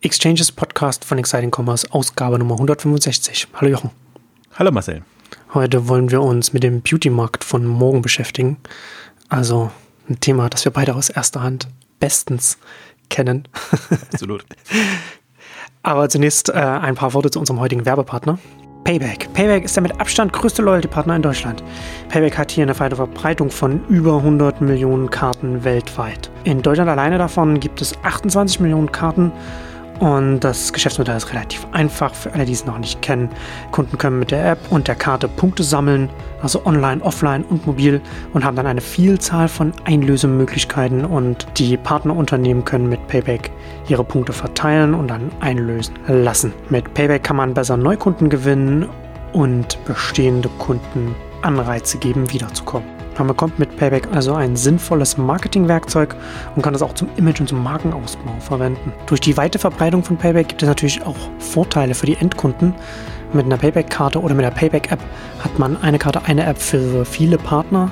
Exchanges 0.00 0.52
Podcast 0.52 1.04
von 1.04 1.18
Exciting 1.18 1.50
Commerce, 1.50 1.84
Ausgabe 1.90 2.38
Nummer 2.38 2.54
165. 2.54 3.48
Hallo 3.54 3.68
Jochen. 3.68 3.90
Hallo 4.54 4.70
Marcel. 4.70 5.02
Heute 5.54 5.88
wollen 5.88 6.12
wir 6.12 6.22
uns 6.22 6.52
mit 6.52 6.62
dem 6.62 6.82
Beauty-Markt 6.82 7.42
von 7.42 7.66
morgen 7.66 8.00
beschäftigen. 8.00 8.58
Also 9.28 9.72
ein 10.08 10.20
Thema, 10.20 10.48
das 10.50 10.64
wir 10.64 10.70
beide 10.70 10.94
aus 10.94 11.10
erster 11.10 11.42
Hand 11.42 11.66
bestens 11.98 12.58
kennen. 13.10 13.48
Absolut. 14.12 14.44
Aber 15.82 16.08
zunächst 16.08 16.48
äh, 16.48 16.52
ein 16.52 16.94
paar 16.94 17.12
Worte 17.12 17.32
zu 17.32 17.40
unserem 17.40 17.58
heutigen 17.58 17.84
Werbepartner. 17.84 18.38
Payback. 18.84 19.32
Payback 19.32 19.64
ist 19.64 19.74
der 19.74 19.82
mit 19.82 20.00
Abstand 20.00 20.32
größte 20.32 20.62
Loyalty-Partner 20.62 21.16
in 21.16 21.22
Deutschland. 21.22 21.64
Payback 22.08 22.38
hat 22.38 22.52
hier 22.52 22.62
eine 22.62 22.78
weite 22.78 22.94
Verbreitung 22.94 23.50
von 23.50 23.84
über 23.88 24.18
100 24.18 24.60
Millionen 24.60 25.10
Karten 25.10 25.64
weltweit. 25.64 26.30
In 26.44 26.62
Deutschland 26.62 26.88
alleine 26.88 27.18
davon 27.18 27.58
gibt 27.58 27.82
es 27.82 27.94
28 28.04 28.60
Millionen 28.60 28.92
Karten 28.92 29.32
und 30.00 30.40
das 30.40 30.72
Geschäftsmodell 30.72 31.16
ist 31.16 31.30
relativ 31.32 31.66
einfach 31.72 32.14
für 32.14 32.32
alle, 32.32 32.44
die 32.44 32.52
es 32.52 32.64
noch 32.66 32.78
nicht 32.78 33.02
kennen. 33.02 33.28
Kunden 33.72 33.98
können 33.98 34.18
mit 34.18 34.30
der 34.30 34.52
App 34.52 34.58
und 34.70 34.88
der 34.88 34.94
Karte 34.94 35.28
Punkte 35.28 35.62
sammeln, 35.62 36.08
also 36.42 36.64
online, 36.66 37.02
offline 37.02 37.44
und 37.44 37.66
mobil 37.66 38.00
und 38.32 38.44
haben 38.44 38.56
dann 38.56 38.66
eine 38.66 38.80
Vielzahl 38.80 39.48
von 39.48 39.72
Einlösemöglichkeiten 39.84 41.04
und 41.04 41.46
die 41.56 41.76
Partnerunternehmen 41.76 42.64
können 42.64 42.88
mit 42.88 43.06
Payback 43.08 43.50
ihre 43.88 44.04
Punkte 44.04 44.32
verteilen 44.32 44.94
und 44.94 45.08
dann 45.08 45.30
einlösen 45.40 45.94
lassen. 46.06 46.52
Mit 46.70 46.94
Payback 46.94 47.24
kann 47.24 47.36
man 47.36 47.54
besser 47.54 47.76
Neukunden 47.76 48.28
gewinnen 48.28 48.88
und 49.32 49.78
bestehende 49.84 50.48
Kunden 50.58 51.14
Anreize 51.42 51.98
geben, 51.98 52.32
wiederzukommen. 52.32 52.97
Man 53.18 53.26
bekommt 53.26 53.58
mit 53.58 53.76
Payback 53.76 54.08
also 54.12 54.34
ein 54.34 54.54
sinnvolles 54.54 55.18
Marketingwerkzeug 55.18 56.14
und 56.54 56.62
kann 56.62 56.72
das 56.72 56.82
auch 56.82 56.94
zum 56.94 57.08
Image- 57.16 57.40
und 57.40 57.48
zum 57.48 57.62
Markenausbau 57.62 58.32
verwenden. 58.38 58.92
Durch 59.06 59.20
die 59.20 59.36
weite 59.36 59.58
Verbreitung 59.58 60.04
von 60.04 60.16
Payback 60.16 60.48
gibt 60.48 60.62
es 60.62 60.68
natürlich 60.68 61.04
auch 61.04 61.16
Vorteile 61.38 61.94
für 61.94 62.06
die 62.06 62.14
Endkunden. 62.14 62.74
Mit 63.32 63.44
einer 63.44 63.58
Payback-Karte 63.58 64.20
oder 64.20 64.34
mit 64.34 64.44
der 64.44 64.52
Payback-App 64.52 65.00
hat 65.40 65.58
man 65.58 65.76
eine 65.82 65.98
Karte, 65.98 66.22
eine 66.24 66.46
App 66.46 66.58
für 66.58 67.04
viele 67.04 67.38
Partner, 67.38 67.90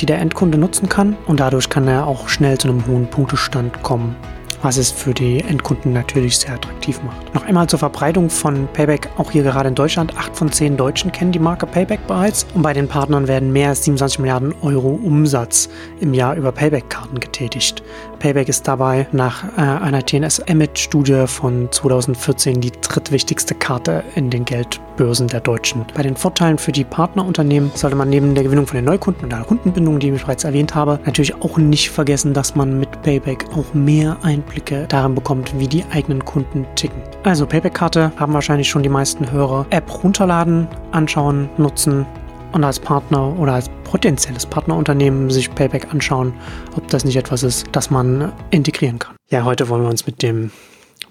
die 0.00 0.06
der 0.06 0.18
Endkunde 0.18 0.58
nutzen 0.58 0.88
kann 0.88 1.16
und 1.26 1.40
dadurch 1.40 1.70
kann 1.70 1.86
er 1.86 2.06
auch 2.06 2.28
schnell 2.28 2.58
zu 2.58 2.68
einem 2.68 2.86
hohen 2.86 3.06
Punktestand 3.06 3.82
kommen 3.82 4.16
was 4.64 4.78
es 4.78 4.90
für 4.90 5.12
die 5.12 5.40
Endkunden 5.40 5.92
natürlich 5.92 6.38
sehr 6.38 6.54
attraktiv 6.54 7.00
macht. 7.02 7.34
Noch 7.34 7.44
einmal 7.44 7.68
zur 7.68 7.78
Verbreitung 7.78 8.30
von 8.30 8.66
Payback, 8.72 9.10
auch 9.18 9.30
hier 9.30 9.42
gerade 9.42 9.68
in 9.68 9.74
Deutschland. 9.74 10.16
Acht 10.16 10.34
von 10.34 10.50
zehn 10.50 10.78
Deutschen 10.78 11.12
kennen 11.12 11.32
die 11.32 11.38
Marke 11.38 11.66
Payback 11.66 12.06
bereits 12.06 12.46
und 12.54 12.62
bei 12.62 12.72
den 12.72 12.88
Partnern 12.88 13.28
werden 13.28 13.52
mehr 13.52 13.68
als 13.68 13.84
27 13.84 14.20
Milliarden 14.20 14.54
Euro 14.62 14.98
Umsatz 15.02 15.68
im 16.00 16.14
Jahr 16.14 16.34
über 16.34 16.50
Payback-Karten 16.50 17.20
getätigt. 17.20 17.82
Payback 18.24 18.48
ist 18.48 18.66
dabei 18.66 19.06
nach 19.12 19.44
äh, 19.58 19.60
einer 19.60 20.02
TNS-Image-Studie 20.02 21.26
von 21.26 21.70
2014 21.70 22.58
die 22.58 22.72
drittwichtigste 22.72 23.54
Karte 23.54 24.02
in 24.14 24.30
den 24.30 24.46
Geldbörsen 24.46 25.28
der 25.28 25.40
Deutschen. 25.40 25.84
Bei 25.94 26.02
den 26.02 26.16
Vorteilen 26.16 26.56
für 26.56 26.72
die 26.72 26.84
Partnerunternehmen 26.84 27.70
sollte 27.74 27.96
man 27.96 28.08
neben 28.08 28.34
der 28.34 28.44
Gewinnung 28.44 28.66
von 28.66 28.76
den 28.76 28.86
Neukunden 28.86 29.24
und 29.24 29.30
der 29.30 29.40
Kundenbindung, 29.40 29.98
die 29.98 30.08
ich 30.08 30.22
bereits 30.22 30.44
erwähnt 30.44 30.74
habe, 30.74 30.98
natürlich 31.04 31.34
auch 31.42 31.58
nicht 31.58 31.90
vergessen, 31.90 32.32
dass 32.32 32.54
man 32.54 32.78
mit 32.78 33.02
Payback 33.02 33.44
auch 33.54 33.74
mehr 33.74 34.16
Einblicke 34.22 34.86
darin 34.88 35.14
bekommt, 35.14 35.52
wie 35.58 35.68
die 35.68 35.84
eigenen 35.92 36.24
Kunden 36.24 36.64
ticken. 36.76 37.02
Also 37.24 37.44
Payback-Karte 37.44 38.10
haben 38.16 38.32
wahrscheinlich 38.32 38.70
schon 38.70 38.82
die 38.82 38.88
meisten 38.88 39.30
Hörer. 39.30 39.66
App 39.68 40.02
runterladen, 40.02 40.66
anschauen, 40.92 41.50
nutzen 41.58 42.06
und 42.54 42.62
als 42.62 42.78
Partner 42.78 43.36
oder 43.38 43.54
als 43.54 43.68
potenzielles 43.82 44.46
Partnerunternehmen 44.46 45.28
sich 45.28 45.52
Payback 45.52 45.92
anschauen, 45.92 46.32
ob 46.76 46.88
das 46.88 47.04
nicht 47.04 47.16
etwas 47.16 47.42
ist, 47.42 47.66
das 47.72 47.90
man 47.90 48.32
integrieren 48.50 49.00
kann. 49.00 49.16
Ja, 49.28 49.44
heute 49.44 49.68
wollen 49.68 49.82
wir 49.82 49.90
uns 49.90 50.06
mit 50.06 50.22
dem 50.22 50.52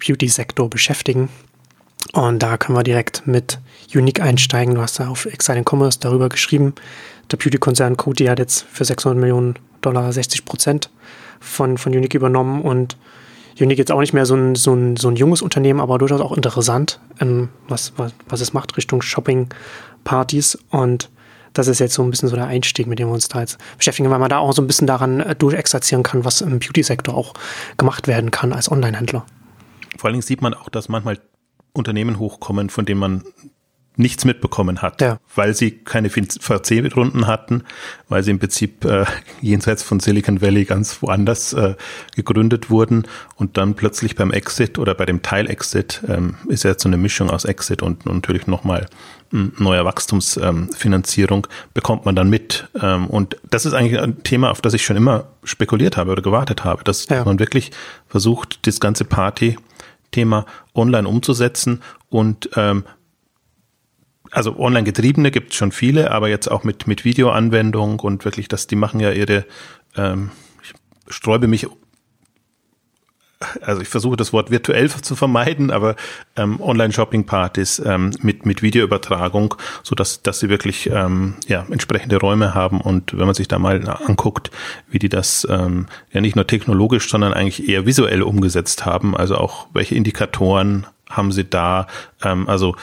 Beauty-Sektor 0.06 0.70
beschäftigen. 0.70 1.28
Und 2.14 2.42
da 2.42 2.58
können 2.58 2.78
wir 2.78 2.84
direkt 2.84 3.28
mit 3.28 3.60
Unique 3.94 4.22
einsteigen. 4.22 4.76
Du 4.76 4.82
hast 4.82 5.00
da 5.00 5.10
auf 5.10 5.26
Exciting 5.26 5.66
Commerce 5.70 6.00
darüber 6.00 6.30
geschrieben. 6.30 6.76
Der 7.30 7.38
Beauty-Konzern 7.38 7.98
Coty 7.98 8.26
hat 8.26 8.40
jetzt 8.40 8.66
für 8.72 8.86
600 8.86 9.20
Millionen 9.20 9.56
Dollar 9.82 10.12
60 10.12 10.46
Prozent 10.46 10.90
von, 11.42 11.78
von 11.78 11.94
Unique 11.94 12.16
übernommen 12.16 12.62
und 12.62 12.98
Unique 13.60 13.80
jetzt 13.80 13.92
auch 13.92 14.00
nicht 14.00 14.14
mehr 14.14 14.26
so 14.26 14.36
ein, 14.36 14.56
so 14.56 14.74
ein, 14.74 14.96
so 14.96 15.10
ein 15.10 15.18
junges 15.18 15.42
Unternehmen, 15.42 15.82
aber 15.82 15.98
durchaus 15.98 16.22
auch 16.22 16.36
interessant, 16.36 17.00
ähm, 17.20 17.50
was, 17.68 17.94
was, 17.98 18.14
was 18.28 18.42
es 18.42 18.54
macht 18.54 18.78
Richtung 18.78 19.02
Shopping-Partys 19.02 20.58
und 20.70 21.10
das 21.54 21.68
ist 21.68 21.80
jetzt 21.80 21.94
so 21.94 22.04
ein 22.04 22.10
bisschen 22.10 22.30
so 22.30 22.36
der 22.36 22.48
Einstieg, 22.48 22.88
mit 22.88 23.00
dem 23.00 23.08
wir 23.08 23.14
uns 23.14 23.28
da 23.28 23.40
jetzt 23.40 23.58
beschäftigen, 23.78 24.10
weil 24.10 24.20
man 24.20 24.30
da 24.30 24.40
auch 24.40 24.54
so 24.54 24.62
ein 24.62 24.68
bisschen 24.68 24.88
daran 24.88 25.20
äh, 25.20 25.36
durchexerzieren 25.36 26.04
kann, 26.04 26.26
was 26.26 26.42
im 26.42 26.60
Beauty-Sektor 26.60 27.16
auch 27.16 27.34
gemacht 27.78 28.08
werden 28.08 28.32
kann 28.32 28.54
als 28.54 28.72
Online-Händler. 28.72 29.26
Vor 29.98 30.08
allen 30.08 30.14
Dingen 30.14 30.24
sieht 30.24 30.42
man 30.42 30.54
auch, 30.54 30.70
dass 30.70 30.90
manchmal 30.90 31.20
Unternehmen 31.74 32.20
hochkommen, 32.20 32.70
von 32.70 32.86
denen 32.86 33.00
man 33.00 33.24
nichts 33.96 34.26
mitbekommen 34.26 34.82
hat, 34.82 35.02
ja. 35.02 35.20
weil 35.36 35.54
sie 35.54 35.72
keine 35.72 36.10
VC-Runden 36.10 37.28
hatten, 37.28 37.64
weil 38.10 38.24
sie 38.24 38.32
im 38.32 38.40
Prinzip 38.40 38.86
äh, 38.86 39.06
jenseits 39.42 39.84
von 39.84 40.00
Silicon 40.00 40.42
Valley 40.42 40.66
ganz 40.66 41.02
woanders 41.02 41.54
äh, 41.54 41.76
gegründet 42.16 42.70
wurden 42.70 43.08
und 43.36 43.58
dann 43.58 43.76
plötzlich 43.76 44.16
beim 44.16 44.32
Exit 44.32 44.80
oder 44.80 44.96
bei 44.96 45.06
dem 45.06 45.22
Teil-Exit 45.22 46.04
ähm, 46.08 46.36
ist 46.48 46.64
ja 46.64 46.74
so 46.78 46.90
eine 46.90 46.98
Mischung 46.98 47.30
aus 47.30 47.46
Exit 47.46 47.84
und, 47.84 48.08
und 48.08 48.16
natürlich 48.16 48.48
nochmal 48.48 48.88
neuer 49.34 49.84
Wachstumsfinanzierung 49.84 51.48
bekommt 51.74 52.06
man 52.06 52.16
dann 52.16 52.30
mit. 52.30 52.70
Ähm, 52.80 53.08
und 53.08 53.38
das 53.50 53.66
ist 53.66 53.74
eigentlich 53.74 54.00
ein 54.00 54.24
Thema, 54.24 54.52
auf 54.52 54.62
das 54.62 54.74
ich 54.74 54.86
schon 54.86 54.96
immer 54.96 55.26
spekuliert 55.44 55.98
habe 55.98 56.12
oder 56.12 56.22
gewartet 56.22 56.64
habe, 56.64 56.84
dass 56.84 57.10
ja. 57.10 57.26
man 57.26 57.40
wirklich 57.40 57.72
versucht, 58.08 58.66
das 58.68 58.80
ganze 58.80 59.06
Party-Thema 59.06 60.46
online 60.76 61.08
umzusetzen 61.08 61.82
und 62.10 62.52
ähm, 62.56 62.84
also 64.30 64.58
online 64.58 64.84
getriebene 64.84 65.32
gibt 65.32 65.52
es 65.52 65.58
schon 65.58 65.72
viele, 65.72 66.12
aber 66.12 66.28
jetzt 66.28 66.50
auch 66.50 66.64
mit, 66.64 66.88
mit 66.88 67.06
Videoanwendung 67.06 68.00
und 68.00 68.26
wirklich, 68.26 68.48
dass 68.48 68.68
die 68.68 68.76
machen 68.76 69.00
ja 69.00 69.12
ihre, 69.12 69.46
ähm, 69.96 70.32
ich 70.64 70.74
sträube 71.14 71.48
mich, 71.48 71.68
also 73.62 73.82
ich 73.82 73.88
versuche 73.88 74.18
das 74.18 74.34
Wort 74.34 74.52
virtuell 74.52 74.90
zu 75.02 75.16
vermeiden, 75.16 75.72
aber 75.72 75.96
ähm, 76.36 76.62
Online-Shopping-Partys 76.62 77.82
ähm, 77.86 78.12
mit, 78.22 78.46
mit 78.46 78.62
Videoübertragung, 78.62 79.56
so 79.84 79.96
dass, 79.96 80.22
dass 80.22 80.40
sie 80.40 80.50
wirklich 80.50 80.90
ähm, 80.92 81.36
ja, 81.48 81.66
entsprechende 81.70 82.18
Räume 82.18 82.54
haben 82.54 82.82
und 82.82 83.18
wenn 83.18 83.26
man 83.26 83.36
sich 83.36 83.48
da 83.48 83.60
mal 83.60 83.88
anguckt, 83.88 84.52
wie 84.90 85.00
die 85.00 85.10
das 85.10 85.48
ähm, 85.50 85.88
ja 86.12 86.22
nicht 86.22 86.36
nur 86.36 86.48
technologisch, 86.48 87.10
sondern 87.10 87.34
eigentlich 87.34 87.68
eher 87.68 87.86
visuell 87.86 88.22
umgesetzt 88.22 88.86
haben, 88.86 89.16
also 89.16 89.38
auch 89.38 89.68
welche 89.74 89.96
Indikatoren 89.96 90.88
haben 91.10 91.32
sie 91.32 91.46
da, 91.46 91.88
ähm, 92.24 92.48
also 92.50 92.76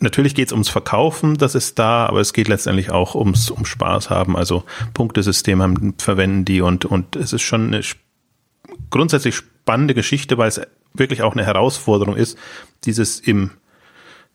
natürlich 0.00 0.34
geht 0.34 0.48
es 0.48 0.52
ums 0.52 0.68
Verkaufen, 0.68 1.36
das 1.36 1.54
ist 1.54 1.78
da, 1.78 2.06
aber 2.06 2.20
es 2.20 2.32
geht 2.32 2.48
letztendlich 2.48 2.90
auch 2.90 3.14
ums, 3.14 3.50
um 3.50 3.64
Spaß 3.64 4.10
haben. 4.10 4.36
Also 4.36 4.64
Punktesystem 4.94 5.62
haben, 5.62 5.94
verwenden 5.98 6.44
die 6.44 6.60
und, 6.60 6.84
und 6.84 7.16
es 7.16 7.32
ist 7.32 7.42
schon 7.42 7.68
eine 7.68 7.82
grundsätzlich 8.90 9.34
spannende 9.34 9.94
Geschichte, 9.94 10.38
weil 10.38 10.48
es 10.48 10.60
wirklich 10.94 11.22
auch 11.22 11.32
eine 11.32 11.44
Herausforderung 11.44 12.16
ist, 12.16 12.38
dieses 12.84 13.20
im 13.20 13.50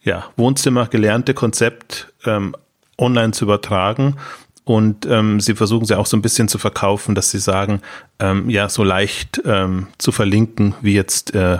ja, 0.03 0.25
Wohnzimmer 0.35 0.88
gelernte 0.88 1.34
Konzept 1.34 2.13
ähm, 2.25 2.56
online 2.97 3.31
zu 3.31 3.45
übertragen. 3.45 4.17
Und 4.63 5.06
ähm, 5.07 5.39
sie 5.39 5.56
versuchen 5.56 5.85
sie 5.85 5.97
auch 5.97 6.06
so 6.06 6.16
ein 6.16 6.22
bisschen 6.22 6.47
zu 6.47 6.57
verkaufen, 6.57 7.16
dass 7.16 7.31
sie 7.31 7.39
sagen, 7.39 7.81
ähm, 8.19 8.50
ja, 8.50 8.69
so 8.69 8.84
leicht 8.84 9.41
ähm, 9.44 9.88
zu 9.97 10.12
verlinken 10.12 10.75
wie 10.81 10.94
jetzt 10.94 11.33
äh, 11.33 11.57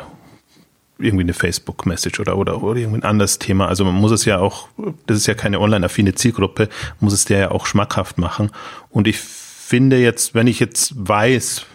irgendwie 1.00 1.24
eine 1.24 1.34
Facebook-Message 1.34 2.20
oder, 2.20 2.38
oder, 2.38 2.62
oder 2.62 2.80
irgendwie 2.80 3.00
ein 3.00 3.04
anderes 3.04 3.40
Thema. 3.40 3.68
Also 3.68 3.84
man 3.86 3.96
muss 3.96 4.12
es 4.12 4.26
ja 4.26 4.38
auch, 4.40 4.68
das 5.08 5.18
ist 5.18 5.28
ja 5.28 5.34
keine 5.34 5.60
online-affine 5.60 6.14
Zielgruppe, 6.14 6.70
muss 7.00 7.14
es 7.14 7.26
der 7.26 7.40
ja 7.40 7.52
auch 7.52 7.66
schmackhaft 7.66 8.20
machen. 8.20 8.52
Und 8.90 9.08
ich 9.08 9.20
finde 9.20 9.98
jetzt, 9.98 10.36
wenn 10.36 10.48
ich 10.48 10.60
jetzt 10.60 10.94
weiß, 10.96 11.66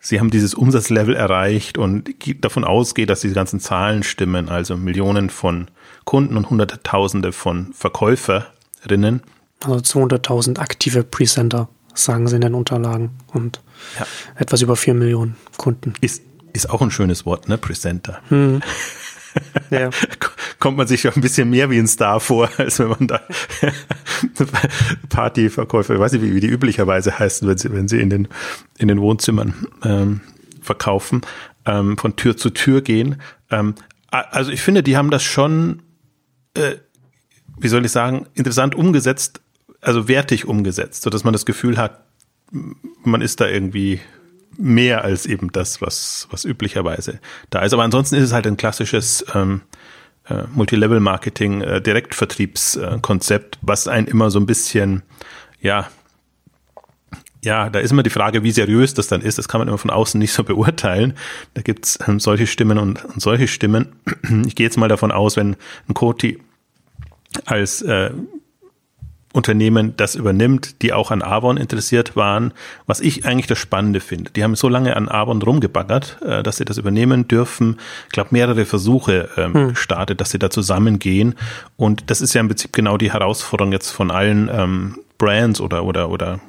Sie 0.00 0.20
haben 0.20 0.30
dieses 0.30 0.54
Umsatzlevel 0.54 1.14
erreicht 1.14 1.78
und 1.78 2.14
davon 2.40 2.64
ausgehe, 2.64 3.06
dass 3.06 3.20
die 3.20 3.32
ganzen 3.32 3.60
Zahlen 3.60 4.02
stimmen, 4.02 4.48
also 4.48 4.76
Millionen 4.76 5.30
von 5.30 5.68
Kunden 6.04 6.36
und 6.36 6.50
Hunderttausende 6.50 7.32
von 7.32 7.72
Verkäuferinnen. 7.72 9.22
Also 9.64 10.00
200.000 10.00 10.58
aktive 10.58 11.04
Presenter, 11.04 11.68
sagen 11.94 12.28
sie 12.28 12.36
in 12.36 12.42
den 12.42 12.54
Unterlagen 12.54 13.10
und 13.32 13.60
ja. 13.98 14.06
etwas 14.36 14.62
über 14.62 14.76
4 14.76 14.94
Millionen 14.94 15.36
Kunden. 15.56 15.94
Ist 16.00 16.22
ist 16.52 16.70
auch 16.70 16.82
ein 16.82 16.90
schönes 16.90 17.26
Wort, 17.26 17.48
ne? 17.48 17.58
Presenter. 17.58 18.20
Hm. 18.28 18.62
Ja. 19.70 19.90
Kommt 20.58 20.76
man 20.76 20.86
sich 20.86 21.04
ja 21.04 21.12
ein 21.12 21.20
bisschen 21.20 21.50
mehr 21.50 21.70
wie 21.70 21.78
ein 21.78 21.86
Star 21.86 22.20
vor, 22.20 22.50
als 22.58 22.78
wenn 22.78 22.88
man 22.88 23.06
da 23.06 23.20
Partyverkäufer, 25.08 25.94
ich 25.94 26.00
weiß 26.00 26.12
nicht, 26.12 26.22
wie, 26.22 26.40
die 26.40 26.48
üblicherweise 26.48 27.18
heißen, 27.18 27.46
wenn 27.48 27.58
sie, 27.58 27.72
wenn 27.72 27.88
sie 27.88 28.00
in 28.00 28.10
den, 28.10 28.28
in 28.78 28.88
den 28.88 29.00
Wohnzimmern 29.00 29.54
ähm, 29.84 30.20
verkaufen, 30.60 31.22
ähm, 31.66 31.96
von 31.96 32.16
Tür 32.16 32.36
zu 32.36 32.50
Tür 32.50 32.82
gehen. 32.82 33.20
Ähm, 33.50 33.74
also 34.10 34.50
ich 34.50 34.62
finde, 34.62 34.82
die 34.82 34.96
haben 34.96 35.10
das 35.10 35.22
schon, 35.22 35.82
äh, 36.54 36.76
wie 37.58 37.68
soll 37.68 37.84
ich 37.84 37.92
sagen, 37.92 38.26
interessant 38.34 38.74
umgesetzt, 38.74 39.40
also 39.80 40.08
wertig 40.08 40.46
umgesetzt, 40.46 41.02
so 41.02 41.10
dass 41.10 41.24
man 41.24 41.32
das 41.32 41.46
Gefühl 41.46 41.76
hat, 41.76 42.04
man 43.04 43.20
ist 43.20 43.40
da 43.40 43.46
irgendwie 43.46 44.00
mehr 44.58 45.04
als 45.04 45.24
eben 45.24 45.50
das, 45.52 45.80
was, 45.80 46.28
was 46.30 46.44
üblicherweise 46.44 47.20
da 47.50 47.60
ist. 47.60 47.72
Aber 47.72 47.84
ansonsten 47.84 48.16
ist 48.16 48.24
es 48.24 48.32
halt 48.32 48.46
ein 48.46 48.56
klassisches 48.56 49.24
ähm, 49.34 49.62
äh, 50.28 50.42
Multilevel-Marketing, 50.52 51.62
äh, 51.62 51.80
Direktvertriebskonzept, 51.80 53.58
was 53.62 53.88
einen 53.88 54.08
immer 54.08 54.30
so 54.30 54.38
ein 54.40 54.46
bisschen, 54.46 55.02
ja, 55.60 55.88
ja, 57.40 57.70
da 57.70 57.78
ist 57.78 57.92
immer 57.92 58.02
die 58.02 58.10
Frage, 58.10 58.42
wie 58.42 58.50
seriös 58.50 58.94
das 58.94 59.06
dann 59.06 59.20
ist. 59.20 59.38
Das 59.38 59.46
kann 59.46 59.60
man 59.60 59.68
immer 59.68 59.78
von 59.78 59.90
außen 59.90 60.18
nicht 60.18 60.32
so 60.32 60.42
beurteilen. 60.42 61.14
Da 61.54 61.62
gibt's 61.62 61.98
ähm, 62.06 62.18
solche 62.18 62.48
Stimmen 62.48 62.78
und, 62.78 63.04
und, 63.04 63.22
solche 63.22 63.46
Stimmen. 63.46 63.94
Ich 64.46 64.56
gehe 64.56 64.66
jetzt 64.66 64.76
mal 64.76 64.88
davon 64.88 65.12
aus, 65.12 65.36
wenn 65.36 65.56
ein 65.88 65.94
Koti 65.94 66.40
als 67.46 67.80
äh, 67.82 68.10
Unternehmen 69.38 69.94
das 69.96 70.14
übernimmt, 70.14 70.82
die 70.82 70.92
auch 70.92 71.10
an 71.10 71.22
Avon 71.22 71.56
interessiert 71.56 72.16
waren, 72.16 72.52
was 72.86 73.00
ich 73.00 73.24
eigentlich 73.24 73.46
das 73.46 73.58
Spannende 73.58 74.00
finde. 74.00 74.30
Die 74.32 74.44
haben 74.44 74.54
so 74.54 74.68
lange 74.68 74.96
an 74.96 75.08
Avon 75.08 75.40
rumgebaggert, 75.40 76.18
äh, 76.22 76.42
dass 76.42 76.58
sie 76.58 76.64
das 76.64 76.76
übernehmen 76.76 77.28
dürfen. 77.28 77.78
Ich 78.06 78.12
glaube, 78.12 78.30
mehrere 78.32 78.66
Versuche 78.66 79.30
ähm, 79.36 79.54
hm. 79.54 79.68
gestartet, 79.70 80.20
dass 80.20 80.30
sie 80.30 80.38
da 80.38 80.50
zusammengehen. 80.50 81.36
Und 81.76 82.10
das 82.10 82.20
ist 82.20 82.34
ja 82.34 82.40
im 82.40 82.48
Prinzip 82.48 82.72
genau 82.72 82.98
die 82.98 83.12
Herausforderung 83.12 83.72
jetzt 83.72 83.90
von 83.90 84.10
allen 84.10 84.50
ähm, 84.52 84.98
Brands 85.16 85.60
oder, 85.60 85.84
oder, 85.84 86.10
oder 86.10 86.40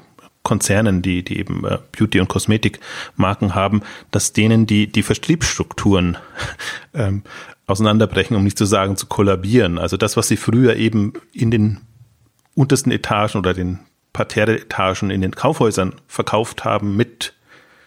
Konzernen, 0.44 1.01
die, 1.01 1.24
die 1.24 1.38
eben 1.38 1.65
äh, 1.65 1.77
Beauty- 1.92 2.19
und 2.19 2.27
Kosmetikmarken 2.27 3.56
haben, 3.56 3.81
dass 4.09 4.33
denen 4.33 4.65
die, 4.65 4.88
die 4.88 5.03
Vertriebsstrukturen 5.03 6.18
ähm, 6.94 7.21
auseinanderbrechen, 7.68 8.35
um 8.35 8.44
nicht 8.44 8.57
zu 8.57 8.65
sagen 8.65 8.97
zu 8.97 9.06
kollabieren. 9.06 9.77
Also 9.77 9.95
das, 9.95 10.18
was 10.18 10.27
sie 10.27 10.38
früher 10.38 10.75
eben 10.75 11.13
in 11.33 11.51
den 11.51 11.81
untersten 12.59 12.91
Etagen 12.91 13.38
oder 13.38 13.53
den 13.53 13.79
Parterre-Etagen 14.11 15.11
in 15.11 15.21
den 15.21 15.31
Kaufhäusern 15.31 15.95
verkauft 16.07 16.65
haben 16.65 16.97
mit 16.97 17.33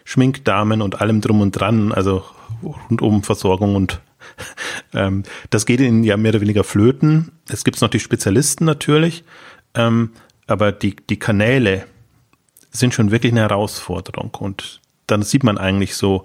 Schminkdamen 0.04 0.80
und 0.80 1.00
allem 1.00 1.20
drum 1.20 1.42
und 1.42 1.52
dran, 1.52 1.92
also 1.92 2.24
rundum 2.62 3.22
Versorgung 3.22 3.76
und 3.76 4.00
ähm, 4.94 5.24
das 5.50 5.66
geht 5.66 5.80
ihnen 5.80 6.04
ja 6.04 6.16
mehr 6.16 6.30
oder 6.30 6.40
weniger 6.40 6.64
flöten. 6.64 7.32
Es 7.48 7.64
gibt 7.64 7.80
noch 7.82 7.90
die 7.90 8.00
Spezialisten 8.00 8.64
natürlich, 8.64 9.24
ähm, 9.74 10.10
aber 10.46 10.72
die, 10.72 10.96
die 10.96 11.19
Kanäle, 11.19 11.84
sind 12.70 12.94
schon 12.94 13.10
wirklich 13.10 13.32
eine 13.32 13.42
Herausforderung. 13.42 14.34
Und 14.38 14.80
dann 15.06 15.22
sieht 15.22 15.44
man 15.44 15.58
eigentlich 15.58 15.94
so, 15.94 16.24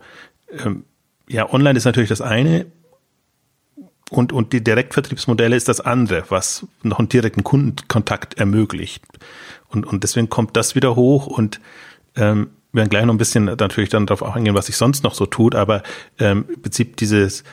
ähm, 0.64 0.86
ja, 1.28 1.52
online 1.52 1.78
ist 1.78 1.84
natürlich 1.84 2.10
das 2.10 2.22
eine 2.22 2.68
und, 4.10 4.32
und 4.32 4.54
die 4.54 4.64
Direktvertriebsmodelle 4.64 5.56
ist 5.56 5.68
das 5.68 5.82
andere, 5.82 6.24
was 6.30 6.66
noch 6.84 7.00
einen 7.00 7.10
direkten 7.10 7.44
Kundenkontakt 7.44 8.36
ermöglicht. 8.36 9.04
Und, 9.68 9.86
und 9.86 10.04
deswegen 10.04 10.30
kommt 10.30 10.56
das 10.56 10.76
wieder 10.76 10.96
hoch 10.96 11.28
und 11.28 11.60
ähm, 12.16 12.50
wir 12.72 12.80
werden 12.82 12.90
gleich 12.90 13.06
noch 13.06 13.14
ein 13.14 13.18
bisschen 13.18 13.46
natürlich 13.46 13.90
dann 13.90 14.06
darauf 14.06 14.24
eingehen, 14.24 14.56
was 14.56 14.68
sich 14.68 14.78
sonst 14.78 15.04
noch 15.04 15.14
so 15.14 15.26
tut, 15.26 15.56
aber 15.56 15.84
ähm, 16.20 16.46
im 16.54 16.62
Prinzip 16.62 16.98
dieses 16.98 17.44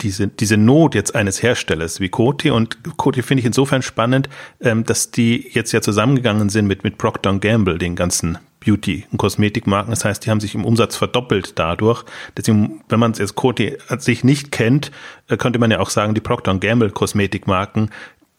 diese, 0.00 0.26
diese 0.26 0.56
Not 0.56 0.96
jetzt 0.96 1.14
eines 1.14 1.42
Herstellers 1.42 2.00
wie 2.00 2.08
Coty 2.08 2.50
und 2.50 2.96
Coty 2.96 3.22
finde 3.22 3.40
ich 3.40 3.46
insofern 3.46 3.82
spannend, 3.82 4.28
ähm, 4.60 4.84
dass 4.84 5.12
die 5.12 5.48
jetzt 5.52 5.70
ja 5.72 5.80
zusammengegangen 5.80 6.48
sind 6.48 6.66
mit, 6.66 6.82
mit 6.82 6.98
Procter 6.98 7.38
Gamble, 7.38 7.78
den 7.78 7.94
ganzen 7.94 8.38
Beauty- 8.64 9.06
und 9.10 9.18
Kosmetikmarken. 9.18 9.90
Das 9.90 10.04
heißt, 10.04 10.24
die 10.24 10.30
haben 10.30 10.40
sich 10.40 10.54
im 10.54 10.64
Umsatz 10.64 10.96
verdoppelt 10.96 11.58
dadurch. 11.58 12.04
Deswegen, 12.36 12.82
wenn 12.88 13.00
man 13.00 13.12
es 13.12 13.18
jetzt 13.18 13.34
Coty 13.34 13.76
an 13.88 14.00
sich 14.00 14.24
nicht 14.24 14.52
kennt, 14.52 14.90
äh, 15.28 15.36
könnte 15.36 15.58
man 15.58 15.70
ja 15.70 15.80
auch 15.80 15.90
sagen, 15.90 16.14
die 16.14 16.20
Procter 16.20 16.54
Gamble 16.58 16.90
Kosmetikmarken 16.90 17.90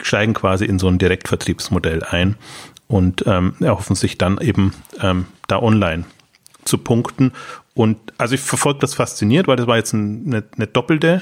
steigen 0.01 0.33
quasi 0.33 0.65
in 0.65 0.79
so 0.79 0.87
ein 0.87 0.97
Direktvertriebsmodell 0.97 2.03
ein 2.03 2.35
und 2.87 3.23
ähm, 3.27 3.55
erhoffen 3.59 3.95
sich 3.95 4.17
dann 4.17 4.39
eben 4.39 4.73
ähm, 5.01 5.25
da 5.47 5.61
online 5.61 6.05
zu 6.65 6.77
punkten. 6.77 7.31
Und 7.73 7.97
also 8.17 8.35
ich 8.35 8.41
verfolge 8.41 8.79
das 8.79 8.93
fasziniert, 8.93 9.47
weil 9.47 9.55
das 9.55 9.67
war 9.67 9.77
jetzt 9.77 9.93
eine, 9.93 10.43
eine 10.55 10.67
doppelte 10.67 11.21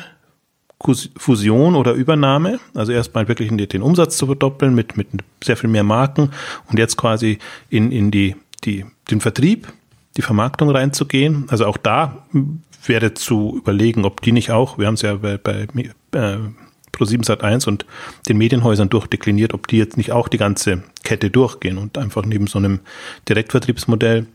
Fusion 1.17 1.75
oder 1.75 1.93
Übernahme, 1.93 2.59
also 2.73 2.91
erstmal 2.91 3.27
wirklich 3.27 3.49
den 3.49 3.81
Umsatz 3.81 4.17
zu 4.17 4.25
verdoppeln 4.25 4.73
mit, 4.73 4.97
mit 4.97 5.07
sehr 5.43 5.55
viel 5.55 5.69
mehr 5.69 5.83
Marken 5.83 6.31
und 6.69 6.79
jetzt 6.79 6.97
quasi 6.97 7.37
in, 7.69 7.91
in 7.91 8.09
die, 8.09 8.35
die, 8.63 8.85
den 9.09 9.21
Vertrieb, 9.21 9.71
die 10.17 10.21
Vermarktung 10.21 10.69
reinzugehen. 10.69 11.45
Also 11.49 11.65
auch 11.65 11.77
da 11.77 12.25
wäre 12.85 13.13
zu 13.13 13.57
überlegen, 13.57 14.05
ob 14.05 14.21
die 14.21 14.31
nicht 14.31 14.51
auch, 14.51 14.77
wir 14.77 14.87
haben 14.87 14.95
es 14.95 15.01
ja 15.01 15.15
bei, 15.15 15.37
bei 15.37 15.67
äh, 16.13 16.37
Pro7 16.93 17.25
Sat1 17.25 17.67
und 17.67 17.85
den 18.27 18.37
Medienhäusern 18.37 18.89
durchdekliniert, 18.89 19.53
ob 19.53 19.67
die 19.67 19.77
jetzt 19.77 19.97
nicht 19.97 20.11
auch 20.11 20.27
die 20.27 20.37
ganze 20.37 20.83
Kette 21.03 21.29
durchgehen 21.29 21.77
und 21.77 21.97
einfach 21.97 22.25
neben 22.25 22.47
so 22.47 22.59
einem 22.59 22.81
Direktvertriebsmodell 23.29 24.27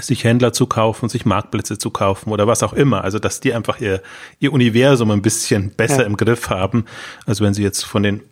sich 0.00 0.24
Händler 0.24 0.54
zu 0.54 0.66
kaufen, 0.66 1.08
sich 1.08 1.26
Marktplätze 1.26 1.76
zu 1.76 1.90
kaufen 1.90 2.30
oder 2.30 2.46
was 2.46 2.62
auch 2.62 2.72
immer. 2.72 3.04
Also 3.04 3.18
dass 3.18 3.40
die 3.40 3.52
einfach 3.52 3.80
ihr, 3.80 4.02
ihr 4.38 4.52
Universum 4.52 5.10
ein 5.10 5.22
bisschen 5.22 5.70
besser 5.70 6.00
ja. 6.00 6.06
im 6.06 6.16
Griff 6.16 6.48
haben, 6.48 6.86
als 7.26 7.40
wenn 7.40 7.52
sie 7.52 7.62
jetzt 7.62 7.84
von 7.84 8.02
den 8.02 8.22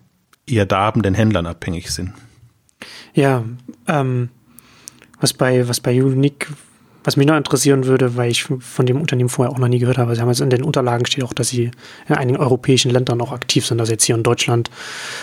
eher 0.46 0.64
darbenden 0.64 1.14
Händlern 1.14 1.46
abhängig 1.46 1.90
sind. 1.90 2.12
Ja, 3.12 3.44
ähm, 3.86 4.30
was 5.20 5.32
bei, 5.32 5.68
was 5.68 5.80
bei 5.80 6.02
Unique, 6.02 6.48
was 7.04 7.16
mich 7.16 7.26
noch 7.26 7.36
interessieren 7.36 7.86
würde, 7.86 8.16
weil 8.16 8.30
ich 8.30 8.44
von 8.44 8.86
dem 8.86 9.00
Unternehmen 9.00 9.28
vorher 9.28 9.52
auch 9.52 9.58
noch 9.58 9.68
nie 9.68 9.78
gehört 9.78 9.98
habe. 9.98 10.14
Sie 10.14 10.20
haben 10.20 10.28
jetzt 10.28 10.40
in 10.40 10.50
den 10.50 10.62
Unterlagen 10.62 11.06
steht 11.06 11.24
auch, 11.24 11.32
dass 11.32 11.48
sie 11.48 11.70
in 12.08 12.14
einigen 12.14 12.38
europäischen 12.38 12.90
Ländern 12.90 13.20
auch 13.20 13.32
aktiv 13.32 13.64
sind, 13.64 13.80
also 13.80 13.92
jetzt 13.92 14.04
hier 14.04 14.14
in 14.14 14.22
Deutschland, 14.22 14.70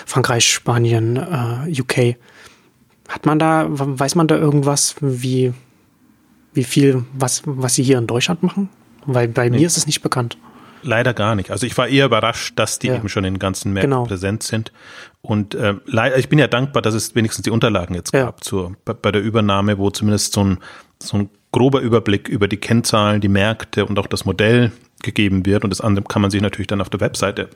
Frankreich, 0.06 0.52
Spanien, 0.52 1.18
äh, 1.18 1.82
UK. 1.82 2.16
Hat 3.08 3.26
man 3.26 3.40
da, 3.40 3.68
weiß 3.70 4.16
man 4.16 4.28
da 4.28 4.38
irgendwas, 4.38 4.96
wie, 5.02 5.54
wie 6.54 6.64
viel, 6.64 7.06
was, 7.14 7.44
was 7.46 7.76
sie 7.76 7.84
hier 7.84 7.98
in 7.98 8.08
Deutschland 8.08 8.44
machen? 8.44 8.70
Weil 9.06 9.28
bei 9.28 9.50
nee. 9.50 9.60
mir 9.60 9.68
ist 9.68 9.78
es 9.78 9.86
nicht 9.86 10.02
bekannt. 10.02 10.38
Leider 10.84 11.14
gar 11.14 11.36
nicht. 11.36 11.52
Also 11.52 11.66
ich 11.66 11.78
war 11.78 11.88
eher 11.88 12.06
überrascht, 12.06 12.54
dass 12.58 12.80
die 12.80 12.88
ja. 12.88 12.96
eben 12.96 13.10
schon 13.10 13.24
in 13.24 13.36
den 13.36 13.40
ganzen 13.40 13.74
Märkten 13.74 13.92
genau. 13.92 14.06
präsent 14.06 14.44
sind. 14.44 14.72
Und 15.22 15.56
äh, 15.56 15.76
ich 16.18 16.30
bin 16.30 16.40
ja 16.40 16.48
dankbar, 16.48 16.82
dass 16.82 16.94
es 16.94 17.16
wenigstens 17.16 17.44
die 17.44 17.52
Unterlagen 17.52 17.96
jetzt 17.96 18.14
ja. 18.14 18.26
gab 18.26 18.44
zur, 18.44 18.76
bei, 18.86 19.12
der 19.12 19.22
Übernahme, 19.22 19.78
wo 19.78 19.90
zumindest 19.90 20.34
so 20.34 20.44
ein, 20.44 20.60
so 21.02 21.18
ein 21.18 21.30
grober 21.52 21.82
Überblick 21.82 22.30
über 22.30 22.48
die 22.48 22.58
Kennzahlen, 22.58 23.22
die 23.22 23.30
Märkte 23.30 23.86
und 23.86 23.98
auch 24.00 24.08
das 24.08 24.26
Modell 24.26 24.72
gegeben 25.04 25.46
wird. 25.46 25.64
Und 25.64 25.70
das 25.70 25.82
andere 25.82 26.06
kann 26.06 26.22
man 26.22 26.32
sich 26.32 26.42
natürlich 26.42 26.68
dann 26.68 26.82
auf 26.82 26.90
der 26.90 27.00
Webseite 27.00 27.50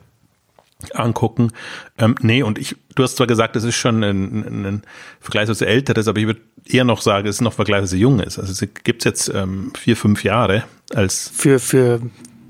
angucken. 0.93 1.51
Ähm, 1.97 2.15
nee, 2.21 2.43
und 2.43 2.57
ich, 2.57 2.75
du 2.95 3.03
hast 3.03 3.17
zwar 3.17 3.27
gesagt, 3.27 3.55
es 3.55 3.63
ist 3.63 3.75
schon 3.75 4.03
ein, 4.03 4.41
ein, 4.41 4.65
ein 4.65 4.81
vergleichsweise 5.19 5.67
älteres, 5.67 6.07
aber 6.07 6.19
ich 6.19 6.25
würde 6.25 6.41
eher 6.65 6.83
noch 6.83 7.01
sagen, 7.01 7.27
es 7.27 7.35
ist 7.35 7.41
noch 7.41 7.53
vergleichsweise 7.53 7.97
junges. 7.97 8.39
Also 8.39 8.51
es 8.51 8.67
gibt 8.83 9.05
jetzt 9.05 9.31
ähm, 9.33 9.71
vier, 9.77 9.95
fünf 9.95 10.23
Jahre 10.23 10.63
als. 10.93 11.29
Für, 11.33 11.59
für 11.59 12.01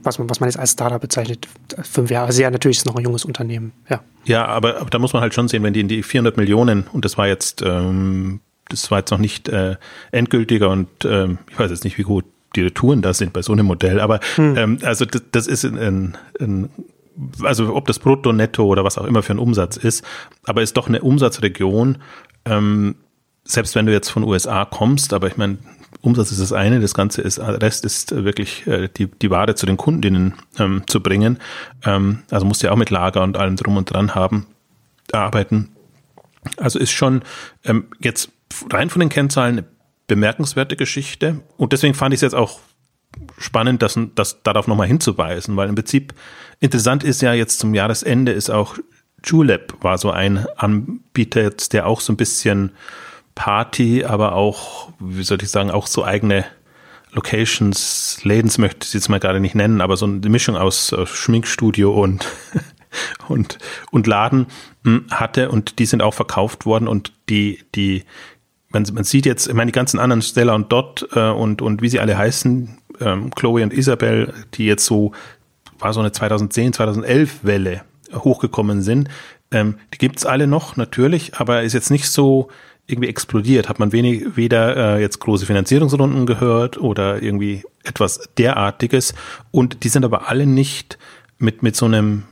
was 0.03 0.19
man, 0.19 0.29
was 0.29 0.39
man 0.39 0.49
jetzt 0.49 0.57
als 0.57 0.71
Startup 0.71 1.01
bezeichnet, 1.01 1.47
fünf 1.81 2.09
Jahre. 2.11 2.27
Also 2.27 2.41
ja, 2.41 2.49
natürlich 2.49 2.77
ist 2.77 2.81
es 2.81 2.85
noch 2.85 2.95
ein 2.95 3.03
junges 3.03 3.25
Unternehmen, 3.25 3.71
ja. 3.89 4.01
Ja, 4.25 4.45
aber, 4.45 4.77
aber 4.77 4.89
da 4.89 4.99
muss 4.99 5.13
man 5.13 5.21
halt 5.21 5.33
schon 5.33 5.47
sehen, 5.47 5.63
wenn 5.63 5.73
die 5.73 5.81
in 5.81 5.87
die 5.87 6.03
400 6.03 6.37
Millionen, 6.37 6.85
und 6.91 7.05
das 7.05 7.17
war 7.17 7.27
jetzt, 7.27 7.61
ähm, 7.61 8.39
das 8.69 8.91
war 8.91 8.99
jetzt 8.99 9.11
noch 9.11 9.17
nicht 9.17 9.49
äh, 9.49 9.75
endgültiger 10.11 10.69
und 10.69 10.89
ähm, 11.05 11.39
ich 11.49 11.59
weiß 11.59 11.71
jetzt 11.71 11.83
nicht, 11.83 11.97
wie 11.97 12.03
gut 12.03 12.25
die 12.55 12.61
Retouren 12.61 13.01
da 13.01 13.13
sind 13.13 13.33
bei 13.33 13.41
so 13.41 13.53
einem 13.53 13.65
Modell, 13.65 13.99
aber 13.99 14.19
hm. 14.35 14.57
ähm, 14.57 14.77
also 14.83 15.05
das, 15.05 15.23
das 15.31 15.47
ist 15.47 15.63
ein, 15.63 16.17
ein 16.39 16.69
also 17.43 17.75
ob 17.75 17.87
das 17.87 17.99
Brutto, 17.99 18.31
Netto 18.33 18.65
oder 18.65 18.83
was 18.83 18.97
auch 18.97 19.05
immer 19.05 19.23
für 19.23 19.33
ein 19.33 19.39
Umsatz 19.39 19.77
ist, 19.77 20.03
aber 20.43 20.61
ist 20.61 20.77
doch 20.77 20.87
eine 20.87 21.01
Umsatzregion, 21.01 21.97
ähm, 22.45 22.95
selbst 23.43 23.75
wenn 23.75 23.85
du 23.85 23.91
jetzt 23.91 24.09
von 24.09 24.23
USA 24.23 24.65
kommst, 24.65 25.13
aber 25.13 25.27
ich 25.27 25.37
meine, 25.37 25.57
Umsatz 26.01 26.31
ist 26.31 26.41
das 26.41 26.51
eine, 26.51 26.79
das 26.79 26.93
Ganze 26.93 27.21
ist, 27.21 27.39
Rest 27.39 27.85
ist 27.85 28.11
wirklich 28.23 28.65
äh, 28.67 28.89
die, 28.89 29.07
die 29.07 29.29
Ware 29.29 29.55
zu 29.55 29.65
den 29.65 29.77
Kundinnen 29.77 30.33
ähm, 30.57 30.83
zu 30.87 31.01
bringen. 31.01 31.39
Ähm, 31.85 32.23
also 32.31 32.45
musst 32.45 32.63
du 32.63 32.67
ja 32.67 32.73
auch 32.73 32.77
mit 32.77 32.89
Lager 32.89 33.21
und 33.23 33.37
allem 33.37 33.55
drum 33.55 33.77
und 33.77 33.91
dran 33.91 34.15
haben, 34.15 34.47
arbeiten. 35.11 35.69
Also 36.57 36.79
ist 36.79 36.91
schon 36.91 37.21
ähm, 37.63 37.85
jetzt 37.99 38.31
rein 38.71 38.89
von 38.89 38.99
den 38.99 39.09
Kennzahlen 39.09 39.59
eine 39.59 39.67
bemerkenswerte 40.07 40.75
Geschichte. 40.75 41.41
Und 41.57 41.71
deswegen 41.71 41.93
fand 41.93 42.13
ich 42.13 42.17
es 42.17 42.21
jetzt 42.21 42.35
auch 42.35 42.59
spannend, 43.37 43.81
das, 43.81 43.99
das 44.15 44.41
darauf 44.43 44.67
nochmal 44.67 44.87
hinzuweisen, 44.87 45.55
weil 45.55 45.69
im 45.69 45.75
Prinzip 45.75 46.13
interessant 46.59 47.03
ist 47.03 47.21
ja 47.21 47.33
jetzt 47.33 47.59
zum 47.59 47.73
Jahresende 47.73 48.31
ist 48.31 48.49
auch 48.49 48.77
Julep 49.23 49.75
war 49.81 49.97
so 49.97 50.11
ein 50.11 50.45
Anbieter 50.57 51.41
jetzt, 51.43 51.73
der 51.73 51.85
auch 51.85 52.01
so 52.01 52.11
ein 52.11 52.17
bisschen 52.17 52.71
Party, 53.35 54.03
aber 54.03 54.33
auch, 54.33 54.91
wie 54.99 55.23
soll 55.23 55.41
ich 55.41 55.49
sagen, 55.49 55.71
auch 55.71 55.87
so 55.87 56.03
eigene 56.03 56.45
Locations, 57.13 58.19
Lädens 58.23 58.57
möchte 58.57 58.85
ich 58.87 58.93
jetzt 58.93 59.09
mal 59.09 59.19
gerade 59.19 59.39
nicht 59.39 59.55
nennen, 59.55 59.81
aber 59.81 59.97
so 59.97 60.05
eine 60.05 60.29
Mischung 60.29 60.55
aus 60.55 60.95
Schminkstudio 61.05 61.91
und 61.91 62.25
und 63.27 63.57
und 63.91 64.07
Laden 64.07 64.47
hm, 64.83 65.05
hatte 65.11 65.49
und 65.49 65.79
die 65.79 65.85
sind 65.85 66.01
auch 66.01 66.13
verkauft 66.13 66.65
worden 66.65 66.87
und 66.87 67.13
die 67.29 67.59
die 67.75 68.03
man, 68.69 68.85
man 68.93 69.03
sieht 69.03 69.25
jetzt, 69.25 69.47
ich 69.47 69.53
meine 69.53 69.71
die 69.71 69.75
ganzen 69.75 69.99
anderen 69.99 70.21
Stella 70.21 70.55
und 70.55 70.71
Dot 70.71 71.07
äh, 71.13 71.29
und 71.29 71.61
und 71.61 71.81
wie 71.81 71.89
sie 71.89 71.99
alle 71.99 72.17
heißen, 72.17 72.77
ähm, 73.01 73.31
Chloe 73.35 73.63
und 73.63 73.73
Isabel, 73.73 74.33
die 74.53 74.65
jetzt 74.65 74.85
so, 74.85 75.11
war 75.79 75.93
so 75.93 75.99
eine 75.99 76.11
2010, 76.11 76.73
2011 76.73 77.39
Welle 77.43 77.81
hochgekommen 78.13 78.81
sind, 78.81 79.09
ähm, 79.51 79.77
die 79.93 79.97
gibt's 79.97 80.25
alle 80.25 80.47
noch, 80.47 80.77
natürlich, 80.77 81.35
aber 81.35 81.63
ist 81.63 81.73
jetzt 81.73 81.91
nicht 81.91 82.09
so 82.09 82.49
irgendwie 82.87 83.09
explodiert. 83.09 83.69
Hat 83.69 83.79
man 83.79 83.91
wenig, 83.91 84.35
weder 84.35 84.97
äh, 84.97 85.01
jetzt 85.01 85.19
große 85.19 85.45
Finanzierungsrunden 85.45 86.25
gehört 86.25 86.77
oder 86.77 87.21
irgendwie 87.21 87.63
etwas 87.83 88.29
derartiges. 88.37 89.13
Und 89.51 89.83
die 89.83 89.89
sind 89.89 90.05
aber 90.05 90.29
alle 90.29 90.45
nicht 90.45 90.97
mit, 91.37 91.63
mit 91.63 91.75
so 91.75 91.85
einem 91.85 92.23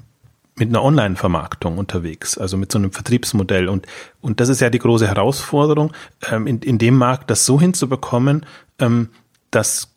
mit 0.59 0.69
einer 0.69 0.83
Online-Vermarktung 0.83 1.77
unterwegs, 1.77 2.37
also 2.37 2.57
mit 2.57 2.69
so 2.69 2.77
einem 2.77 2.91
Vertriebsmodell. 2.91 3.69
Und, 3.69 3.87
und 4.19 4.41
das 4.41 4.49
ist 4.49 4.59
ja 4.59 4.69
die 4.69 4.79
große 4.79 5.07
Herausforderung, 5.07 5.93
ähm, 6.29 6.47
in, 6.47 6.59
in 6.59 6.77
dem 6.77 6.97
Markt 6.97 7.29
das 7.29 7.45
so 7.45 7.59
hinzubekommen, 7.61 8.45
ähm, 8.77 9.09
dass 9.51 9.95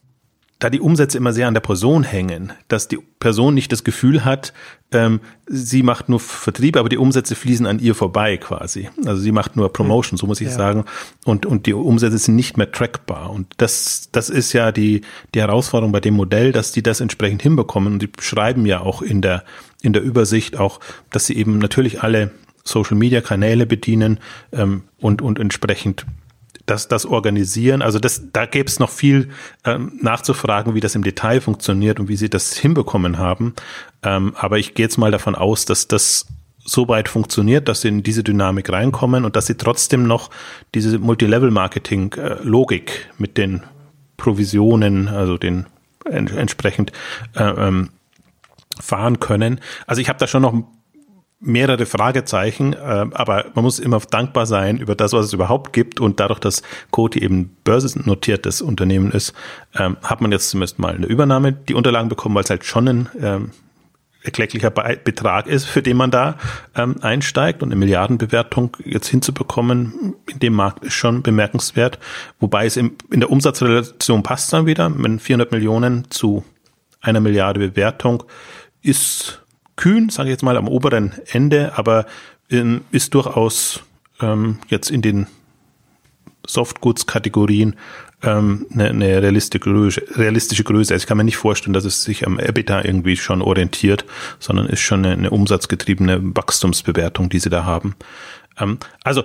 da 0.62 0.70
die 0.70 0.80
Umsätze 0.80 1.18
immer 1.18 1.32
sehr 1.32 1.48
an 1.48 1.54
der 1.54 1.60
Person 1.60 2.04
hängen, 2.04 2.52
dass 2.68 2.86
die 2.86 2.98
Person 3.18 3.52
nicht 3.52 3.72
das 3.72 3.82
Gefühl 3.82 4.24
hat, 4.24 4.52
ähm, 4.92 5.18
sie 5.46 5.82
macht 5.82 6.08
nur 6.08 6.20
Vertrieb, 6.20 6.76
aber 6.76 6.88
die 6.88 6.98
Umsätze 6.98 7.34
fließen 7.34 7.66
an 7.66 7.80
ihr 7.80 7.96
vorbei 7.96 8.36
quasi. 8.36 8.88
Also 9.04 9.20
sie 9.20 9.32
macht 9.32 9.56
nur 9.56 9.72
Promotion, 9.72 10.16
so 10.16 10.28
muss 10.28 10.40
ich 10.40 10.48
ja. 10.48 10.54
sagen. 10.54 10.84
Und, 11.24 11.46
und 11.46 11.66
die 11.66 11.72
Umsätze 11.72 12.16
sind 12.16 12.36
nicht 12.36 12.58
mehr 12.58 12.70
trackbar. 12.70 13.30
Und 13.30 13.52
das, 13.56 14.10
das 14.12 14.30
ist 14.30 14.52
ja 14.52 14.70
die, 14.70 15.00
die 15.34 15.40
Herausforderung 15.40 15.90
bei 15.90 15.98
dem 15.98 16.14
Modell, 16.14 16.52
dass 16.52 16.70
die 16.70 16.82
das 16.82 17.00
entsprechend 17.00 17.42
hinbekommen. 17.42 17.94
Und 17.94 18.02
die 18.02 18.10
schreiben 18.20 18.64
ja 18.64 18.82
auch 18.82 19.02
in 19.02 19.20
der, 19.20 19.42
in 19.82 19.92
der 19.92 20.02
Übersicht 20.02 20.58
auch, 20.58 20.78
dass 21.10 21.26
sie 21.26 21.36
eben 21.36 21.58
natürlich 21.58 22.04
alle 22.04 22.30
Social 22.62 22.96
Media 22.96 23.20
Kanäle 23.20 23.66
bedienen 23.66 24.20
ähm, 24.52 24.84
und, 25.00 25.22
und 25.22 25.40
entsprechend 25.40 26.06
das, 26.66 26.88
das 26.88 27.06
organisieren. 27.06 27.82
Also 27.82 27.98
das, 27.98 28.22
da 28.32 28.46
gäbe 28.46 28.68
es 28.68 28.78
noch 28.78 28.90
viel 28.90 29.30
ähm, 29.64 29.98
nachzufragen, 30.00 30.74
wie 30.74 30.80
das 30.80 30.94
im 30.94 31.02
Detail 31.02 31.40
funktioniert 31.40 32.00
und 32.00 32.08
wie 32.08 32.16
sie 32.16 32.30
das 32.30 32.56
hinbekommen 32.56 33.18
haben. 33.18 33.54
Ähm, 34.02 34.34
aber 34.36 34.58
ich 34.58 34.74
gehe 34.74 34.86
jetzt 34.86 34.98
mal 34.98 35.10
davon 35.10 35.34
aus, 35.34 35.64
dass 35.64 35.88
das 35.88 36.26
so 36.64 36.88
weit 36.88 37.08
funktioniert, 37.08 37.68
dass 37.68 37.80
sie 37.80 37.88
in 37.88 38.02
diese 38.02 38.22
Dynamik 38.22 38.70
reinkommen 38.70 39.24
und 39.24 39.34
dass 39.34 39.46
sie 39.46 39.56
trotzdem 39.56 40.06
noch 40.06 40.30
diese 40.74 40.98
Multilevel-Marketing-Logik 40.98 43.10
mit 43.18 43.36
den 43.36 43.64
Provisionen, 44.16 45.08
also 45.08 45.38
den 45.38 45.66
entsprechend 46.04 46.92
äh, 47.34 47.42
ähm, 47.42 47.90
fahren 48.80 49.20
können. 49.20 49.60
Also 49.86 50.00
ich 50.00 50.08
habe 50.08 50.18
da 50.18 50.26
schon 50.26 50.42
noch 50.42 50.54
mehrere 51.42 51.86
Fragezeichen, 51.86 52.72
äh, 52.72 52.76
aber 53.12 53.46
man 53.54 53.64
muss 53.64 53.78
immer 53.78 53.98
dankbar 53.98 54.46
sein 54.46 54.78
über 54.78 54.94
das, 54.94 55.12
was 55.12 55.26
es 55.26 55.32
überhaupt 55.32 55.72
gibt. 55.72 56.00
Und 56.00 56.20
dadurch, 56.20 56.38
dass 56.38 56.62
Coty 56.90 57.22
eben 57.22 57.56
börsennotiertes 57.64 58.62
Unternehmen 58.62 59.10
ist, 59.10 59.34
ähm, 59.74 59.96
hat 60.02 60.20
man 60.20 60.32
jetzt 60.32 60.50
zumindest 60.50 60.78
mal 60.78 60.94
eine 60.94 61.06
Übernahme, 61.06 61.52
die 61.52 61.74
Unterlagen 61.74 62.08
bekommen, 62.08 62.34
weil 62.36 62.44
es 62.44 62.50
halt 62.50 62.64
schon 62.64 62.88
ein 62.88 63.08
ähm, 63.20 63.50
erklecklicher 64.22 64.70
Betrag 64.70 65.48
ist, 65.48 65.64
für 65.64 65.82
den 65.82 65.96
man 65.96 66.12
da 66.12 66.36
ähm, 66.76 66.96
einsteigt. 67.00 67.62
Und 67.62 67.70
eine 67.70 67.76
Milliardenbewertung 67.76 68.76
jetzt 68.84 69.08
hinzubekommen 69.08 70.14
in 70.30 70.38
dem 70.38 70.54
Markt 70.54 70.84
ist 70.84 70.94
schon 70.94 71.22
bemerkenswert, 71.22 71.98
wobei 72.38 72.66
es 72.66 72.76
im, 72.76 72.96
in 73.10 73.20
der 73.20 73.30
Umsatzrelation 73.30 74.22
passt 74.22 74.52
dann 74.52 74.66
wieder, 74.66 74.92
wenn 74.96 75.18
400 75.18 75.50
Millionen 75.50 76.10
zu 76.10 76.44
einer 77.00 77.20
Milliarde 77.20 77.58
Bewertung 77.58 78.22
ist 78.80 79.41
kühn, 79.76 80.08
sage 80.08 80.28
ich 80.28 80.32
jetzt 80.32 80.42
mal, 80.42 80.56
am 80.56 80.68
oberen 80.68 81.12
Ende, 81.30 81.72
aber 81.76 82.06
ähm, 82.50 82.82
ist 82.90 83.14
durchaus 83.14 83.82
ähm, 84.20 84.58
jetzt 84.68 84.90
in 84.90 85.02
den 85.02 85.26
Softgoods-Kategorien 86.46 87.76
ähm, 88.22 88.66
eine, 88.72 88.90
eine 88.90 89.22
realistische, 89.22 89.60
Größe, 89.60 90.02
realistische 90.16 90.64
Größe. 90.64 90.94
Also 90.94 91.02
ich 91.02 91.06
kann 91.06 91.16
mir 91.16 91.24
nicht 91.24 91.36
vorstellen, 91.36 91.72
dass 91.72 91.84
es 91.84 92.02
sich 92.02 92.26
am 92.26 92.38
EBITDA 92.38 92.84
irgendwie 92.84 93.16
schon 93.16 93.42
orientiert, 93.42 94.04
sondern 94.38 94.66
ist 94.66 94.80
schon 94.80 95.04
eine, 95.04 95.14
eine 95.14 95.30
umsatzgetriebene 95.30 96.20
Wachstumsbewertung, 96.36 97.28
die 97.28 97.38
sie 97.38 97.50
da 97.50 97.64
haben. 97.64 97.94
Ähm, 98.58 98.78
also 99.02 99.24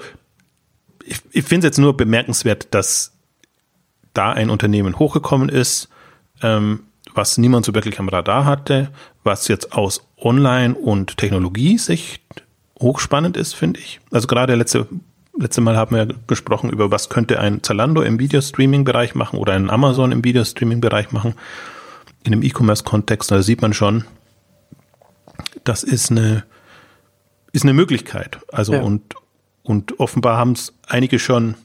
ich, 1.04 1.22
ich 1.32 1.46
finde 1.46 1.68
es 1.68 1.72
jetzt 1.72 1.80
nur 1.80 1.96
bemerkenswert, 1.96 2.68
dass 2.72 3.13
da 4.13 4.32
ein 4.32 4.50
Unternehmen 4.50 4.98
hochgekommen 5.00 5.50
ist, 5.50 5.89
ähm, 6.42 6.82
was 7.13 7.38
niemand 7.38 7.66
so 7.66 7.74
wirklich 7.74 8.00
am 8.00 8.10
Radar 8.10 8.46
hatte, 8.46 8.92
was 9.24 9.48
jetzt 9.48 9.74
aus 9.74 10.07
Online- 10.19 10.75
und 10.75 11.17
Technologiesicht 11.17 12.21
hochspannend 12.79 13.38
ist, 13.38 13.53
finde 13.53 13.79
ich. 13.79 14.00
Also 14.12 14.27
gerade 14.27 14.55
letzte 14.55 14.88
letzte 15.38 15.62
Mal 15.62 15.77
haben 15.77 15.95
wir 15.95 16.07
gesprochen 16.27 16.69
über, 16.69 16.91
was 16.91 17.09
könnte 17.09 17.39
ein 17.39 17.63
Zalando 17.63 18.01
im 18.01 18.19
Videostreaming-Bereich 18.19 19.15
machen 19.15 19.39
oder 19.39 19.53
ein 19.53 19.69
Amazon 19.69 20.12
im 20.12 20.24
Videostreaming-Bereich 20.24 21.12
machen. 21.12 21.36
In 22.24 22.33
einem 22.33 22.43
E-Commerce-Kontext, 22.43 23.31
da 23.31 23.41
sieht 23.41 23.62
man 23.62 23.74
schon, 23.74 24.03
das 25.63 25.83
ist 25.83 26.12
eine, 26.12 26.43
ist 27.53 27.63
eine 27.63 27.74
Möglichkeit. 27.74 28.39
Also 28.51 28.74
ja. 28.74 28.81
und, 28.81 29.15
und 29.63 30.00
offenbar 30.00 30.38
haben 30.38 30.53
es 30.53 30.74
einige 30.88 31.19
schon 31.19 31.55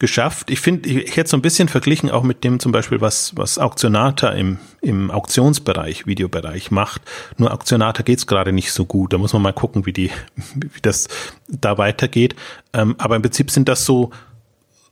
geschafft. 0.00 0.50
Ich 0.50 0.60
finde, 0.60 0.88
ich, 0.88 0.96
ich 0.96 1.16
hätte 1.16 1.30
so 1.30 1.36
ein 1.36 1.42
bisschen 1.42 1.68
verglichen 1.68 2.10
auch 2.10 2.24
mit 2.24 2.42
dem 2.42 2.58
zum 2.58 2.72
Beispiel, 2.72 3.00
was, 3.00 3.36
was 3.36 3.58
Auktionata 3.58 4.30
im, 4.30 4.58
im 4.80 5.10
Auktionsbereich, 5.10 6.06
Videobereich 6.06 6.72
macht. 6.72 7.02
Nur 7.36 7.52
Auktionata 7.52 8.02
geht's 8.02 8.26
gerade 8.26 8.52
nicht 8.52 8.72
so 8.72 8.86
gut. 8.86 9.12
Da 9.12 9.18
muss 9.18 9.32
man 9.32 9.42
mal 9.42 9.52
gucken, 9.52 9.86
wie 9.86 9.92
die, 9.92 10.10
wie 10.54 10.80
das 10.82 11.06
da 11.46 11.78
weitergeht. 11.78 12.34
Ähm, 12.72 12.96
aber 12.98 13.14
im 13.14 13.22
Prinzip 13.22 13.50
sind 13.50 13.68
das 13.68 13.84
so, 13.84 14.10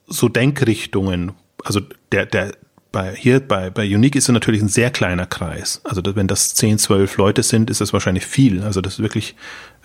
so 0.06 0.28
Denkrichtungen. 0.28 1.32
Also 1.64 1.80
der, 2.12 2.26
der, 2.26 2.52
bei, 2.92 3.14
hier 3.14 3.40
bei, 3.40 3.70
bei 3.70 3.84
Unique 3.84 4.14
ist 4.14 4.28
es 4.28 4.32
natürlich 4.32 4.60
ein 4.60 4.68
sehr 4.68 4.90
kleiner 4.90 5.26
Kreis. 5.26 5.80
Also 5.84 6.02
wenn 6.04 6.28
das 6.28 6.54
10, 6.54 6.78
12 6.78 7.16
Leute 7.16 7.42
sind, 7.42 7.70
ist 7.70 7.80
das 7.80 7.94
wahrscheinlich 7.94 8.26
viel. 8.26 8.62
Also 8.62 8.82
das 8.82 8.94
ist 8.94 9.00
wirklich 9.00 9.36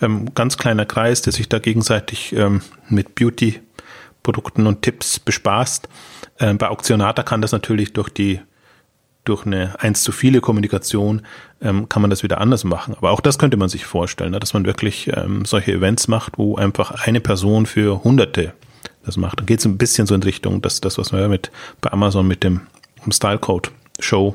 ähm, 0.02 0.34
ganz 0.34 0.58
kleiner 0.58 0.84
Kreis, 0.84 1.22
der 1.22 1.32
sich 1.32 1.48
da 1.48 1.58
gegenseitig 1.58 2.34
ähm, 2.34 2.60
mit 2.88 3.14
Beauty 3.14 3.60
Produkten 4.24 4.66
und 4.66 4.82
Tipps 4.82 5.20
bespaßt. 5.20 5.88
Äh, 6.38 6.54
bei 6.54 6.68
Auktionata 6.68 7.22
kann 7.22 7.40
das 7.40 7.52
natürlich 7.52 7.92
durch 7.92 8.08
die 8.08 8.40
durch 9.24 9.46
eine 9.46 9.80
eins 9.80 10.02
zu 10.02 10.12
viele 10.12 10.40
Kommunikation 10.40 11.22
ähm, 11.62 11.88
kann 11.88 12.02
man 12.02 12.10
das 12.10 12.22
wieder 12.22 12.42
anders 12.42 12.64
machen. 12.64 12.94
Aber 12.94 13.10
auch 13.10 13.20
das 13.20 13.38
könnte 13.38 13.56
man 13.56 13.70
sich 13.70 13.86
vorstellen, 13.86 14.32
ne, 14.32 14.40
dass 14.40 14.52
man 14.52 14.66
wirklich 14.66 15.10
ähm, 15.16 15.46
solche 15.46 15.72
Events 15.72 16.08
macht, 16.08 16.36
wo 16.36 16.56
einfach 16.56 17.06
eine 17.06 17.20
Person 17.20 17.64
für 17.64 18.04
Hunderte 18.04 18.52
das 19.04 19.16
macht. 19.16 19.38
Dann 19.38 19.46
geht 19.46 19.60
es 19.60 19.64
ein 19.64 19.78
bisschen 19.78 20.06
so 20.06 20.14
in 20.14 20.22
Richtung, 20.22 20.60
dass 20.60 20.80
das, 20.80 20.98
was 20.98 21.12
wir 21.12 21.28
mit 21.28 21.50
bei 21.80 21.90
Amazon 21.90 22.26
mit 22.26 22.44
dem 22.44 22.62
Style 23.10 23.38
Code 23.38 23.70
Show 23.98 24.34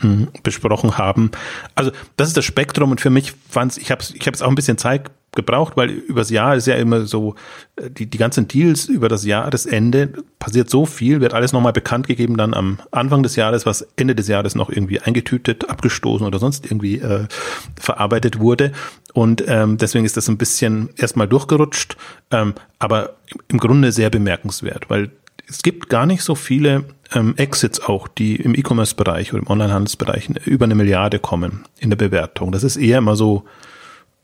mh, 0.00 0.28
besprochen 0.42 0.96
haben. 0.96 1.30
Also 1.74 1.90
das 2.16 2.28
ist 2.28 2.36
das 2.36 2.44
Spektrum 2.44 2.90
und 2.90 3.00
für 3.00 3.10
mich 3.10 3.34
fand 3.50 3.76
ich 3.76 3.90
habe 3.90 4.02
ich 4.14 4.26
habe 4.26 4.34
es 4.34 4.42
auch 4.42 4.48
ein 4.48 4.54
bisschen 4.54 4.78
Zeit 4.78 5.10
gebraucht, 5.36 5.76
weil 5.76 5.90
übers 5.90 6.30
Jahr 6.30 6.56
ist 6.56 6.66
ja 6.66 6.74
immer 6.74 7.06
so, 7.06 7.34
äh, 7.76 7.90
die, 7.90 8.06
die 8.06 8.18
ganzen 8.18 8.48
Deals 8.48 8.86
über 8.86 9.08
das 9.08 9.24
Jahresende 9.24 10.08
passiert 10.38 10.68
so 10.68 10.86
viel, 10.86 11.20
wird 11.20 11.34
alles 11.34 11.52
nochmal 11.52 11.72
bekannt 11.72 12.06
gegeben 12.08 12.36
dann 12.36 12.54
am 12.54 12.78
Anfang 12.90 13.22
des 13.22 13.36
Jahres, 13.36 13.66
was 13.66 13.86
Ende 13.96 14.14
des 14.14 14.28
Jahres 14.28 14.54
noch 14.54 14.70
irgendwie 14.70 15.00
eingetütet, 15.00 15.70
abgestoßen 15.70 16.26
oder 16.26 16.38
sonst 16.38 16.66
irgendwie 16.66 16.98
äh, 16.98 17.26
verarbeitet 17.78 18.40
wurde. 18.40 18.72
Und 19.12 19.44
ähm, 19.46 19.78
deswegen 19.78 20.04
ist 20.04 20.16
das 20.16 20.28
ein 20.28 20.38
bisschen 20.38 20.90
erstmal 20.96 21.28
durchgerutscht, 21.28 21.96
ähm, 22.30 22.54
aber 22.78 23.16
im 23.48 23.58
Grunde 23.58 23.92
sehr 23.92 24.10
bemerkenswert, 24.10 24.90
weil 24.90 25.10
es 25.48 25.62
gibt 25.62 25.88
gar 25.88 26.06
nicht 26.06 26.22
so 26.22 26.34
viele 26.34 26.84
ähm, 27.14 27.34
Exits 27.36 27.80
auch, 27.80 28.08
die 28.08 28.36
im 28.36 28.54
E-Commerce-Bereich 28.54 29.32
oder 29.32 29.42
im 29.42 29.50
Onlinehandelsbereich 29.50 30.30
über 30.44 30.64
eine 30.64 30.74
Milliarde 30.74 31.18
kommen 31.18 31.64
in 31.78 31.90
der 31.90 31.96
Bewertung. 31.96 32.52
Das 32.52 32.64
ist 32.64 32.76
eher 32.76 32.98
immer 32.98 33.16
so 33.16 33.44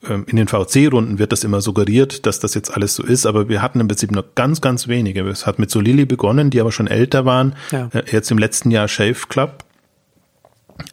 in 0.02 0.37
den 0.37 0.49
VC-Runden 0.49 1.18
wird 1.18 1.30
das 1.30 1.44
immer 1.44 1.61
suggeriert, 1.61 2.26
dass 2.26 2.40
das 2.40 2.54
jetzt 2.54 2.75
alles 2.75 2.97
so 2.97 3.04
ist, 3.04 3.25
aber 3.25 3.49
wir 3.49 3.62
hatten 3.62 3.78
im 3.78 3.87
Prinzip 3.87 4.11
nur 4.11 4.25
ganz, 4.35 4.61
ganz 4.61 4.88
wenige. 4.88 5.23
Es 5.28 5.47
hat 5.47 5.61
mit 5.61 5.71
Solili 5.71 6.04
begonnen, 6.04 6.50
die 6.50 6.61
aber 6.61 6.73
schon 6.73 6.88
älter 6.88 7.25
waren. 7.25 7.54
Ja. 7.71 7.88
Äh, 7.92 8.04
jetzt 8.11 8.30
im 8.32 8.38
letzten 8.38 8.73
Jahr 8.73 8.88
Shave 8.88 9.28
Club, 9.28 9.64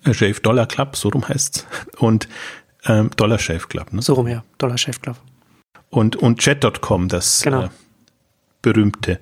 äh, 0.04 0.14
Shave 0.14 0.40
Dollar 0.42 0.68
Club, 0.68 0.96
so 0.96 1.10
rum 1.10 1.28
heißt's. 1.28 1.66
Und 1.98 2.30
ähm, 2.86 3.10
Dollar 3.16 3.40
Shave 3.40 3.68
Club. 3.68 3.92
Ne? 3.94 4.02
So 4.04 4.14
rum, 4.14 4.28
ja. 4.28 4.44
Dollar 4.60 4.78
Shave 4.78 5.00
Club. 5.00 5.18
Und, 5.90 6.16
und 6.16 6.40
Chat.com, 6.40 7.08
das 7.08 7.42
genau. 7.42 7.64
äh, 7.64 7.70
berühmte. 8.62 9.20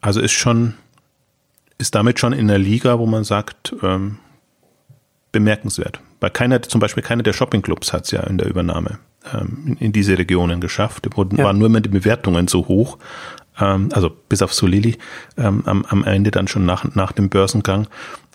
Also 0.00 0.20
ist 0.20 0.32
schon, 0.32 0.74
ist 1.78 1.94
damit 1.94 2.18
schon 2.18 2.32
in 2.32 2.48
der 2.48 2.58
Liga, 2.58 2.98
wo 2.98 3.06
man 3.06 3.22
sagt, 3.22 3.72
ähm, 3.82 4.18
bemerkenswert. 5.30 6.00
Bei 6.20 6.30
keiner, 6.30 6.62
zum 6.62 6.80
Beispiel 6.80 7.02
keiner 7.02 7.22
der 7.22 7.32
Shoppingclubs 7.32 7.92
hat 7.92 8.04
es 8.04 8.10
ja 8.10 8.20
in 8.24 8.38
der 8.38 8.48
Übernahme 8.48 8.98
ähm, 9.32 9.76
in, 9.78 9.92
diese 9.92 10.18
Regionen 10.18 10.60
geschafft. 10.60 11.06
Da 11.06 11.16
wurden, 11.16 11.36
ja. 11.36 11.44
waren 11.44 11.58
nur 11.58 11.66
immer 11.66 11.80
die 11.80 11.88
Bewertungen 11.88 12.48
so 12.48 12.66
hoch, 12.66 12.98
ähm, 13.60 13.88
also 13.92 14.10
bis 14.28 14.42
auf 14.42 14.52
Solili 14.52 14.98
ähm, 15.36 15.62
am, 15.66 15.84
am 15.86 16.04
Ende 16.04 16.30
dann 16.30 16.48
schon 16.48 16.66
nach, 16.66 16.94
nach 16.94 17.12
dem 17.12 17.28
Börsengang. 17.28 17.86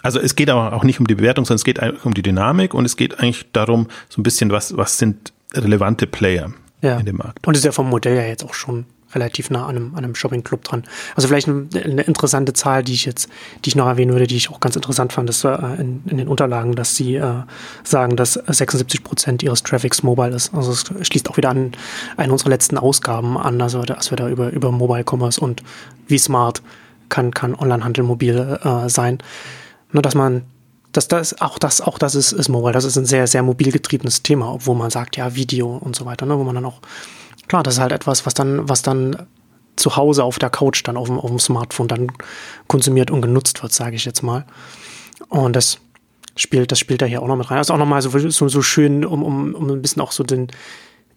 Also 0.02 0.20
es 0.20 0.36
geht 0.36 0.50
aber 0.50 0.74
auch 0.74 0.84
nicht 0.84 1.00
um 1.00 1.08
die 1.08 1.16
Bewertung, 1.16 1.46
sondern 1.46 1.58
es 1.58 1.64
geht 1.64 1.80
um 2.04 2.14
die 2.14 2.22
Dynamik 2.22 2.74
und 2.74 2.86
es 2.86 2.98
geht 2.98 3.20
eigentlich 3.20 3.46
darum, 3.54 3.88
so 4.10 4.20
ein 4.20 4.24
bisschen, 4.24 4.52
was, 4.52 4.76
was 4.76 4.98
sind 4.98 5.32
relevante 5.54 6.08
Player 6.08 6.52
ja. 6.82 6.98
in 6.98 7.06
dem 7.06 7.18
Markt. 7.18 7.48
Und 7.48 7.56
ist 7.56 7.64
ja 7.64 7.72
vom 7.72 7.90
Modell 7.90 8.16
ja 8.16 8.24
jetzt 8.24 8.44
auch 8.44 8.54
schon 8.54 8.86
relativ 9.16 9.50
nah 9.50 9.66
an 9.66 9.76
einem, 9.76 9.96
an 9.96 10.04
einem 10.04 10.16
Shopping-Club 10.16 10.64
dran. 10.64 10.84
Also 11.16 11.28
vielleicht 11.28 11.48
eine, 11.48 12.04
interessante 12.04 12.54
Zahl, 12.54 12.84
die 12.84 12.94
ich 12.94 13.06
jetzt, 13.06 13.30
die 13.64 13.70
ich 13.70 13.76
noch 13.76 13.88
erwähnen 13.88 14.12
würde, 14.12 14.28
die 14.28 14.38
ich 14.38 14.50
auch 14.50 14.60
ganz 14.60 14.76
interessant 14.76 15.14
fand, 15.14 15.30
ist 15.30 15.44
äh, 15.44 15.56
in, 15.80 16.04
in, 16.06 16.18
den 16.18 16.28
Unterlagen, 16.28 16.76
dass 16.76 16.96
sie 16.96 17.16
äh, 17.16 17.44
sagen, 17.84 18.16
dass 18.16 18.34
76 18.34 19.04
Prozent 19.04 19.44
ihres 19.44 19.64
Traffics 19.64 20.04
mobile 20.04 20.36
ist. 20.36 20.54
Also 20.54 20.72
es 20.72 20.86
schließt 21.08 21.30
auch 21.30 21.38
wieder 21.38 21.50
an 21.50 21.72
eine 22.18 22.32
unserer 22.32 22.50
letzten 22.50 22.78
Ausgaben 22.78 23.38
an, 23.38 23.62
also 23.62 23.82
als 23.82 24.12
wir 24.12 24.18
da 24.18 24.30
über, 24.30 24.52
über 24.52 24.72
Mobile 24.72 25.04
Commerce 25.08 25.40
und 25.40 25.64
wie 26.08 26.18
smart 26.18 26.62
kann, 27.10 27.32
kann 27.32 27.56
Onlinehandel 27.56 28.04
mobil 28.04 28.60
äh, 28.64 28.90
sein. 28.90 29.20
Nur 29.92 30.02
dass 30.02 30.16
man 30.16 30.44
dass 30.94 31.08
das 31.08 31.42
auch 31.42 31.58
das 31.58 31.82
auch 31.82 31.98
das 31.98 32.16
ist, 32.16 32.32
ist 32.32 32.50
mobile. 32.50 32.72
Das 32.72 32.86
ist 32.86 32.98
ein 32.98 33.06
sehr 33.06 33.28
sehr 33.28 33.44
mobil 33.44 33.72
getriebenes 33.72 34.24
Thema, 34.24 34.54
obwohl 34.54 34.76
man 34.76 34.92
sagt 34.92 35.18
ja 35.18 35.36
Video 35.36 35.76
und 35.76 35.96
so 35.96 36.06
weiter, 36.06 36.26
ne, 36.26 36.38
wo 36.38 36.44
man 36.44 36.56
dann 36.56 36.66
auch 36.66 36.82
klar, 37.48 37.64
das 37.64 37.76
ist 37.76 37.80
halt 37.80 37.92
etwas, 37.92 38.26
was 38.26 38.34
dann 38.34 38.68
was 38.68 38.82
dann 38.82 39.28
zu 39.76 39.96
Hause 39.96 40.24
auf 40.24 40.40
der 40.40 40.50
Couch 40.50 40.82
dann 40.86 40.98
auf 40.98 41.08
dem, 41.08 41.20
auf 41.20 41.30
dem 41.30 41.40
Smartphone 41.40 41.88
dann 41.88 42.12
konsumiert 42.68 43.10
und 43.12 43.22
genutzt 43.22 43.62
wird, 43.64 43.74
sage 43.74 43.96
ich 43.96 44.06
jetzt 44.06 44.22
mal. 44.22 44.46
Und 45.30 45.56
das 45.56 45.80
spielt 46.36 46.72
das 46.72 46.80
spielt 46.80 47.02
da 47.02 47.06
hier 47.06 47.22
auch 47.22 47.28
noch 47.28 47.36
mit 47.36 47.50
rein. 47.50 47.58
Also 47.58 47.74
auch 47.74 47.78
nochmal 47.78 48.02
so, 48.02 48.10
so 48.30 48.48
so 48.48 48.62
schön, 48.62 49.06
um 49.06 49.24
um 49.24 49.56
um 49.56 49.70
ein 49.70 49.82
bisschen 49.82 50.02
auch 50.02 50.12
so 50.12 50.24
den 50.24 50.48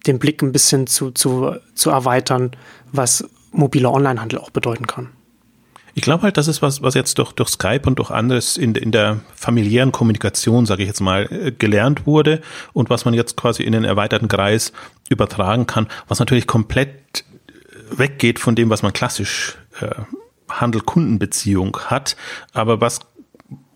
den 0.05 0.19
Blick 0.19 0.41
ein 0.41 0.51
bisschen 0.51 0.87
zu 0.87 1.11
zu 1.11 1.55
zu 1.75 1.89
erweitern, 1.89 2.51
was 2.91 3.27
mobiler 3.51 3.91
Onlinehandel 3.93 4.39
auch 4.39 4.49
bedeuten 4.49 4.87
kann. 4.87 5.09
Ich 5.97 6.03
glaube 6.03 6.21
halt, 6.21 6.37
das 6.37 6.47
ist 6.47 6.61
was, 6.61 6.83
was 6.83 6.93
jetzt 6.93 7.17
durch, 7.17 7.31
durch 7.31 7.49
Skype 7.49 7.81
und 7.87 7.97
durch 7.97 8.11
anderes 8.11 8.55
in, 8.55 8.75
in 8.75 8.91
der 8.91 9.21
familiären 9.33 9.91
Kommunikation, 9.91 10.67
sage 10.67 10.83
ich 10.83 10.87
jetzt 10.87 11.01
mal, 11.01 11.23
äh, 11.31 11.51
gelernt 11.51 12.05
wurde 12.05 12.41
und 12.71 12.91
was 12.91 13.03
man 13.03 13.15
jetzt 13.15 13.35
quasi 13.35 13.63
in 13.63 13.71
den 13.71 13.83
erweiterten 13.83 14.27
Kreis 14.27 14.73
übertragen 15.09 15.65
kann, 15.65 15.87
was 16.07 16.19
natürlich 16.19 16.45
komplett 16.45 17.25
weggeht 17.89 18.37
von 18.37 18.53
dem, 18.53 18.69
was 18.69 18.83
man 18.83 18.93
klassisch 18.93 19.57
äh, 19.81 19.87
Handel-Kundenbeziehung 20.47 21.75
hat, 21.87 22.15
aber 22.53 22.79
was 22.79 22.99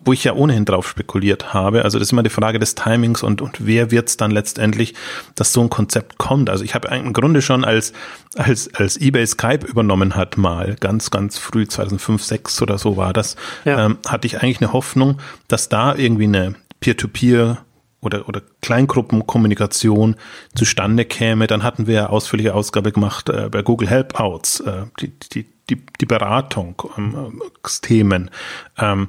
wo 0.04 0.14
ich 0.14 0.24
ja 0.24 0.34
ohnehin 0.34 0.66
drauf 0.66 0.88
spekuliert 0.88 1.54
habe. 1.54 1.84
Also 1.84 2.00
das 2.00 2.08
ist 2.08 2.12
immer 2.12 2.24
die 2.24 2.30
Frage 2.30 2.60
des 2.60 2.76
Timings 2.76 3.24
und, 3.24 3.42
und 3.42 3.66
wer 3.66 3.92
wird 3.92 4.10
es 4.10 4.18
dann 4.18 4.32
letztendlich, 4.32 4.96
dass 5.36 5.54
so 5.54 5.62
ein 5.62 5.70
Konzept 5.70 6.18
kommt. 6.18 6.50
Also 6.50 6.64
ich 6.64 6.74
habe 6.76 6.88
im 6.96 7.14
Grunde 7.14 7.42
schon 7.42 7.64
als, 7.64 7.94
als, 8.36 8.74
als 8.74 8.98
eBay 9.00 9.26
Skype 9.28 9.66
übernommen 9.66 10.16
hat 10.16 10.38
mal, 10.38 10.76
ganz, 10.80 11.12
ganz 11.12 11.38
früh, 11.38 11.68
2005, 11.68 12.22
2006 12.22 12.62
oder 12.62 12.78
so 12.78 12.98
war 12.98 13.14
das, 13.14 13.36
ja. 13.66 13.86
ähm, 13.86 13.98
hatte 14.08 14.28
ich 14.28 14.42
eigentlich 14.42 14.62
eine 14.62 14.74
Hoffnung, 14.74 15.20
dass 15.48 15.70
da 15.70 15.96
irgendwie 15.96 16.26
eine 16.26 16.56
Peer-to-Peer 16.80 17.60
oder, 18.02 18.28
oder 18.28 18.42
Kleingruppenkommunikation 18.62 20.16
zustande 20.56 21.06
käme. 21.06 21.48
Dann 21.48 21.64
hatten 21.64 21.88
wir 21.88 21.94
ja 21.94 22.06
ausführliche 22.08 22.56
Ausgabe 22.56 22.92
gemacht 22.92 23.30
äh, 23.30 23.50
bei 23.50 23.62
Google 23.62 23.90
Helpouts, 23.90 24.62
äh, 24.62 24.86
die, 25.00 25.14
die, 25.34 25.46
die, 25.70 25.84
die 26.00 26.06
Beratung, 26.06 26.82
ähm, 26.98 27.42
Themen. 27.82 28.32
Ähm, 28.78 29.08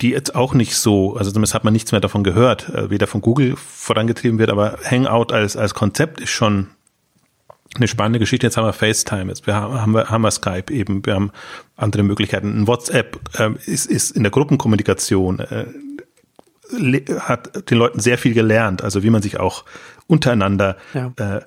die 0.00 0.10
jetzt 0.10 0.34
auch 0.34 0.54
nicht 0.54 0.76
so, 0.76 1.16
also 1.16 1.30
zumindest 1.30 1.54
hat 1.54 1.64
man 1.64 1.72
nichts 1.72 1.92
mehr 1.92 2.00
davon 2.00 2.22
gehört, 2.22 2.68
äh, 2.68 2.90
weder 2.90 3.06
von 3.06 3.20
Google 3.20 3.56
vorangetrieben 3.56 4.38
wird, 4.38 4.50
aber 4.50 4.78
Hangout 4.84 5.32
als, 5.32 5.56
als 5.56 5.74
Konzept 5.74 6.20
ist 6.20 6.30
schon 6.30 6.68
eine 7.76 7.88
spannende 7.88 8.18
Geschichte. 8.18 8.46
Jetzt 8.46 8.56
haben 8.56 8.64
wir 8.64 8.72
FaceTime, 8.72 9.28
jetzt 9.28 9.46
wir 9.46 9.54
haben, 9.54 9.92
wir, 9.92 10.08
haben 10.08 10.22
wir 10.22 10.30
Skype 10.30 10.72
eben, 10.72 11.04
wir 11.04 11.14
haben 11.14 11.32
andere 11.76 12.02
Möglichkeiten. 12.02 12.62
Ein 12.62 12.66
WhatsApp 12.66 13.18
äh, 13.38 13.50
ist, 13.66 13.86
ist 13.86 14.12
in 14.12 14.22
der 14.22 14.30
Gruppenkommunikation, 14.30 15.40
äh, 15.40 15.66
hat 17.20 17.70
den 17.70 17.78
Leuten 17.78 18.00
sehr 18.00 18.18
viel 18.18 18.34
gelernt, 18.34 18.82
also 18.82 19.02
wie 19.02 19.10
man 19.10 19.22
sich 19.22 19.40
auch 19.40 19.64
untereinander 20.06 20.76
ja. 20.94 21.12
äh, 21.16 21.40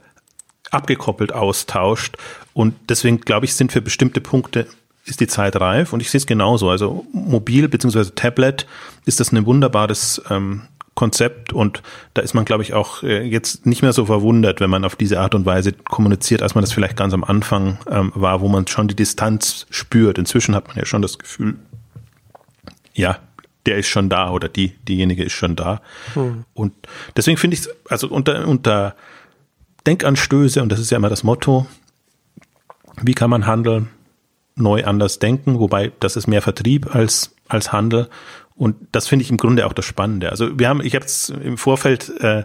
abgekoppelt 0.72 1.32
austauscht. 1.32 2.18
Und 2.54 2.76
deswegen 2.90 3.22
glaube 3.22 3.46
ich, 3.46 3.56
sind 3.56 3.72
für 3.72 3.82
bestimmte 3.82 4.22
Punkte 4.22 4.68
ist 5.06 5.20
die 5.20 5.28
Zeit 5.28 5.56
reif 5.60 5.94
und 5.94 6.00
ich 6.00 6.12
sehe 6.12 6.20
es 6.20 6.26
genauso. 6.26 6.70
Also 6.70 7.06
mobil 7.12 7.68
bzw. 7.68 8.12
Tablet 8.16 8.68
ist 9.06 9.20
das 9.20 9.32
ein 9.32 9.46
wunderbares 9.46 10.22
ähm, 10.30 10.64
Konzept 10.94 11.54
und 11.54 11.82
da 12.14 12.22
ist 12.22 12.34
man, 12.34 12.46
glaube 12.46 12.64
ich, 12.64 12.74
auch 12.74 13.02
äh, 13.02 13.24
jetzt 13.24 13.66
nicht 13.66 13.82
mehr 13.82 13.94
so 13.94 14.06
verwundert, 14.06 14.60
wenn 14.60 14.70
man 14.70 14.86
auf 14.86 14.96
diese 14.96 15.20
Art 15.20 15.34
und 15.34 15.46
Weise 15.46 15.72
kommuniziert, 15.72 16.44
als 16.44 16.54
man 16.54 16.64
das 16.64 16.74
vielleicht 16.74 16.98
ganz 16.98 17.14
am 17.14 17.24
Anfang 17.24 17.80
ähm, 17.90 18.12
war, 18.14 18.42
wo 18.42 18.48
man 18.48 18.68
schon 18.68 18.88
die 18.88 18.96
Distanz 18.96 19.66
spürt. 19.70 20.18
Inzwischen 20.18 20.54
hat 20.54 20.68
man 20.68 20.78
ja 20.78 20.86
schon 20.86 21.02
das 21.02 21.18
Gefühl, 21.18 21.56
ja, 22.94 23.20
der 23.66 23.78
ist 23.78 23.88
schon 23.88 24.10
da 24.10 24.32
oder 24.32 24.50
die, 24.50 24.70
diejenige 24.88 25.24
ist 25.24 25.34
schon 25.34 25.56
da. 25.56 25.82
Hm. 26.14 26.46
Und 26.54 26.74
deswegen 27.16 27.38
finde 27.38 27.56
ich 27.56 27.62
es, 27.62 27.70
also 27.90 28.08
unter, 28.08 28.48
unter 28.48 28.96
Denkanstöße, 29.88 30.62
und 30.62 30.72
das 30.72 30.80
ist 30.80 30.92
ja 30.92 30.98
immer 30.98 31.10
das 31.10 31.24
Motto, 31.24 31.68
wie 33.02 33.14
kann 33.14 33.30
man 33.30 33.48
handeln, 33.48 33.90
neu 34.56 34.84
anders 34.84 35.20
denken, 35.20 35.60
wobei 35.60 35.92
das 36.00 36.16
ist 36.16 36.28
mehr 36.28 36.42
Vertrieb 36.42 36.94
als, 36.96 37.36
als 37.48 37.72
Handel. 37.72 38.10
Und 38.56 38.76
das 38.92 39.08
finde 39.08 39.24
ich 39.24 39.32
im 39.32 39.38
Grunde 39.38 39.66
auch 39.66 39.74
das 39.74 39.86
Spannende. 39.86 40.30
Also 40.30 40.60
wir 40.60 40.70
haben, 40.70 40.82
ich 40.82 40.96
habe 40.96 41.06
es 41.06 41.30
im 41.30 41.58
Vorfeld, 41.58 42.12
äh, 42.22 42.44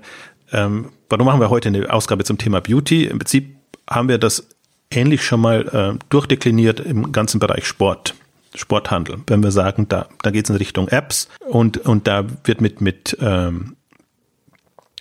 ähm, 0.53 0.90
warum 1.09 1.27
machen 1.27 1.40
wir 1.40 1.51
heute 1.51 1.69
eine 1.69 1.92
Ausgabe 1.92 2.25
zum 2.25 2.38
Thema 2.38 2.61
Beauty? 2.61 3.05
Im 3.05 3.19
Prinzip 3.19 3.57
haben 3.88 4.09
wir 4.09 4.19
das 4.19 4.49
ähnlich 4.90 5.25
schon 5.25 5.40
mal 5.40 5.69
äh, 5.69 6.05
durchdekliniert 6.09 6.81
im 6.81 7.12
ganzen 7.12 7.38
Bereich 7.38 7.66
Sport. 7.66 8.14
Sporthandel. 8.55 9.19
Wenn 9.27 9.42
wir 9.42 9.51
sagen, 9.51 9.87
da, 9.88 10.09
da 10.23 10.31
geht 10.31 10.47
es 10.47 10.51
in 10.51 10.57
Richtung 10.57 10.88
Apps 10.88 11.29
und, 11.47 11.79
und 11.79 12.07
da 12.07 12.25
wird 12.45 12.62
mit, 12.62 12.81
mit 12.81 13.16
ähm, 13.21 13.77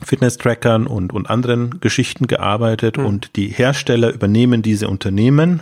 Fitness-Trackern 0.04 0.88
und, 0.88 1.14
und 1.14 1.30
anderen 1.30 1.80
Geschichten 1.80 2.28
gearbeitet 2.28 2.98
mhm. 2.98 3.06
und 3.06 3.36
die 3.38 3.48
Hersteller 3.48 4.12
übernehmen 4.12 4.62
diese 4.62 4.90
Unternehmen, 4.90 5.62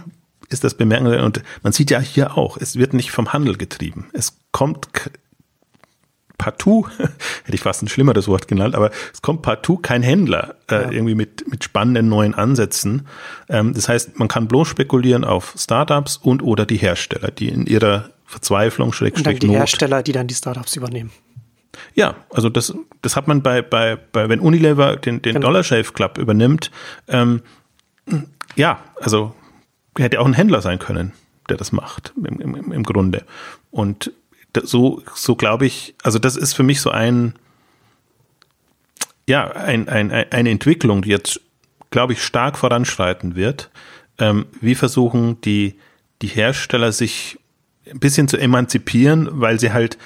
ist 0.53 0.63
das 0.63 0.75
bemerkenswert. 0.75 1.23
Und 1.23 1.43
man 1.63 1.73
sieht 1.73 1.91
ja 1.91 1.99
hier 1.99 2.37
auch, 2.37 2.57
es 2.57 2.77
wird 2.77 2.93
nicht 2.93 3.11
vom 3.11 3.33
Handel 3.33 3.57
getrieben. 3.57 4.07
Es 4.13 4.37
kommt 4.51 4.87
partout, 6.37 6.87
hätte 6.97 7.55
ich 7.55 7.61
fast 7.61 7.81
ein 7.83 7.87
schlimmeres 7.87 8.27
Wort 8.27 8.47
genannt, 8.47 8.75
aber 8.75 8.91
es 9.13 9.21
kommt 9.21 9.41
partout 9.41 9.77
kein 9.77 10.03
Händler 10.03 10.55
äh, 10.69 10.75
ja. 10.75 10.91
irgendwie 10.91 11.15
mit, 11.15 11.49
mit 11.49 11.63
spannenden 11.63 12.09
neuen 12.09 12.33
Ansätzen. 12.33 13.07
Ähm, 13.49 13.73
das 13.73 13.89
heißt, 13.89 14.19
man 14.19 14.27
kann 14.27 14.47
bloß 14.47 14.67
spekulieren 14.67 15.23
auf 15.23 15.53
Startups 15.57 16.17
und 16.17 16.41
oder 16.41 16.65
die 16.65 16.77
Hersteller, 16.77 17.31
die 17.31 17.49
in 17.49 17.65
ihrer 17.65 18.09
Verzweiflung, 18.25 18.93
Schrägstrich 18.93 19.25
Und 19.25 19.33
dann 19.33 19.39
die 19.39 19.47
Not, 19.47 19.55
Hersteller, 19.57 20.03
die 20.03 20.11
dann 20.11 20.27
die 20.27 20.35
Startups 20.35 20.75
übernehmen. 20.75 21.11
Ja, 21.95 22.15
also 22.29 22.49
das, 22.49 22.73
das 23.01 23.15
hat 23.15 23.27
man 23.27 23.41
bei, 23.41 23.61
bei, 23.61 23.97
bei 24.11 24.29
wenn 24.29 24.39
Unilever 24.39 24.95
den, 24.95 25.21
den 25.21 25.35
genau. 25.35 25.47
Dollar 25.47 25.63
Shave 25.63 25.91
Club 25.93 26.17
übernimmt, 26.17 26.71
ähm, 27.07 27.41
ja, 28.55 28.79
also 28.99 29.33
hätte 29.97 30.19
auch 30.19 30.25
ein 30.25 30.34
Händler 30.34 30.62
sein 30.62 30.79
können, 30.79 31.13
der 31.49 31.58
das 31.58 31.71
macht, 31.71 32.13
im, 32.17 32.39
im, 32.39 32.71
im 32.71 32.84
Grunde. 32.84 33.23
Und 33.71 34.12
so, 34.62 35.01
so 35.15 35.36
glaube 35.36 35.65
ich, 35.65 35.95
also 36.03 36.19
das 36.19 36.36
ist 36.36 36.53
für 36.53 36.63
mich 36.63 36.82
so 36.82 36.89
ein, 36.89 37.34
ja, 39.27 39.51
ein, 39.51 39.88
ein, 39.88 40.12
eine 40.12 40.49
Entwicklung, 40.49 41.01
die 41.01 41.10
jetzt, 41.10 41.41
glaube 41.91 42.13
ich, 42.13 42.23
stark 42.23 42.58
voranschreiten 42.58 43.36
wird. 43.36 43.71
Ähm, 44.19 44.45
wie 44.62 44.75
versuchen 44.75 45.41
die, 45.41 45.75
die 46.21 46.27
Hersteller 46.27 46.91
sich 46.91 47.39
ein 47.89 47.99
bisschen 47.99 48.27
zu 48.27 48.38
emanzipieren, 48.38 49.29
weil 49.32 49.60
sie 49.60 49.71
halt, 49.71 49.97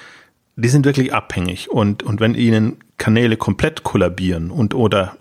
die 0.56 0.70
sind 0.70 0.86
wirklich 0.86 1.14
abhängig 1.14 1.70
und, 1.70 2.04
und 2.04 2.20
wenn 2.20 2.36
ihnen 2.36 2.78
Kanäle 2.98 3.38
komplett 3.38 3.84
kollabieren 3.84 4.50
und 4.50 4.74
oder 4.74 5.18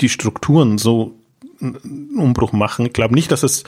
die 0.00 0.08
Strukturen 0.08 0.78
so 0.78 1.14
einen 1.60 2.16
Umbruch 2.16 2.52
machen. 2.52 2.86
Ich 2.86 2.92
glaube 2.92 3.14
nicht, 3.14 3.30
dass 3.30 3.42
es 3.42 3.64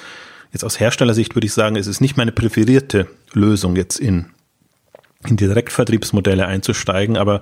jetzt 0.52 0.64
aus 0.64 0.80
Herstellersicht 0.80 1.34
würde 1.34 1.46
ich 1.46 1.52
sagen, 1.52 1.76
es 1.76 1.86
ist 1.86 2.00
nicht 2.00 2.16
meine 2.16 2.32
präferierte 2.32 3.08
Lösung, 3.32 3.76
jetzt 3.76 3.98
in, 3.98 4.26
in 5.26 5.36
Direktvertriebsmodelle 5.36 6.46
einzusteigen, 6.46 7.16
aber 7.16 7.40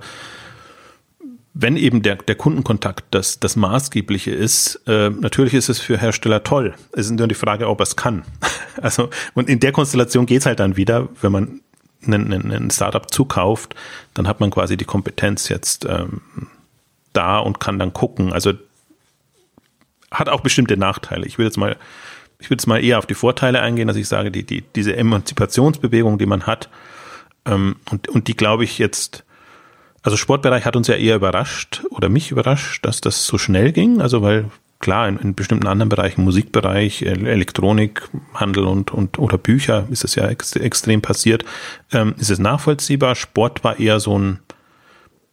wenn 1.53 1.75
eben 1.75 2.01
der, 2.01 2.15
der 2.15 2.35
Kundenkontakt 2.35 3.05
das, 3.11 3.39
das 3.39 3.55
Maßgebliche 3.55 4.31
ist, 4.31 4.81
äh, 4.87 5.09
natürlich 5.09 5.53
ist 5.53 5.69
es 5.69 5.79
für 5.79 5.97
Hersteller 5.97 6.43
toll. 6.43 6.73
Es 6.93 7.07
ist 7.07 7.11
nur 7.11 7.27
die 7.27 7.35
Frage, 7.35 7.67
ob 7.67 7.79
er 7.79 7.83
es 7.83 7.95
kann. 7.95 8.23
Also, 8.81 9.09
und 9.33 9.49
in 9.49 9.59
der 9.59 9.73
Konstellation 9.73 10.25
geht's 10.25 10.45
halt 10.45 10.61
dann 10.61 10.77
wieder, 10.77 11.09
wenn 11.21 11.33
man 11.33 11.59
einen, 12.05 12.31
einen 12.31 12.71
Startup 12.71 13.11
zukauft, 13.11 13.75
dann 14.13 14.25
hat 14.29 14.39
man 14.39 14.49
quasi 14.49 14.77
die 14.77 14.85
Kompetenz 14.85 15.49
jetzt 15.49 15.85
ähm, 15.85 16.21
da 17.11 17.39
und 17.39 17.59
kann 17.59 17.77
dann 17.77 17.91
gucken. 17.91 18.31
Also 18.31 18.53
hat 20.11 20.29
auch 20.29 20.41
bestimmte 20.41 20.77
Nachteile. 20.77 21.25
Ich 21.25 21.37
will 21.37 21.45
jetzt 21.45 21.57
mal, 21.57 21.77
ich 22.39 22.49
will 22.49 22.55
jetzt 22.55 22.67
mal 22.67 22.83
eher 22.83 22.99
auf 22.99 23.05
die 23.05 23.15
Vorteile 23.15 23.61
eingehen, 23.61 23.87
dass 23.87 23.97
ich 23.97 24.07
sage, 24.07 24.31
die, 24.31 24.43
die, 24.43 24.63
diese 24.75 24.95
Emanzipationsbewegung, 24.95 26.17
die 26.17 26.25
man 26.25 26.45
hat, 26.45 26.69
ähm, 27.45 27.77
und, 27.89 28.07
und 28.09 28.27
die 28.27 28.35
glaube 28.35 28.63
ich 28.63 28.77
jetzt, 28.77 29.23
also 30.03 30.17
Sportbereich 30.17 30.65
hat 30.65 30.75
uns 30.75 30.87
ja 30.87 30.95
eher 30.95 31.15
überrascht 31.15 31.83
oder 31.89 32.09
mich 32.09 32.31
überrascht, 32.31 32.85
dass 32.85 33.01
das 33.01 33.25
so 33.25 33.37
schnell 33.37 33.71
ging. 33.71 34.01
Also 34.01 34.21
weil 34.21 34.45
klar, 34.79 35.07
in, 35.07 35.17
in 35.17 35.35
bestimmten 35.35 35.67
anderen 35.67 35.89
Bereichen, 35.89 36.23
Musikbereich, 36.23 37.03
Elektronik, 37.03 38.09
Handel 38.33 38.65
und, 38.65 38.91
und 38.91 39.19
oder 39.19 39.37
Bücher 39.37 39.87
ist 39.89 40.03
es 40.03 40.15
ja 40.15 40.27
ex, 40.27 40.55
extrem 40.55 41.01
passiert, 41.01 41.45
ähm, 41.91 42.15
ist 42.17 42.29
es 42.29 42.39
nachvollziehbar. 42.39 43.15
Sport 43.15 43.63
war 43.63 43.79
eher 43.79 43.99
so 43.99 44.17
ein 44.17 44.39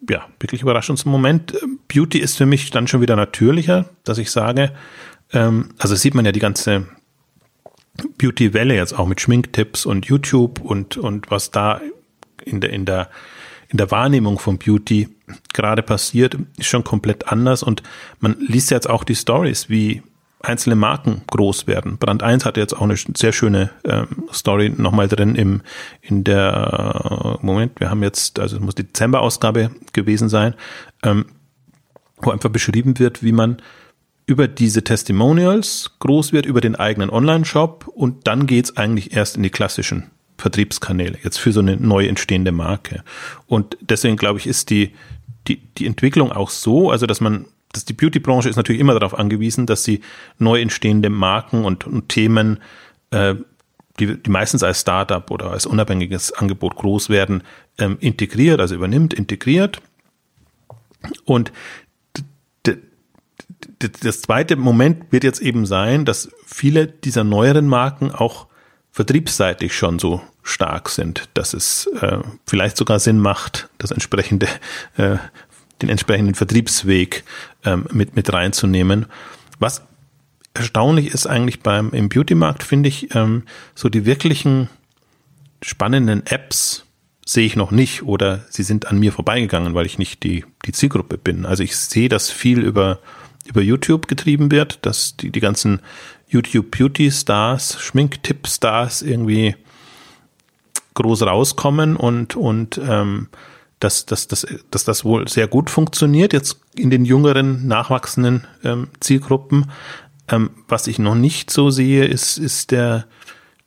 ja, 0.09 0.27
wirklich 0.41 0.63
Überraschungsmoment. 0.63 1.55
Beauty 1.89 2.19
ist 2.19 2.37
für 2.37 2.47
mich 2.47 2.71
dann 2.71 2.87
schon 2.87 3.01
wieder 3.01 3.17
natürlicher, 3.17 3.89
dass 4.05 4.19
ich 4.19 4.31
sage, 4.31 4.73
ähm, 5.33 5.71
also 5.79 5.95
sieht 5.95 6.15
man 6.15 6.25
ja 6.25 6.33
die 6.33 6.41
ganze, 6.41 6.87
Beauty 8.17 8.55
Welle 8.55 8.75
jetzt 8.75 8.97
auch 8.97 9.07
mit 9.07 9.21
Schminktipps 9.21 9.87
und 9.87 10.07
YouTube 10.07 10.61
und, 10.61 10.97
und 10.97 11.31
was 11.31 11.51
da 11.51 11.81
in 12.45 12.61
der, 12.61 12.71
in 12.71 12.85
der, 12.85 13.11
in 13.69 13.77
der 13.77 13.91
Wahrnehmung 13.91 14.39
von 14.39 14.59
Beauty 14.59 15.09
gerade 15.53 15.83
passiert, 15.83 16.37
ist 16.57 16.67
schon 16.67 16.85
komplett 16.85 17.29
anders 17.29 17.63
und 17.63 17.83
man 18.21 18.37
liest 18.39 18.71
jetzt 18.71 18.89
auch 18.89 19.05
die 19.05 19.17
Stories, 19.17 19.69
wie 19.69 20.03
einzelne 20.41 20.77
Marken 20.77 21.23
groß 21.27 21.67
werden. 21.67 21.99
Brand 21.99 22.23
1 22.23 22.45
hatte 22.45 22.61
jetzt 22.61 22.75
auch 22.75 22.83
eine 22.83 22.97
sehr 22.97 23.33
schöne 23.33 23.71
ähm, 23.85 24.25
Story 24.33 24.73
nochmal 24.77 25.09
drin 25.09 25.35
im, 25.35 25.63
in 26.01 26.25
der, 26.25 27.39
äh, 27.41 27.45
Moment, 27.45 27.81
wir 27.81 27.91
haben 27.91 28.03
jetzt, 28.03 28.39
also 28.39 28.57
es 28.57 28.63
muss 28.63 28.75
die 28.75 28.85
Dezember-Ausgabe 28.85 29.71
gewesen 29.93 30.29
sein, 30.29 30.55
ähm, 31.03 31.27
wo 32.19 32.31
einfach 32.31 32.51
beschrieben 32.51 32.99
wird, 32.99 33.23
wie 33.23 33.33
man 33.33 33.61
über 34.27 34.47
diese 34.47 34.85
Testimonials 34.85 35.93
groß 36.01 36.33
wird, 36.33 36.47
über 36.47 36.61
den 36.61 36.77
eigenen 36.77 37.11
Online-Shop 37.11 37.89
und 37.89 38.27
dann 38.27 38.47
geht's 38.47 38.77
eigentlich 38.77 39.17
erst 39.17 39.37
in 39.37 39.43
die 39.43 39.51
klassischen 39.51 40.11
Vertriebskanäle, 40.37 41.19
jetzt 41.25 41.39
für 41.39 41.53
so 41.53 41.61
eine 41.61 41.77
neu 41.77 42.07
entstehende 42.07 42.53
Marke. 42.53 43.03
Und 43.47 43.77
deswegen 43.81 44.17
glaube 44.17 44.39
ich, 44.39 44.47
ist 44.47 44.71
die, 44.71 44.93
die, 45.49 45.57
die 45.57 45.87
Entwicklung 45.87 46.31
auch 46.31 46.51
so, 46.51 46.91
also 46.91 47.07
dass 47.07 47.21
man 47.21 47.47
dass 47.79 47.85
die 47.85 47.93
Beauty-Branche 47.93 48.49
ist 48.49 48.57
natürlich 48.57 48.81
immer 48.81 48.95
darauf 48.95 49.17
angewiesen, 49.17 49.65
dass 49.67 49.85
sie 49.85 50.01
neu 50.39 50.61
entstehende 50.61 51.11
Marken 51.11 51.65
und, 51.65 51.87
und 51.87 52.09
Themen, 52.09 52.59
äh, 53.11 53.37
die, 54.01 54.21
die 54.21 54.31
meistens 54.31 54.65
als 54.65 54.81
Startup 54.81 55.31
oder 55.31 55.53
als 55.53 55.65
unabhängiges 55.65 56.33
Angebot 56.33 56.75
groß 56.75 57.09
werden, 57.09 57.45
ähm, 57.79 57.97
integriert, 58.01 58.61
also 58.61 58.75
übernimmt, 58.75 59.15
integriert. 59.15 59.81
Und 61.25 61.53
das 64.03 64.23
zweite 64.23 64.57
Moment 64.57 65.13
wird 65.13 65.23
jetzt 65.23 65.41
eben 65.41 65.65
sein, 65.65 66.05
dass 66.05 66.31
viele 66.45 66.89
dieser 66.89 67.23
neueren 67.23 67.69
Marken 67.69 68.11
auch 68.11 68.49
vertriebsseitig 68.91 69.77
schon 69.77 70.01
so 70.01 70.21
stark 70.43 70.89
sind, 70.89 71.29
dass 71.35 71.55
es 71.55 71.87
äh, 72.01 72.19
vielleicht 72.45 72.77
sogar 72.77 72.99
Sinn 72.99 73.21
macht, 73.21 73.69
das 73.79 73.93
entsprechende 73.93 74.49
äh, 74.97 75.19
den 75.83 75.89
entsprechenden 75.89 76.35
Vertriebsweg 76.35 77.25
ähm, 77.65 77.87
mit, 77.93 78.17
mit 78.17 78.33
reinzunehmen. 78.33 79.07
Was 79.59 79.83
erstaunlich 80.55 81.09
ist 81.09 81.27
eigentlich 81.27 81.61
beim 81.61 81.91
im 81.91 82.09
Beauty-Markt, 82.09 82.63
finde 82.63 82.89
ich, 82.89 83.15
ähm, 83.15 83.45
so 83.75 83.89
die 83.89 84.05
wirklichen 84.07 84.69
spannenden 85.63 86.27
Apps 86.27 86.85
sehe 87.25 87.45
ich 87.47 87.57
noch 87.57 87.71
nicht 87.71 88.03
oder 88.03 88.45
sie 88.49 88.63
sind 88.63 88.87
an 88.87 88.99
mir 88.99 89.13
vorbeigegangen, 89.13 89.75
weil 89.75 89.87
ich 89.87 89.99
nicht 89.99 90.23
die, 90.23 90.45
die 90.65 90.73
Zielgruppe 90.73 91.19
bin. 91.19 91.45
Also 91.45 91.63
ich 91.63 91.77
sehe, 91.77 92.09
dass 92.09 92.31
viel 92.31 92.61
über, 92.61 93.01
über 93.45 93.61
YouTube 93.61 94.09
getrieben 94.09 94.51
wird, 94.51 94.85
dass 94.87 95.17
die, 95.17 95.31
die 95.31 95.41
ganzen 95.41 95.81
YouTube 96.29 96.71
Beauty 96.71 97.11
Stars, 97.11 97.81
Schminktipp 97.81 98.47
Stars 98.47 99.03
irgendwie 99.03 99.57
groß 100.95 101.23
rauskommen 101.23 101.97
und, 101.97 102.35
und 102.35 102.81
ähm, 102.83 103.29
dass, 103.81 104.07
dass, 104.07 104.27
dass, 104.27 104.47
dass 104.71 104.85
das 104.85 105.05
wohl 105.05 105.29
sehr 105.29 105.47
gut 105.47 105.71
funktioniert, 105.71 106.33
jetzt 106.33 106.61
in 106.75 106.91
den 106.91 107.05
jüngeren, 107.05 107.67
nachwachsenden 107.67 108.47
ähm, 108.65 108.89
Zielgruppen. 109.01 109.71
Ähm, 110.29 110.51
was 110.67 110.87
ich 110.87 110.99
noch 110.99 111.15
nicht 111.15 111.51
so 111.51 111.71
sehe, 111.71 112.05
ist, 112.05 112.39
ist 112.39 112.71
der, 112.71 113.07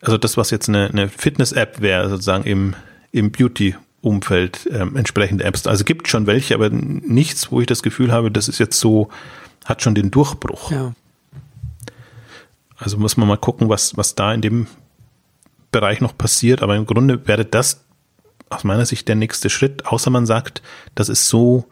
also 0.01 0.17
das, 0.17 0.37
was 0.37 0.51
jetzt 0.51 0.69
eine, 0.69 0.87
eine 0.87 1.09
Fitness-App 1.09 1.81
wäre, 1.81 2.09
sozusagen 2.09 2.43
im, 2.43 2.75
im 3.11 3.31
Beauty-Umfeld 3.31 4.69
ähm, 4.71 4.95
entsprechende 4.95 5.43
Apps. 5.45 5.65
Also 5.65 5.85
gibt 5.85 6.07
schon 6.07 6.27
welche, 6.27 6.55
aber 6.55 6.69
nichts, 6.69 7.51
wo 7.51 7.61
ich 7.61 7.67
das 7.67 7.81
Gefühl 7.81 8.11
habe, 8.11 8.31
das 8.31 8.47
ist 8.47 8.59
jetzt 8.59 8.79
so, 8.79 9.09
hat 9.65 9.81
schon 9.81 9.95
den 9.95 10.11
Durchbruch. 10.11 10.71
Ja. 10.71 10.93
Also 12.75 12.97
muss 12.97 13.15
man 13.15 13.27
mal 13.27 13.37
gucken, 13.37 13.69
was, 13.69 13.95
was 13.95 14.15
da 14.15 14.33
in 14.33 14.41
dem 14.41 14.67
Bereich 15.71 16.01
noch 16.01 16.17
passiert. 16.17 16.61
Aber 16.63 16.75
im 16.75 16.85
Grunde 16.85 17.27
wäre 17.27 17.45
das 17.45 17.85
aus 18.51 18.63
meiner 18.63 18.85
Sicht 18.85 19.07
der 19.07 19.15
nächste 19.15 19.49
Schritt, 19.49 19.85
außer 19.85 20.09
man 20.09 20.25
sagt, 20.25 20.61
das 20.95 21.09
ist 21.09 21.27
so 21.27 21.65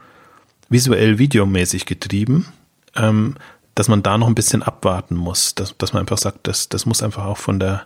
visuell 0.70 1.18
videomäßig 1.18 1.86
getrieben, 1.86 2.48
ähm, 2.96 3.36
dass 3.76 3.88
man 3.88 4.04
da 4.04 4.18
noch 4.18 4.28
ein 4.28 4.36
bisschen 4.36 4.64
abwarten 4.64 5.16
muss, 5.16 5.56
dass, 5.56 5.78
dass 5.78 5.94
man 5.94 6.02
einfach 6.02 6.18
sagt, 6.18 6.48
das, 6.48 6.70
das 6.70 6.86
muss 6.86 7.04
einfach 7.04 7.26
auch 7.26 7.38
von 7.38 7.60
der 7.60 7.86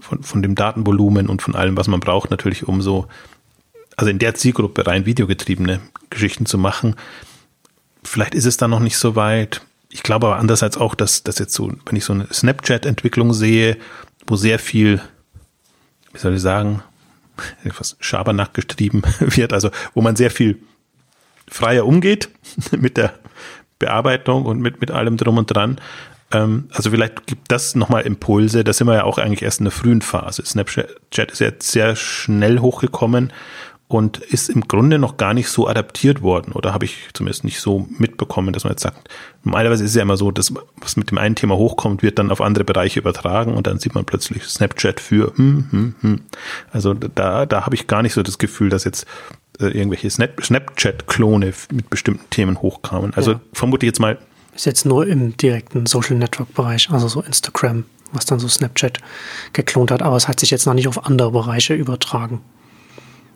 von, 0.00 0.22
von 0.22 0.42
dem 0.42 0.54
Datenvolumen 0.54 1.28
und 1.28 1.42
von 1.42 1.54
allem, 1.54 1.76
was 1.76 1.88
man 1.88 2.00
braucht, 2.00 2.30
natürlich 2.30 2.66
um 2.66 2.80
so, 2.80 3.08
also 3.96 4.10
in 4.10 4.18
der 4.18 4.34
Zielgruppe 4.34 4.86
rein 4.86 5.06
videogetriebene 5.06 5.80
Geschichten 6.10 6.46
zu 6.46 6.58
machen. 6.58 6.96
Vielleicht 8.02 8.34
ist 8.34 8.46
es 8.46 8.56
da 8.56 8.68
noch 8.68 8.80
nicht 8.80 8.96
so 8.96 9.16
weit. 9.16 9.62
Ich 9.90 10.02
glaube 10.02 10.28
aber 10.28 10.38
andererseits 10.38 10.78
auch, 10.78 10.94
dass, 10.94 11.22
dass 11.22 11.38
jetzt 11.38 11.52
so, 11.52 11.70
wenn 11.84 11.96
ich 11.96 12.04
so 12.04 12.14
eine 12.14 12.26
Snapchat-Entwicklung 12.32 13.34
sehe, 13.34 13.76
wo 14.26 14.36
sehr 14.36 14.58
viel, 14.58 15.02
wie 16.12 16.18
soll 16.18 16.34
ich 16.34 16.40
sagen, 16.40 16.82
etwas 17.64 17.96
Schabernack 18.00 18.54
getrieben 18.54 19.02
wird, 19.20 19.52
also 19.52 19.70
wo 19.94 20.02
man 20.02 20.16
sehr 20.16 20.30
viel 20.30 20.58
freier 21.48 21.86
umgeht 21.86 22.28
mit 22.70 22.96
der 22.96 23.14
Bearbeitung 23.78 24.44
und 24.44 24.60
mit, 24.60 24.80
mit 24.80 24.90
allem 24.90 25.16
drum 25.16 25.38
und 25.38 25.46
dran. 25.46 25.80
Ähm, 26.32 26.68
also 26.72 26.90
vielleicht 26.90 27.26
gibt 27.26 27.50
das 27.50 27.74
nochmal 27.74 28.02
Impulse, 28.02 28.64
da 28.64 28.72
sind 28.72 28.86
wir 28.86 28.94
ja 28.94 29.04
auch 29.04 29.18
eigentlich 29.18 29.42
erst 29.42 29.60
in 29.60 29.64
der 29.64 29.72
frühen 29.72 30.02
Phase. 30.02 30.44
Snapchat 30.44 31.32
ist 31.32 31.40
jetzt 31.40 31.70
sehr 31.70 31.96
schnell 31.96 32.60
hochgekommen 32.60 33.32
und 33.92 34.18
ist 34.18 34.48
im 34.48 34.62
Grunde 34.62 34.98
noch 34.98 35.16
gar 35.16 35.34
nicht 35.34 35.48
so 35.48 35.68
adaptiert 35.68 36.22
worden 36.22 36.52
oder 36.52 36.72
habe 36.72 36.84
ich 36.84 37.08
zumindest 37.12 37.44
nicht 37.44 37.60
so 37.60 37.86
mitbekommen, 37.98 38.52
dass 38.52 38.64
man 38.64 38.72
jetzt 38.72 38.82
sagt, 38.82 39.08
normalerweise 39.44 39.84
ist 39.84 39.90
es 39.90 39.96
ja 39.96 40.02
immer 40.02 40.16
so, 40.16 40.30
dass 40.30 40.52
was 40.76 40.96
mit 40.96 41.10
dem 41.10 41.18
einen 41.18 41.34
Thema 41.34 41.56
hochkommt, 41.56 42.02
wird 42.02 42.18
dann 42.18 42.30
auf 42.30 42.40
andere 42.40 42.64
Bereiche 42.64 43.00
übertragen 43.00 43.54
und 43.54 43.66
dann 43.66 43.78
sieht 43.78 43.94
man 43.94 44.04
plötzlich 44.04 44.44
Snapchat 44.44 45.00
für 45.00 45.32
hm, 45.36 45.66
hm, 45.70 45.94
hm. 46.00 46.20
Also 46.70 46.94
da, 46.94 47.46
da 47.46 47.66
habe 47.66 47.74
ich 47.74 47.86
gar 47.86 48.02
nicht 48.02 48.14
so 48.14 48.22
das 48.22 48.38
Gefühl, 48.38 48.70
dass 48.70 48.84
jetzt 48.84 49.06
äh, 49.60 49.66
irgendwelche 49.66 50.10
Snap 50.10 50.42
Snapchat-Klone 50.42 51.52
mit 51.70 51.90
bestimmten 51.90 52.28
Themen 52.30 52.62
hochkamen. 52.62 53.12
Also 53.14 53.32
ja. 53.32 53.40
vermute 53.52 53.84
ich 53.86 53.88
jetzt 53.88 54.00
mal. 54.00 54.18
Ist 54.54 54.66
jetzt 54.66 54.84
nur 54.84 55.06
im 55.06 55.36
direkten 55.36 55.86
Social 55.86 56.16
Network-Bereich, 56.16 56.90
also 56.90 57.08
so 57.08 57.20
Instagram, 57.20 57.84
was 58.12 58.26
dann 58.26 58.38
so 58.38 58.48
Snapchat 58.48 58.98
geklont 59.52 59.90
hat, 59.90 60.02
aber 60.02 60.16
es 60.16 60.28
hat 60.28 60.40
sich 60.40 60.50
jetzt 60.50 60.66
noch 60.66 60.74
nicht 60.74 60.88
auf 60.88 61.06
andere 61.06 61.30
Bereiche 61.30 61.74
übertragen. 61.74 62.40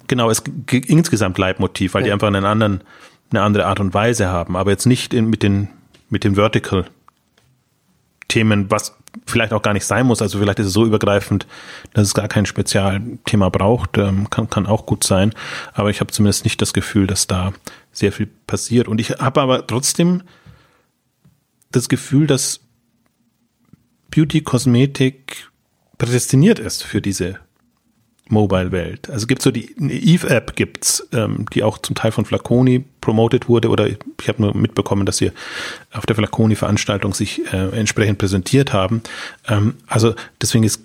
Genau, 0.09 0.31
es 0.31 0.43
insgesamt 0.71 1.39
Leitmotiv, 1.39 1.95
weil 1.95 2.03
ja. 2.03 2.07
die 2.07 2.13
einfach 2.13 2.29
einen 2.29 2.45
anderen, 2.45 2.83
eine 3.31 3.43
andere 3.43 3.67
Art 3.67 3.81
und 3.81 3.95
Weise 3.95 4.29
haben, 4.29 4.57
aber 4.57 4.71
jetzt 4.71 4.87
nicht 4.87 5.15
in, 5.15 5.29
mit 5.29 5.43
den, 5.43 5.69
mit 6.09 6.25
den 6.25 6.37
Vertical 6.37 6.87
Themen, 8.29 8.71
was 8.71 8.97
vielleicht 9.27 9.53
auch 9.53 9.63
gar 9.63 9.73
nicht 9.73 9.87
sein 9.87 10.07
muss. 10.07 10.21
Also 10.21 10.39
vielleicht 10.39 10.59
ist 10.59 10.67
es 10.67 10.73
so 10.73 10.85
übergreifend, 10.85 11.47
dass 11.95 12.09
es 12.09 12.15
gar 12.15 12.29
kein 12.29 12.47
Spezialthema 12.47 13.49
braucht. 13.49 13.99
Ähm, 13.99 14.29
kann, 14.31 14.51
kann 14.51 14.67
auch 14.67 14.87
gut 14.87 15.05
sein. 15.05 15.33
Aber 15.73 15.91
ich 15.91 16.01
habe 16.01 16.13
zumindest 16.13 16.45
nicht 16.45 16.61
das 16.61 16.73
Gefühl, 16.73 17.07
dass 17.07 17.27
da 17.27 17.53
sehr 17.93 18.13
viel 18.13 18.29
passiert. 18.47 18.89
Und 18.89 19.01
ich 19.01 19.11
habe 19.11 19.41
aber 19.41 19.67
trotzdem 19.67 20.23
das 21.71 21.89
Gefühl, 21.89 22.27
dass 22.27 22.61
Beauty 24.11 24.43
Kosmetik 24.43 25.51
prädestiniert 25.99 26.59
ist 26.59 26.83
für 26.83 27.01
diese 27.01 27.39
Mobile-Welt. 28.29 29.09
Also 29.11 29.27
gibt 29.27 29.43
so 29.43 29.51
die 29.51 29.75
Eve-App 29.79 30.57
gibt's, 30.57 31.07
ähm, 31.13 31.47
die 31.53 31.63
auch 31.63 31.79
zum 31.79 31.95
Teil 31.95 32.11
von 32.11 32.25
Flaconi 32.25 32.85
promoted 33.01 33.49
wurde 33.49 33.69
oder 33.69 33.87
ich 33.87 34.29
habe 34.29 34.43
nur 34.43 34.57
mitbekommen, 34.57 35.07
dass 35.07 35.19
sie 35.19 35.31
auf 35.93 36.07
der 36.07 36.17
Flaconi-Veranstaltung 36.17 37.15
sich 37.15 37.41
äh, 37.53 37.79
entsprechend 37.79 38.19
präsentiert 38.19 38.73
haben. 38.73 39.03
Ähm, 39.47 39.75
also 39.87 40.15
deswegen 40.41 40.65
ist 40.65 40.81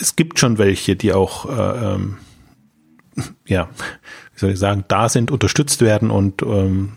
es 0.00 0.16
gibt 0.16 0.38
schon 0.38 0.58
welche, 0.58 0.96
die 0.96 1.12
auch 1.12 1.46
äh, 1.46 1.94
ähm, 1.94 2.18
ja, 3.46 3.68
wie 4.34 4.40
soll 4.40 4.50
ich 4.50 4.58
sagen, 4.58 4.84
da 4.88 5.08
sind, 5.08 5.30
unterstützt 5.30 5.80
werden 5.80 6.10
und 6.10 6.42
ähm, 6.42 6.92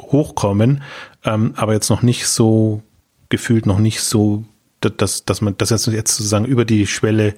hochkommen, 0.00 0.82
ähm, 1.24 1.52
aber 1.56 1.74
jetzt 1.74 1.90
noch 1.90 2.02
nicht 2.02 2.26
so 2.26 2.82
gefühlt 3.28 3.66
noch 3.66 3.78
nicht 3.78 4.00
so, 4.00 4.44
dass, 4.80 5.24
dass 5.24 5.40
man 5.40 5.56
das 5.58 5.70
jetzt 5.70 5.86
sozusagen 5.86 6.46
über 6.46 6.64
die 6.64 6.86
Schwelle 6.86 7.34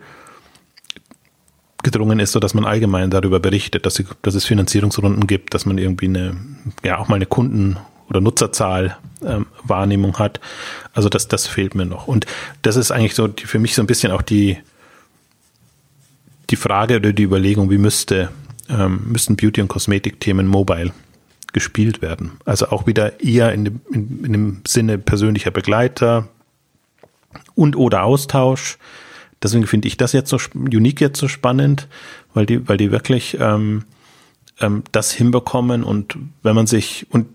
gedrungen 1.83 2.19
ist, 2.21 2.33
so 2.33 2.41
dass 2.41 2.55
man 2.55 2.65
allgemein 2.65 3.11
darüber 3.11 3.41
berichtet, 3.41 3.87
dass, 3.87 3.95
sie, 3.95 4.07
dass 4.23 4.35
es 4.35 4.45
Finanzierungsrunden 4.45 5.27
gibt, 5.27 5.55
dass 5.55 5.67
man 5.67 5.79
irgendwie 5.79 6.07
eine, 6.07 6.37
ja 6.83 6.99
auch 6.99 7.09
mal 7.09 7.17
eine 7.17 7.27
Kunden- 7.27 7.77
oder 8.09 8.21
Nutzerzahl 8.21 8.97
ähm, 9.25 9.47
hat. 10.19 10.41
Also 10.93 11.09
das, 11.09 11.29
das 11.29 11.47
fehlt 11.47 11.75
mir 11.75 11.87
noch. 11.87 12.07
Und 12.07 12.27
das 12.63 12.77
ist 12.77 12.91
eigentlich 12.91 13.15
so 13.15 13.29
die, 13.29 13.47
für 13.47 13.59
mich 13.59 13.75
so 13.75 13.83
ein 13.83 13.87
bisschen 13.87 14.13
auch 14.13 14.23
die, 14.23 14.59
die 16.51 16.57
Frage 16.57 16.97
oder 16.97 17.13
die 17.13 17.23
Überlegung, 17.23 17.71
wie 17.71 17.79
müsste, 17.79 18.31
ähm, 18.69 19.01
müssten 19.07 19.37
Beauty- 19.37 19.63
und 19.63 19.69
Kosmetik-Themen 19.69 20.47
mobile 20.47 20.93
gespielt 21.53 22.03
werden. 22.03 22.33
Also 22.45 22.69
auch 22.69 22.87
wieder 22.87 23.21
eher 23.21 23.53
in 23.53 23.65
dem, 23.65 23.81
in, 23.91 24.25
in 24.25 24.33
dem 24.33 24.61
Sinne 24.67 24.99
persönlicher 24.99 25.51
Begleiter 25.51 26.29
und 27.55 27.77
oder 27.77 28.05
Austausch 28.05 28.79
Deswegen 29.43 29.67
finde 29.67 29.89
ich 29.89 29.97
das 29.97 30.13
jetzt 30.13 30.31
so 30.31 30.39
unique 30.55 31.01
jetzt 31.01 31.19
so 31.19 31.29
spannend, 31.29 31.89
weil 32.35 32.47
die, 32.47 32.69
weil 32.69 32.77
die 32.77 32.91
wirklich 32.91 33.37
ähm, 33.41 33.85
ähm, 34.61 34.85
das 34.93 35.13
hinbekommen 35.13 35.85
und 35.85 36.17
wenn 36.43 36.55
man 36.55 36.67
sich 36.67 37.07
und 37.11 37.27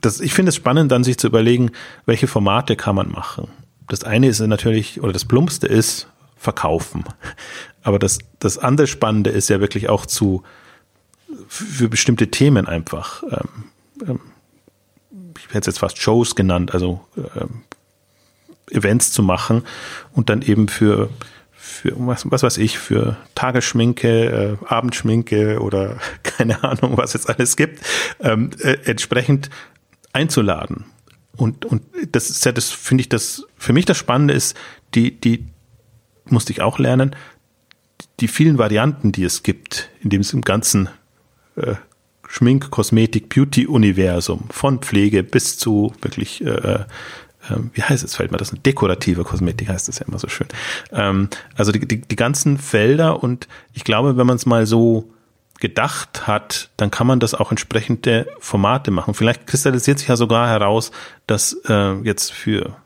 das, 0.00 0.20
ich 0.20 0.34
finde 0.34 0.50
es 0.50 0.56
spannend, 0.56 0.90
dann 0.92 1.04
sich 1.04 1.18
zu 1.18 1.26
überlegen, 1.26 1.70
welche 2.06 2.26
Formate 2.26 2.76
kann 2.76 2.96
man 2.96 3.10
machen. 3.10 3.48
das 3.88 4.04
eine 4.04 4.28
ist 4.28 4.40
natürlich, 4.40 5.00
oder 5.02 5.12
das 5.12 5.24
Plumpste 5.24 5.66
ist, 5.66 6.08
verkaufen. 6.36 7.04
Aber 7.82 7.98
das, 7.98 8.18
das 8.38 8.58
andere 8.58 8.86
Spannende 8.86 9.30
ist 9.30 9.48
ja 9.48 9.60
wirklich 9.60 9.88
auch 9.88 10.06
zu, 10.06 10.42
für 11.48 11.88
bestimmte 11.88 12.30
Themen 12.30 12.66
einfach, 12.66 13.22
ähm, 13.22 14.08
ähm, 14.08 14.20
ich 15.38 15.48
hätte 15.48 15.60
es 15.60 15.66
jetzt 15.66 15.78
fast 15.78 15.98
Shows 15.98 16.34
genannt, 16.34 16.72
also 16.72 17.00
ähm, 17.16 17.62
Events 18.70 19.12
zu 19.12 19.22
machen 19.22 19.62
und 20.12 20.30
dann 20.30 20.42
eben 20.42 20.68
für, 20.68 21.10
für 21.52 21.92
was, 21.96 22.30
was 22.30 22.42
weiß 22.42 22.58
ich, 22.58 22.78
für 22.78 23.16
Tagesschminke, 23.34 24.58
äh, 24.62 24.66
Abendschminke 24.66 25.60
oder 25.60 25.98
keine 26.22 26.62
Ahnung, 26.62 26.96
was 26.96 27.14
es 27.14 27.26
alles 27.26 27.56
gibt, 27.56 27.84
ähm, 28.20 28.50
äh, 28.60 28.76
entsprechend 28.84 29.50
einzuladen. 30.12 30.84
Und, 31.36 31.64
und 31.64 31.82
das 32.12 32.30
ist 32.30 32.44
ja 32.44 32.52
das, 32.52 32.70
finde 32.70 33.02
ich, 33.02 33.08
das, 33.08 33.44
für 33.56 33.72
mich 33.72 33.84
das 33.84 33.96
Spannende 33.96 34.34
ist, 34.34 34.56
die, 34.94 35.18
die, 35.18 35.46
musste 36.26 36.52
ich 36.52 36.62
auch 36.62 36.78
lernen, 36.78 37.14
die 38.20 38.28
vielen 38.28 38.58
Varianten, 38.58 39.12
die 39.12 39.24
es 39.24 39.42
gibt, 39.42 39.90
in 40.00 40.10
dem 40.10 40.20
es 40.20 40.32
im 40.32 40.42
ganzen 40.42 40.88
äh, 41.56 41.74
Schmink, 42.28 42.70
Kosmetik, 42.70 43.28
Beauty-Universum, 43.28 44.44
von 44.50 44.80
Pflege 44.80 45.22
bis 45.22 45.58
zu 45.58 45.92
wirklich, 46.00 46.44
äh, 46.44 46.84
äh, 47.50 47.56
wie 47.72 47.82
heißt 47.82 48.04
es, 48.04 48.16
fällt 48.16 48.32
mir 48.32 48.38
das, 48.38 48.52
dekorative 48.64 49.24
Kosmetik 49.24 49.68
heißt 49.68 49.88
das 49.88 49.98
ja 49.98 50.06
immer 50.06 50.18
so 50.18 50.28
schön. 50.28 50.48
Ähm, 50.92 51.28
also 51.56 51.72
die, 51.72 51.86
die, 51.86 52.00
die 52.00 52.16
ganzen 52.16 52.58
Felder 52.58 53.22
und 53.22 53.48
ich 53.72 53.84
glaube, 53.84 54.16
wenn 54.16 54.26
man 54.26 54.36
es 54.36 54.46
mal 54.46 54.66
so 54.66 55.10
gedacht 55.60 56.26
hat, 56.26 56.70
dann 56.76 56.90
kann 56.90 57.06
man 57.06 57.20
das 57.20 57.34
auch 57.34 57.50
entsprechende 57.50 58.26
Formate 58.40 58.90
machen. 58.90 59.14
Vielleicht 59.14 59.46
kristallisiert 59.46 59.98
sich 59.98 60.08
ja 60.08 60.16
sogar 60.16 60.48
heraus, 60.48 60.90
dass 61.26 61.54
äh, 61.68 61.94
jetzt 62.02 62.32
für 62.32 62.76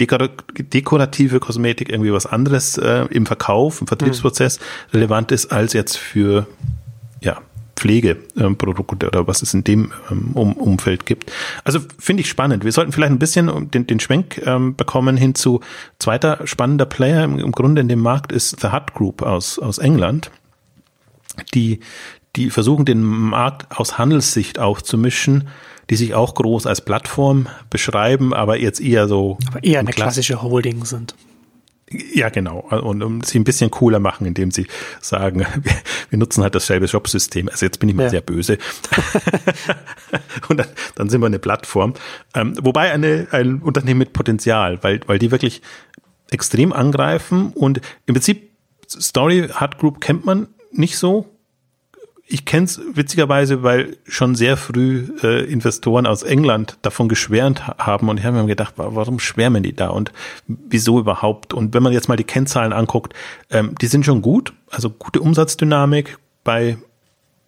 dekor 0.00 0.30
dekorative 0.58 1.40
Kosmetik 1.40 1.88
irgendwie 1.88 2.12
was 2.12 2.26
anderes 2.26 2.78
äh, 2.78 3.06
im 3.10 3.26
Verkauf, 3.26 3.80
im 3.80 3.86
Vertriebsprozess 3.86 4.58
mhm. 4.58 4.64
relevant 4.94 5.32
ist, 5.32 5.52
als 5.52 5.72
jetzt 5.72 5.96
für 5.96 6.46
ja, 7.20 7.40
Pflegeprodukte 7.84 9.08
oder 9.08 9.26
was 9.26 9.42
es 9.42 9.52
in 9.52 9.62
dem 9.62 9.92
ähm, 10.10 10.30
um, 10.32 10.54
Umfeld 10.54 11.04
gibt. 11.04 11.30
Also 11.64 11.80
finde 11.98 12.22
ich 12.22 12.30
spannend. 12.30 12.64
Wir 12.64 12.72
sollten 12.72 12.92
vielleicht 12.92 13.12
ein 13.12 13.18
bisschen 13.18 13.70
den, 13.70 13.86
den 13.86 14.00
Schwenk 14.00 14.40
ähm, 14.46 14.74
bekommen 14.74 15.18
hin 15.18 15.34
zu 15.34 15.60
zweiter 15.98 16.46
spannender 16.46 16.86
Player 16.86 17.24
im, 17.24 17.38
im 17.38 17.52
Grunde 17.52 17.82
in 17.82 17.88
dem 17.88 18.00
Markt 18.00 18.32
ist 18.32 18.60
The 18.60 18.68
Hut 18.68 18.94
Group 18.94 19.20
aus, 19.20 19.58
aus 19.58 19.76
England, 19.76 20.30
die, 21.52 21.80
die 22.36 22.48
versuchen 22.48 22.86
den 22.86 23.02
Markt 23.02 23.78
aus 23.78 23.98
Handelssicht 23.98 24.58
aufzumischen, 24.58 25.48
die 25.90 25.96
sich 25.96 26.14
auch 26.14 26.34
groß 26.34 26.66
als 26.66 26.80
Plattform 26.80 27.48
beschreiben, 27.68 28.32
aber 28.32 28.58
jetzt 28.58 28.80
eher 28.80 29.08
so. 29.08 29.36
Aber 29.46 29.62
eher 29.62 29.80
eine 29.80 29.90
klassische 29.90 30.40
Holding 30.40 30.86
sind. 30.86 31.14
Ja, 31.90 32.30
genau. 32.30 32.60
Und 32.60 33.02
um 33.02 33.22
sie 33.22 33.38
ein 33.38 33.44
bisschen 33.44 33.70
cooler 33.70 33.98
machen, 33.98 34.26
indem 34.26 34.50
sie 34.50 34.66
sagen, 35.00 35.40
wir, 35.62 35.74
wir 36.10 36.18
nutzen 36.18 36.42
halt 36.42 36.54
dasselbe 36.54 36.88
Shop-System. 36.88 37.48
Also 37.48 37.66
jetzt 37.66 37.78
bin 37.78 37.88
ich 37.88 37.94
mal 37.94 38.04
ja. 38.04 38.10
sehr 38.10 38.20
böse. 38.20 38.58
und 40.48 40.58
dann, 40.58 40.68
dann, 40.94 41.10
sind 41.10 41.20
wir 41.20 41.26
eine 41.26 41.38
Plattform. 41.38 41.94
Ähm, 42.34 42.56
wobei 42.60 42.90
eine, 42.92 43.28
ein 43.30 43.60
Unternehmen 43.60 43.98
mit 43.98 44.12
Potenzial, 44.12 44.82
weil, 44.82 45.00
weil 45.06 45.18
die 45.18 45.30
wirklich 45.30 45.62
extrem 46.30 46.72
angreifen 46.72 47.52
und 47.52 47.80
im 48.06 48.14
Prinzip 48.14 48.50
Story 48.88 49.48
Hard 49.52 49.78
Group 49.78 50.00
kennt 50.00 50.24
man 50.24 50.48
nicht 50.72 50.96
so 50.98 51.33
ich 52.26 52.44
kenne 52.46 52.64
es 52.64 52.80
witzigerweise, 52.94 53.62
weil 53.62 53.98
schon 54.06 54.34
sehr 54.34 54.56
früh 54.56 55.08
äh, 55.22 55.44
Investoren 55.44 56.06
aus 56.06 56.22
England 56.22 56.78
davon 56.80 57.08
geschwärmt 57.08 57.66
haben 57.66 58.08
und 58.08 58.18
ich 58.18 58.24
habe 58.24 58.38
mir 58.38 58.46
gedacht, 58.46 58.74
warum 58.76 59.18
schwärmen 59.18 59.62
die 59.62 59.76
da 59.76 59.88
und 59.88 60.10
wieso 60.46 60.98
überhaupt? 60.98 61.52
Und 61.52 61.74
wenn 61.74 61.82
man 61.82 61.92
jetzt 61.92 62.08
mal 62.08 62.16
die 62.16 62.24
Kennzahlen 62.24 62.72
anguckt, 62.72 63.12
ähm, 63.50 63.74
die 63.80 63.86
sind 63.86 64.06
schon 64.06 64.22
gut, 64.22 64.54
also 64.70 64.88
gute 64.88 65.20
Umsatzdynamik 65.20 66.18
bei 66.44 66.78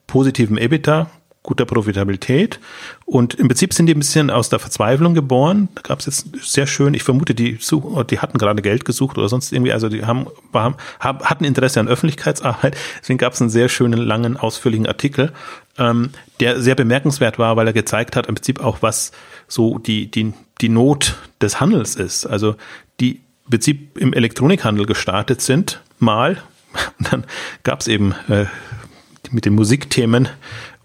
positivem 0.06 0.58
EBITDA, 0.58 1.10
guter 1.46 1.64
Profitabilität. 1.64 2.60
Und 3.06 3.34
im 3.34 3.48
Prinzip 3.48 3.72
sind 3.72 3.86
die 3.86 3.94
ein 3.94 4.00
bisschen 4.00 4.30
aus 4.30 4.50
der 4.50 4.58
Verzweiflung 4.58 5.14
geboren. 5.14 5.68
Da 5.74 5.82
gab 5.82 6.00
es 6.00 6.06
jetzt 6.06 6.28
sehr 6.42 6.66
schön, 6.66 6.92
ich 6.92 7.02
vermute, 7.02 7.34
die, 7.34 7.56
suchen, 7.60 8.06
die 8.08 8.18
hatten 8.18 8.36
gerade 8.36 8.60
Geld 8.60 8.84
gesucht 8.84 9.16
oder 9.16 9.28
sonst 9.28 9.52
irgendwie, 9.52 9.72
also 9.72 9.88
die 9.88 10.04
haben, 10.04 10.26
haben 10.52 10.76
hatten 11.00 11.44
Interesse 11.44 11.80
an 11.80 11.88
Öffentlichkeitsarbeit. 11.88 12.76
Deswegen 13.00 13.18
gab 13.18 13.32
es 13.32 13.40
einen 13.40 13.50
sehr 13.50 13.68
schönen, 13.68 14.00
langen, 14.00 14.36
ausführlichen 14.36 14.86
Artikel, 14.86 15.32
ähm, 15.78 16.10
der 16.40 16.60
sehr 16.60 16.74
bemerkenswert 16.74 17.38
war, 17.38 17.56
weil 17.56 17.66
er 17.66 17.72
gezeigt 17.72 18.16
hat, 18.16 18.26
im 18.26 18.34
Prinzip 18.34 18.60
auch, 18.60 18.78
was 18.82 19.12
so 19.48 19.78
die, 19.78 20.10
die, 20.10 20.34
die 20.60 20.68
Not 20.68 21.14
des 21.40 21.60
Handels 21.60 21.94
ist. 21.94 22.26
Also 22.26 22.56
die 23.00 23.20
im 23.46 23.50
Prinzip 23.50 23.96
im 23.98 24.12
Elektronikhandel 24.12 24.86
gestartet 24.86 25.40
sind, 25.40 25.80
mal. 25.98 26.42
Und 26.98 27.12
dann 27.12 27.24
gab 27.62 27.80
es 27.80 27.86
eben 27.86 28.14
äh, 28.28 28.46
mit 29.30 29.44
den 29.44 29.54
Musikthemen 29.54 30.28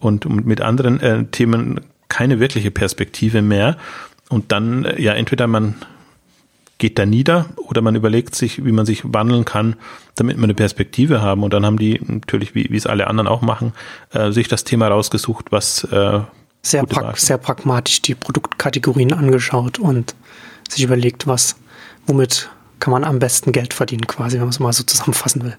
und 0.01 0.45
mit 0.45 0.61
anderen 0.61 0.99
äh, 0.99 1.25
Themen 1.25 1.81
keine 2.09 2.39
wirkliche 2.39 2.71
Perspektive 2.71 3.41
mehr. 3.41 3.77
Und 4.29 4.51
dann, 4.51 4.85
äh, 4.85 5.01
ja, 5.01 5.13
entweder 5.13 5.47
man 5.47 5.75
geht 6.77 6.97
da 6.97 7.05
nieder 7.05 7.45
oder 7.57 7.81
man 7.81 7.95
überlegt 7.95 8.33
sich, 8.33 8.65
wie 8.65 8.71
man 8.71 8.87
sich 8.87 9.03
wandeln 9.05 9.45
kann, 9.45 9.75
damit 10.15 10.37
wir 10.37 10.43
eine 10.43 10.55
Perspektive 10.55 11.21
haben. 11.21 11.43
Und 11.43 11.53
dann 11.53 11.65
haben 11.65 11.77
die 11.77 12.01
natürlich, 12.03 12.55
wie, 12.55 12.67
wie 12.71 12.77
es 12.77 12.87
alle 12.87 13.07
anderen 13.07 13.27
auch 13.27 13.41
machen, 13.41 13.73
äh, 14.11 14.31
sich 14.31 14.47
das 14.47 14.63
Thema 14.63 14.87
rausgesucht, 14.87 15.51
was 15.51 15.83
äh, 15.85 16.19
sehr, 16.63 16.83
pra 16.83 17.13
sehr 17.15 17.37
pragmatisch 17.37 18.01
die 18.01 18.15
Produktkategorien 18.15 19.13
angeschaut 19.13 19.79
und 19.79 20.15
sich 20.69 20.83
überlegt, 20.83 21.27
was, 21.27 21.55
womit 22.07 22.49
kann 22.79 22.91
man 22.91 23.03
am 23.03 23.19
besten 23.19 23.51
Geld 23.51 23.75
verdienen, 23.75 24.07
quasi, 24.07 24.37
wenn 24.37 24.41
man 24.41 24.49
es 24.49 24.59
mal 24.59 24.73
so 24.73 24.83
zusammenfassen 24.83 25.43
will 25.43 25.55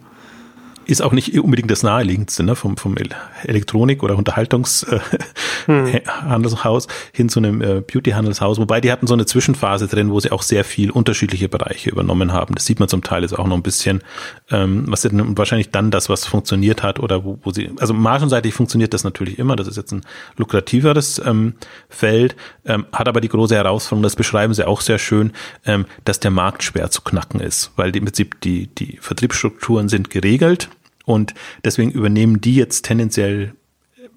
ist 0.87 1.03
auch 1.03 1.13
nicht 1.13 1.39
unbedingt 1.39 1.71
das 1.71 1.83
naheliegendste, 1.83 2.43
ne? 2.43 2.57
vom, 2.57 2.77
vom 2.77 2.97
Elektronik- 3.45 4.03
oder 4.03 4.17
Unterhaltungshandelshaus 4.17 6.87
äh, 6.87 6.89
hm. 6.89 6.95
hin 7.13 7.29
zu 7.29 7.41
einem 7.41 7.61
äh, 7.63 7.81
Beauty-Handelshaus. 7.81 8.59
Wobei 8.59 8.81
die 8.81 8.93
hatten 8.93 9.07
so 9.07 9.15
eine 9.15 9.27
Zwischenphase 9.27 9.89
drin, 9.89 10.11
wo 10.11 10.21
sie 10.21 10.31
auch 10.31 10.43
sehr 10.43 10.65
viel 10.65 10.91
unterschiedliche 10.91 11.49
Bereiche 11.49 11.91
übernommen 11.91 12.33
haben. 12.33 12.55
Das 12.55 12.67
sieht 12.67 12.81
man 12.81 12.89
zum 12.89 13.03
Teil 13.03 13.23
jetzt 13.23 13.39
auch 13.39 13.47
noch 13.47 13.57
ein 13.57 13.63
bisschen, 13.63 14.03
ähm, 14.51 14.85
was 14.89 15.03
denn 15.03 15.39
wahrscheinlich 15.39 15.71
dann 15.71 15.91
das, 15.91 16.09
was 16.09 16.27
funktioniert 16.27 16.83
hat 16.83 16.99
oder 17.01 17.25
wo, 17.25 17.39
wo 17.43 17.53
sie, 17.53 17.71
also 17.79 17.95
margenseitig 17.95 18.55
funktioniert 18.55 18.95
das 18.95 19.05
natürlich 19.05 19.39
immer. 19.39 19.57
Das 19.57 19.69
ist 19.69 19.77
jetzt 19.77 19.93
ein 19.93 20.03
lukrativeres 20.37 21.21
ähm, 21.25 21.55
Feld, 21.89 22.37
ähm, 22.65 22.87
hat 22.93 23.09
aber 23.09 23.21
die 23.21 23.29
große 23.29 23.55
Herausforderung, 23.55 24.03
das 24.03 24.17
beschreiben 24.17 24.55
sie 24.55 24.67
auch 24.67 24.81
sehr 24.81 24.99
schön, 24.99 25.33
ähm, 25.65 25.87
dass 26.05 26.21
der 26.21 26.31
Markt 26.31 26.63
schwer 26.63 26.91
zu 26.91 27.03
knacken 27.03 27.41
ist, 27.41 27.73
weil 27.77 27.93
die, 27.93 27.99
im 27.99 28.07
Prinzip 28.07 28.41
die, 28.41 28.67
die 28.67 28.99
Vertriebsstrukturen 29.01 29.89
sind 29.89 30.11
geregelt 30.11 30.69
und 31.05 31.35
deswegen 31.65 31.91
übernehmen 31.91 32.41
die 32.41 32.55
jetzt 32.55 32.85
tendenziell 32.85 33.55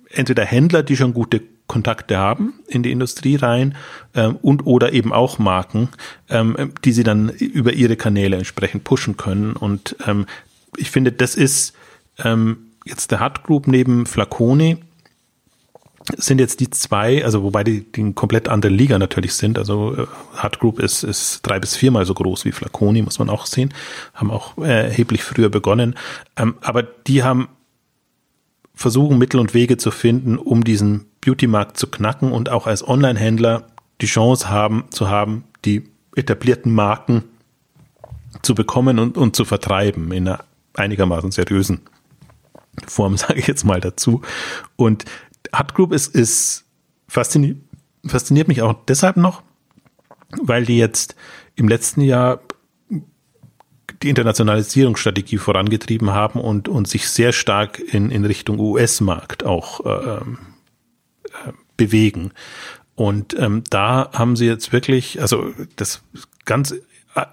entweder 0.09 0.45
Händler, 0.45 0.83
die 0.83 0.95
schon 0.95 1.13
gute 1.13 1.41
Kontakte 1.67 2.17
haben 2.17 2.53
in 2.67 2.83
die 2.83 2.91
Industrie 2.91 3.35
rein 3.35 3.75
ähm, 4.13 4.37
und 4.41 4.65
oder 4.65 4.93
eben 4.93 5.11
auch 5.11 5.39
Marken, 5.39 5.89
ähm, 6.29 6.73
die 6.83 6.91
sie 6.91 7.03
dann 7.03 7.29
über 7.29 7.73
ihre 7.73 7.95
Kanäle 7.95 8.37
entsprechend 8.37 8.83
pushen 8.83 9.17
können. 9.17 9.53
Und 9.53 9.95
ähm, 10.05 10.27
ich 10.77 10.91
finde, 10.91 11.11
das 11.11 11.35
ist 11.35 11.73
ähm, 12.23 12.57
jetzt 12.85 13.11
der 13.11 13.19
Hut 13.19 13.43
Group 13.43 13.67
neben 13.67 14.05
Flaconi 14.05 14.77
sind 16.17 16.39
jetzt 16.39 16.59
die 16.59 16.69
zwei, 16.69 17.23
also 17.23 17.43
wobei 17.43 17.63
die, 17.63 17.81
die 17.81 18.01
eine 18.01 18.13
komplett 18.13 18.47
andere 18.47 18.71
Liga 18.71 18.99
natürlich 18.99 19.33
sind. 19.33 19.57
Also 19.57 19.95
äh, 19.95 20.05
Hut 20.41 20.59
Group 20.59 20.79
ist, 20.79 21.03
ist 21.03 21.41
drei 21.41 21.59
bis 21.59 21.75
viermal 21.75 22.05
so 22.05 22.13
groß 22.13 22.45
wie 22.45 22.51
Flaconi, 22.51 23.01
muss 23.01 23.19
man 23.19 23.29
auch 23.29 23.45
sehen. 23.45 23.73
Haben 24.13 24.31
auch 24.31 24.57
äh, 24.57 24.87
erheblich 24.87 25.23
früher 25.23 25.49
begonnen. 25.49 25.95
Ähm, 26.37 26.55
aber 26.61 26.83
die 26.83 27.23
haben 27.23 27.49
versuchen, 28.75 29.17
Mittel 29.17 29.39
und 29.39 29.53
Wege 29.53 29.77
zu 29.77 29.89
finden, 29.89 30.37
um 30.37 30.63
diesen 30.63 31.05
Beauty-Markt 31.21 31.77
zu 31.77 31.87
knacken 31.87 32.31
und 32.31 32.49
auch 32.49 32.67
als 32.67 32.87
Online-Händler 32.87 33.67
die 34.01 34.05
Chance 34.05 34.49
haben, 34.49 34.85
zu 34.91 35.09
haben, 35.09 35.45
die 35.63 35.89
etablierten 36.15 36.73
Marken 36.73 37.23
zu 38.41 38.53
bekommen 38.53 38.99
und, 38.99 39.17
und 39.17 39.35
zu 39.35 39.45
vertreiben 39.45 40.11
in 40.11 40.27
einer 40.27 40.43
einigermaßen 40.75 41.31
seriösen 41.31 41.81
Form, 42.85 43.17
sage 43.17 43.39
ich 43.39 43.47
jetzt 43.47 43.63
mal 43.63 43.79
dazu. 43.79 44.21
Und 44.75 45.05
Hut 45.57 45.73
Group 45.73 45.91
ist, 45.91 46.13
ist 46.15 46.65
fasziniert, 47.07 47.57
fasziniert 48.05 48.47
mich 48.47 48.61
auch 48.61 48.75
deshalb 48.87 49.17
noch, 49.17 49.43
weil 50.41 50.65
die 50.65 50.77
jetzt 50.77 51.15
im 51.55 51.67
letzten 51.67 52.01
Jahr 52.01 52.41
die 54.01 54.09
Internationalisierungsstrategie 54.09 55.37
vorangetrieben 55.37 56.11
haben 56.11 56.39
und, 56.39 56.67
und 56.67 56.87
sich 56.87 57.09
sehr 57.09 57.31
stark 57.31 57.79
in, 57.79 58.11
in 58.11 58.25
Richtung 58.25 58.59
US-Markt 58.59 59.45
auch 59.45 59.85
äh, 59.85 60.17
äh, 60.17 60.21
bewegen. 61.77 62.31
Und 62.95 63.37
ähm, 63.37 63.63
da 63.69 64.09
haben 64.13 64.35
sie 64.35 64.45
jetzt 64.45 64.71
wirklich, 64.71 65.21
also 65.21 65.51
das 65.75 66.01
ganz 66.45 66.75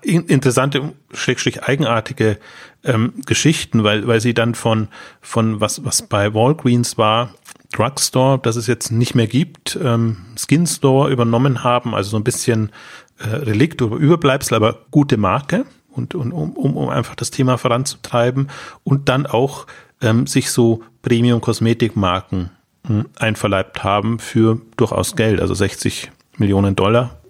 interessante, 0.03 0.93
schrägstrich 1.13 1.65
eigenartige 1.65 2.39
ähm, 2.85 3.15
Geschichten, 3.27 3.83
weil, 3.83 4.07
weil 4.07 4.21
sie 4.21 4.35
dann 4.35 4.55
von, 4.55 4.89
von 5.21 5.61
was, 5.61 5.85
was 5.85 6.03
bei 6.03 6.35
Walgreens 6.35 6.99
war, 6.99 7.35
Drugstore, 7.73 8.39
das 8.41 8.57
es 8.57 8.67
jetzt 8.67 8.93
nicht 8.93 9.15
mehr 9.15 9.27
gibt, 9.27 9.79
ähm, 9.83 10.19
Skin 10.37 10.67
Store 10.67 11.11
übernommen 11.11 11.65
haben, 11.65 11.95
also 11.95 12.11
so 12.11 12.17
ein 12.17 12.25
bisschen 12.25 12.71
äh, 13.19 13.29
Relikt 13.29 13.83
oder 13.83 13.97
Überbleibsel, 13.97 14.57
aber 14.57 14.79
gute 14.91 15.17
Marke 15.17 15.65
und, 15.91 16.15
und 16.15 16.33
um, 16.33 16.53
um, 16.53 16.77
um 16.77 16.89
einfach 16.89 17.15
das 17.15 17.31
Thema 17.31 17.57
voranzutreiben 17.57 18.51
und 18.85 19.09
dann 19.09 19.27
auch 19.27 19.67
ähm, 20.01 20.27
sich 20.27 20.51
so 20.51 20.83
Premium-Kosmetikmarken 21.03 22.51
hm, 22.87 23.07
einverleibt 23.19 23.83
haben 23.83 24.19
für 24.19 24.61
durchaus 24.77 25.17
Geld, 25.17 25.41
also 25.41 25.55
60 25.55 26.13
Millionen 26.37 26.77
Dollar 26.77 27.22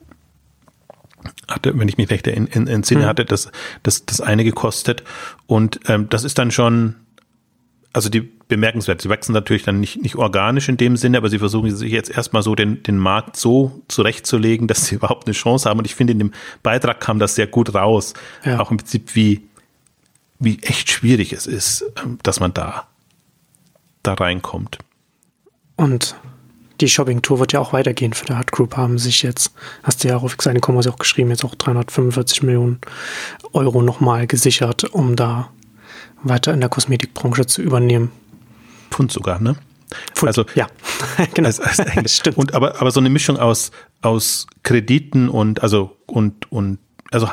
hatte, 1.48 1.78
wenn 1.78 1.88
ich 1.88 1.98
mich 1.98 2.10
recht 2.10 2.26
in, 2.26 2.46
in, 2.46 2.66
entsinne, 2.66 3.02
mhm. 3.02 3.06
hatte 3.06 3.24
das, 3.24 3.50
das, 3.82 4.04
das 4.06 4.20
eine 4.20 4.44
gekostet. 4.44 5.02
Und 5.46 5.80
ähm, 5.88 6.08
das 6.08 6.24
ist 6.24 6.38
dann 6.38 6.50
schon, 6.50 6.96
also 7.92 8.08
die 8.08 8.20
bemerkenswert. 8.52 9.00
Sie 9.00 9.08
wachsen 9.08 9.32
natürlich 9.32 9.62
dann 9.62 9.80
nicht, 9.80 10.02
nicht 10.02 10.16
organisch 10.16 10.68
in 10.68 10.76
dem 10.76 10.96
Sinne, 10.96 11.16
aber 11.16 11.30
sie 11.30 11.38
versuchen 11.38 11.74
sich 11.74 11.90
jetzt 11.90 12.10
erstmal 12.10 12.42
so 12.42 12.54
den, 12.54 12.82
den 12.82 12.98
Markt 12.98 13.36
so 13.36 13.82
zurechtzulegen, 13.88 14.68
dass 14.68 14.86
sie 14.86 14.94
überhaupt 14.96 15.26
eine 15.26 15.34
Chance 15.34 15.68
haben. 15.68 15.78
Und 15.78 15.86
ich 15.86 15.94
finde, 15.94 16.12
in 16.12 16.18
dem 16.18 16.32
Beitrag 16.62 17.00
kam 17.00 17.18
das 17.18 17.34
sehr 17.34 17.46
gut 17.46 17.74
raus. 17.74 18.14
Ja. 18.44 18.60
Auch 18.60 18.70
im 18.70 18.76
Prinzip, 18.76 19.14
wie, 19.14 19.42
wie 20.38 20.58
echt 20.62 20.90
schwierig 20.90 21.32
es 21.32 21.46
ist, 21.46 21.84
ähm, 22.02 22.18
dass 22.22 22.40
man 22.40 22.52
da, 22.52 22.86
da 24.02 24.14
reinkommt. 24.14 24.78
Und 25.76 26.14
die 26.82 26.88
Shopping-Tour 26.88 27.38
wird 27.38 27.52
ja 27.52 27.60
auch 27.60 27.72
weitergehen 27.72 28.12
für 28.12 28.26
die 28.26 28.34
Hard 28.34 28.52
Group, 28.52 28.76
haben 28.76 28.98
sich 28.98 29.22
jetzt, 29.22 29.54
hast 29.82 30.02
du 30.02 30.08
ja 30.08 30.16
auf 30.16 30.36
seine 30.40 30.60
Kommas 30.60 30.86
auch 30.86 30.98
geschrieben, 30.98 31.30
jetzt 31.30 31.44
auch 31.44 31.54
345 31.54 32.42
Millionen 32.42 32.80
Euro 33.52 33.82
nochmal 33.82 34.26
gesichert, 34.26 34.84
um 34.84 35.16
da 35.16 35.50
weiter 36.22 36.52
in 36.52 36.60
der 36.60 36.68
Kosmetikbranche 36.68 37.46
zu 37.46 37.62
übernehmen. 37.62 38.10
Pfund 38.90 39.12
sogar, 39.12 39.40
ne? 39.40 39.56
Pfund, 40.14 40.28
also 40.28 40.44
ja, 40.54 40.66
genau. 41.34 41.46
Als, 41.46 41.60
als 41.60 42.16
Stimmt. 42.16 42.36
Und 42.36 42.54
aber 42.54 42.80
aber 42.80 42.90
so 42.90 43.00
eine 43.00 43.10
Mischung 43.10 43.38
aus 43.38 43.70
aus 44.00 44.46
Krediten 44.62 45.28
und 45.28 45.62
also 45.62 45.96
und 46.06 46.50
und 46.50 46.78
also 47.10 47.28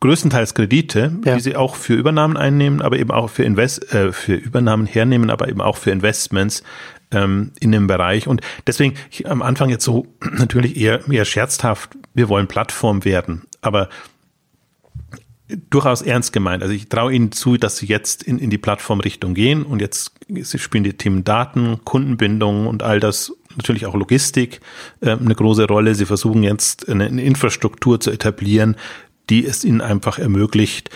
größtenteils 0.00 0.54
Kredite, 0.54 1.18
ja. 1.24 1.34
die 1.34 1.40
sie 1.40 1.56
auch 1.56 1.74
für 1.74 1.94
Übernahmen 1.94 2.36
einnehmen, 2.36 2.82
aber 2.82 2.98
eben 2.98 3.10
auch 3.10 3.30
für 3.30 3.44
Invest 3.44 3.92
äh, 3.92 4.12
für 4.12 4.34
Übernahmen 4.34 4.86
hernehmen, 4.86 5.30
aber 5.30 5.48
eben 5.48 5.60
auch 5.60 5.76
für 5.76 5.90
Investments 5.90 6.62
ähm, 7.10 7.52
in 7.60 7.72
dem 7.72 7.86
Bereich. 7.86 8.26
Und 8.26 8.40
deswegen 8.66 8.94
ich, 9.10 9.28
am 9.28 9.42
Anfang 9.42 9.70
jetzt 9.70 9.84
so 9.84 10.06
natürlich 10.20 10.76
eher, 10.76 11.08
eher 11.08 11.24
scherzhaft, 11.24 11.96
wir 12.14 12.28
wollen 12.28 12.46
Plattform 12.46 13.04
werden, 13.04 13.42
aber 13.60 13.88
durchaus 15.70 16.02
ernst 16.02 16.32
gemeint. 16.32 16.62
Also 16.62 16.74
ich 16.74 16.88
traue 16.88 17.12
Ihnen 17.12 17.30
zu, 17.32 17.56
dass 17.56 17.76
Sie 17.76 17.86
jetzt 17.86 18.22
in, 18.22 18.38
in 18.38 18.50
die 18.50 18.58
Plattformrichtung 18.58 19.34
gehen 19.34 19.62
und 19.62 19.80
jetzt 19.80 20.12
Sie 20.28 20.58
spielen 20.58 20.84
die 20.84 20.94
Themen 20.94 21.22
Daten, 21.22 21.80
Kundenbindung 21.84 22.66
und 22.66 22.82
all 22.82 22.98
das, 22.98 23.32
natürlich 23.56 23.86
auch 23.86 23.94
Logistik 23.94 24.60
äh, 25.00 25.10
eine 25.10 25.34
große 25.34 25.66
Rolle. 25.66 25.94
Sie 25.94 26.06
versuchen 26.06 26.42
jetzt 26.42 26.88
eine, 26.88 27.06
eine 27.06 27.22
Infrastruktur 27.22 28.00
zu 28.00 28.10
etablieren, 28.10 28.76
die 29.30 29.46
es 29.46 29.64
Ihnen 29.64 29.80
einfach 29.80 30.18
ermöglicht, 30.18 30.90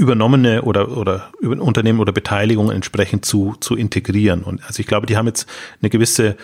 übernommene 0.00 0.62
oder, 0.62 0.96
oder 0.96 1.30
Unternehmen 1.42 2.00
oder 2.00 2.12
Beteiligungen 2.12 2.74
entsprechend 2.74 3.26
zu, 3.26 3.54
zu 3.60 3.76
integrieren. 3.76 4.42
Und 4.42 4.64
also 4.64 4.80
ich 4.80 4.86
glaube, 4.86 5.06
die 5.06 5.18
haben 5.18 5.26
jetzt 5.26 5.46
eine 5.82 5.90
gewisse 5.90 6.36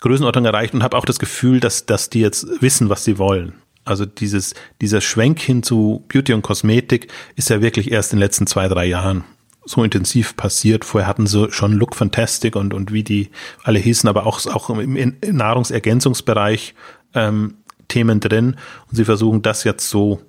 Größenordnung 0.00 0.44
erreicht 0.44 0.74
und 0.74 0.82
habe 0.82 0.98
auch 0.98 1.06
das 1.06 1.18
Gefühl, 1.18 1.60
dass, 1.60 1.86
dass 1.86 2.10
die 2.10 2.20
jetzt 2.20 2.46
wissen, 2.60 2.90
was 2.90 3.02
sie 3.02 3.16
wollen. 3.16 3.54
Also 3.86 4.04
dieses, 4.04 4.54
dieser 4.82 5.00
Schwenk 5.00 5.40
hin 5.40 5.62
zu 5.62 6.04
Beauty 6.08 6.34
und 6.34 6.42
Kosmetik 6.42 7.08
ist 7.36 7.48
ja 7.48 7.62
wirklich 7.62 7.90
erst 7.90 8.12
in 8.12 8.18
den 8.18 8.24
letzten 8.24 8.46
zwei, 8.46 8.68
drei 8.68 8.84
Jahren 8.84 9.24
so 9.64 9.82
intensiv 9.82 10.36
passiert. 10.36 10.84
Vorher 10.84 11.08
hatten 11.08 11.26
sie 11.26 11.50
schon 11.52 11.72
Look 11.72 11.96
Fantastic 11.96 12.54
und, 12.54 12.74
und 12.74 12.92
wie 12.92 13.02
die 13.02 13.30
alle 13.62 13.78
hießen, 13.78 14.08
aber 14.10 14.26
auch, 14.26 14.44
auch 14.46 14.68
im, 14.68 15.16
Nahrungsergänzungsbereich 15.26 16.74
ähm, 17.14 17.54
Themen 17.88 18.20
drin. 18.20 18.56
Und 18.90 18.96
sie 18.96 19.06
versuchen 19.06 19.40
das 19.40 19.64
jetzt 19.64 19.88
so 19.88 20.20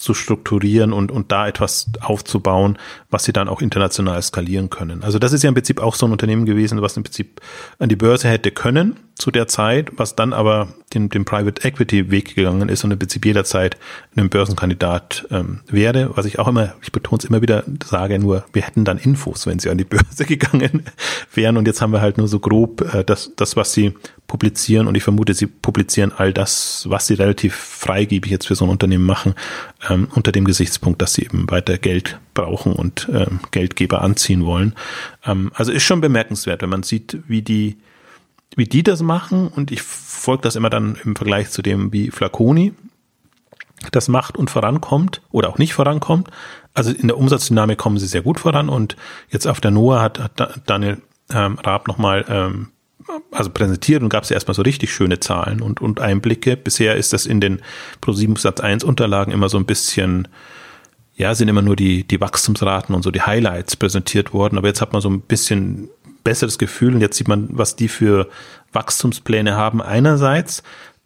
zu 0.00 0.14
strukturieren 0.14 0.92
und, 0.92 1.12
und 1.12 1.30
da 1.30 1.46
etwas 1.46 1.90
aufzubauen, 2.00 2.78
was 3.10 3.24
sie 3.24 3.32
dann 3.32 3.48
auch 3.48 3.60
international 3.60 4.20
skalieren 4.22 4.70
können. 4.70 5.02
Also 5.02 5.18
das 5.18 5.32
ist 5.32 5.42
ja 5.42 5.48
im 5.48 5.54
Prinzip 5.54 5.80
auch 5.80 5.94
so 5.94 6.06
ein 6.06 6.12
Unternehmen 6.12 6.46
gewesen, 6.46 6.80
was 6.80 6.96
im 6.96 7.02
Prinzip 7.02 7.40
an 7.78 7.88
die 7.90 7.96
Börse 7.96 8.28
hätte 8.28 8.50
können 8.50 8.96
zu 9.20 9.30
der 9.30 9.46
Zeit, 9.46 9.90
was 9.96 10.16
dann 10.16 10.32
aber 10.32 10.68
den, 10.94 11.08
den 11.10 11.24
Private 11.24 11.62
Equity 11.62 12.10
Weg 12.10 12.34
gegangen 12.34 12.68
ist 12.68 12.84
und 12.84 12.90
im 12.90 12.98
Prinzip 12.98 13.24
jederzeit 13.24 13.76
ein 14.16 14.30
Börsenkandidat 14.30 15.26
ähm, 15.30 15.60
wäre, 15.68 16.16
was 16.16 16.24
ich 16.24 16.38
auch 16.38 16.48
immer, 16.48 16.74
ich 16.82 16.90
betone 16.90 17.18
es 17.18 17.26
immer 17.26 17.42
wieder, 17.42 17.64
sage 17.84 18.18
nur, 18.18 18.44
wir 18.52 18.62
hätten 18.62 18.84
dann 18.84 18.98
Infos, 18.98 19.46
wenn 19.46 19.58
sie 19.58 19.70
an 19.70 19.78
die 19.78 19.84
Börse 19.84 20.24
gegangen 20.26 20.84
wären. 21.34 21.56
Und 21.58 21.66
jetzt 21.66 21.82
haben 21.82 21.92
wir 21.92 22.00
halt 22.00 22.18
nur 22.18 22.28
so 22.28 22.40
grob 22.40 22.82
äh, 22.94 23.04
das, 23.04 23.32
das, 23.36 23.56
was 23.56 23.72
sie 23.72 23.94
publizieren. 24.26 24.86
Und 24.86 24.96
ich 24.96 25.02
vermute, 25.02 25.34
sie 25.34 25.46
publizieren 25.46 26.12
all 26.16 26.32
das, 26.32 26.86
was 26.88 27.06
sie 27.06 27.14
relativ 27.14 27.54
freigebig 27.54 28.30
jetzt 28.30 28.46
für 28.46 28.54
so 28.54 28.64
ein 28.64 28.70
Unternehmen 28.70 29.04
machen, 29.04 29.34
ähm, 29.88 30.08
unter 30.14 30.32
dem 30.32 30.44
Gesichtspunkt, 30.44 31.02
dass 31.02 31.12
sie 31.12 31.22
eben 31.22 31.50
weiter 31.50 31.78
Geld 31.78 32.18
brauchen 32.32 32.72
und 32.72 33.08
ähm, 33.12 33.40
Geldgeber 33.50 34.02
anziehen 34.02 34.46
wollen. 34.46 34.74
Ähm, 35.26 35.52
also 35.54 35.72
ist 35.72 35.82
schon 35.82 36.00
bemerkenswert, 36.00 36.62
wenn 36.62 36.70
man 36.70 36.82
sieht, 36.82 37.18
wie 37.28 37.42
die, 37.42 37.76
wie 38.56 38.64
die 38.64 38.82
das 38.82 39.02
machen 39.02 39.48
und 39.48 39.70
ich 39.70 39.82
folge 39.82 40.42
das 40.42 40.56
immer 40.56 40.70
dann 40.70 40.98
im 41.04 41.16
Vergleich 41.16 41.50
zu 41.50 41.62
dem, 41.62 41.92
wie 41.92 42.10
Flaconi 42.10 42.74
das 43.92 44.08
macht 44.08 44.36
und 44.36 44.50
vorankommt 44.50 45.22
oder 45.30 45.48
auch 45.48 45.58
nicht 45.58 45.72
vorankommt. 45.72 46.28
Also 46.74 46.90
in 46.90 47.08
der 47.08 47.16
Umsatzdynamik 47.16 47.78
kommen 47.78 47.98
sie 47.98 48.06
sehr 48.06 48.22
gut 48.22 48.40
voran 48.40 48.68
und 48.68 48.96
jetzt 49.30 49.46
auf 49.46 49.60
der 49.60 49.70
NOAA 49.70 50.02
hat, 50.02 50.18
hat 50.18 50.60
Daniel 50.66 50.98
ähm, 51.32 51.58
Raab 51.58 51.88
nochmal 51.88 52.24
ähm, 52.28 52.68
also 53.32 53.50
präsentiert 53.50 54.02
und 54.02 54.08
gab 54.08 54.24
es 54.24 54.30
erstmal 54.30 54.54
so 54.54 54.62
richtig 54.62 54.92
schöne 54.92 55.20
Zahlen 55.20 55.62
und, 55.62 55.80
und 55.80 56.00
Einblicke. 56.00 56.56
Bisher 56.56 56.96
ist 56.96 57.12
das 57.12 57.26
in 57.26 57.40
den 57.40 57.60
Pro7 58.02 58.38
Satz 58.38 58.60
1 58.60 58.84
Unterlagen 58.84 59.32
immer 59.32 59.48
so 59.48 59.58
ein 59.58 59.64
bisschen, 59.64 60.28
ja, 61.14 61.34
sind 61.34 61.48
immer 61.48 61.62
nur 61.62 61.76
die, 61.76 62.04
die 62.06 62.20
Wachstumsraten 62.20 62.94
und 62.94 63.02
so 63.02 63.10
die 63.10 63.22
Highlights 63.22 63.76
präsentiert 63.76 64.32
worden, 64.32 64.58
aber 64.58 64.68
jetzt 64.68 64.80
hat 64.80 64.92
man 64.92 65.02
so 65.02 65.08
ein 65.08 65.22
bisschen 65.22 65.88
besseres 66.22 66.58
Gefühl 66.58 66.94
und 66.94 67.00
jetzt 67.00 67.16
sieht 67.16 67.28
man, 67.28 67.48
was 67.50 67.76
die 67.76 67.88
für 67.88 68.28
Wachstumspläne 68.72 69.56
haben 69.56 69.82
einerseits, 69.82 70.62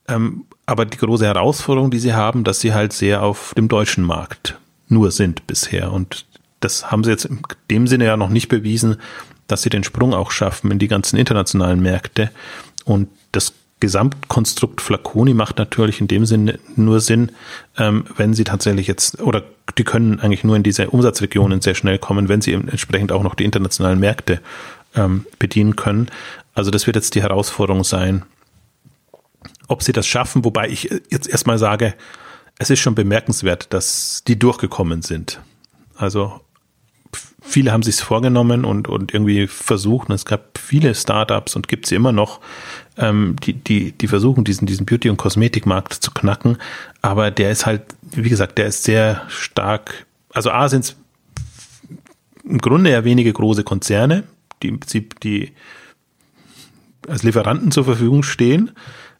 ähm, 0.09 0.45
aber 0.67 0.85
die 0.85 0.99
große 0.99 1.25
Herausforderung, 1.25 1.91
die 1.91 1.99
sie 1.99 2.15
haben, 2.15 2.45
dass 2.45 2.61
sie 2.61 2.73
halt 2.75 2.93
sehr 2.93 3.23
auf 3.23 3.53
dem 3.57 3.69
deutschen 3.69 4.05
Markt 4.05 4.59
nur 4.89 5.11
sind 5.11 5.47
bisher 5.47 5.93
und 5.93 6.27
das 6.61 6.91
haben 6.91 7.05
sie 7.05 7.11
jetzt 7.11 7.27
in 7.27 7.41
dem 7.71 7.87
Sinne 7.87 8.07
ja 8.07 8.17
noch 8.17 8.31
nicht 8.31 8.49
bewiesen, 8.49 8.97
dass 9.47 9.63
sie 9.63 9.71
den 9.71 9.85
Sprung 9.85 10.15
auch 10.15 10.31
schaffen 10.31 10.71
in 10.71 10.79
die 10.79 10.89
ganzen 10.89 11.19
internationalen 11.19 11.81
Märkte. 11.81 12.31
Und 12.85 13.09
das 13.33 13.53
Gesamtkonstrukt 13.81 14.81
Flaconi 14.81 15.35
macht 15.35 15.59
natürlich 15.59 16.01
in 16.01 16.09
dem 16.09 16.25
Sinne 16.25 16.59
nur 16.75 17.01
Sinn, 17.01 17.33
ähm, 17.77 18.05
wenn 18.17 18.33
sie 18.33 18.45
tatsächlich 18.45 18.87
jetzt, 18.87 19.21
oder 19.21 19.43
die 19.77 19.85
können 19.85 20.21
eigentlich 20.21 20.45
nur 20.45 20.57
in 20.57 20.63
diese 20.63 20.89
Umsatzregionen 20.89 21.61
sehr 21.61 21.75
schnell 21.75 21.99
kommen, 21.99 22.29
wenn 22.29 22.41
sie 22.41 22.53
entsprechend 22.55 23.13
auch 23.13 23.23
noch 23.23 23.35
die 23.35 23.45
internationalen 23.45 24.01
Märkte 24.01 24.41
ähm, 24.95 25.27
bedienen 25.39 25.77
können. 25.77 26.11
Also 26.55 26.71
das 26.71 26.87
wird 26.87 26.97
jetzt 26.97 27.15
die 27.15 27.23
Herausforderung 27.23 27.85
sein, 27.85 28.25
ob 29.69 29.83
sie 29.83 29.93
das 29.93 30.07
schaffen, 30.07 30.45
wobei 30.45 30.69
ich 30.69 30.91
jetzt 31.11 31.29
erstmal 31.29 31.59
sage, 31.59 31.95
es 32.59 32.71
ist 32.71 32.81
schon 32.81 32.95
bemerkenswert, 32.95 33.73
dass 33.73 34.23
die 34.27 34.39
durchgekommen 34.39 35.03
sind. 35.03 35.41
Also 35.97 36.41
viele 37.41 37.73
haben 37.73 37.83
sich 37.83 37.97
vorgenommen 37.97 38.65
und, 38.65 38.89
und 38.89 39.13
irgendwie 39.13 39.47
versucht. 39.47 40.11
Es 40.11 40.25
gab 40.25 40.59
viele 40.59 40.95
Startups 40.95 41.57
und 41.57 41.69
gibt 41.69 41.87
sie 41.87 41.95
immer 41.95 42.13
noch, 42.13 42.41
ähm, 42.97 43.37
die, 43.43 43.53
die, 43.53 43.93
die 43.93 44.09
versuchen, 44.09 44.45
diesen, 44.45 44.67
diesen 44.67 44.87
Beauty- 44.87 45.11
und 45.11 45.17
Kosmetikmarkt 45.17 45.93
zu 45.93 46.11
knacken. 46.11 46.59
Aber 47.03 47.31
der 47.31 47.51
ist 47.51 47.67
halt, 47.67 47.83
wie 48.03 48.29
gesagt, 48.29 48.59
der 48.59 48.67
ist 48.67 48.85
sehr 48.85 49.23
stark. 49.29 50.07
Also 50.33 50.51
A 50.51 50.69
sind 50.69 50.85
es 50.85 50.97
im 52.45 52.59
Grunde 52.59 52.91
ja 52.91 53.05
wenige 53.05 53.33
große 53.33 53.65
Konzerne, 53.65 54.25
die 54.65 54.69
im 54.69 54.81
Prinzip 54.81 55.21
die 55.21 55.53
als 57.07 57.23
Lieferanten 57.23 57.71
zur 57.71 57.85
Verfügung 57.85 58.23
stehen 58.23 58.73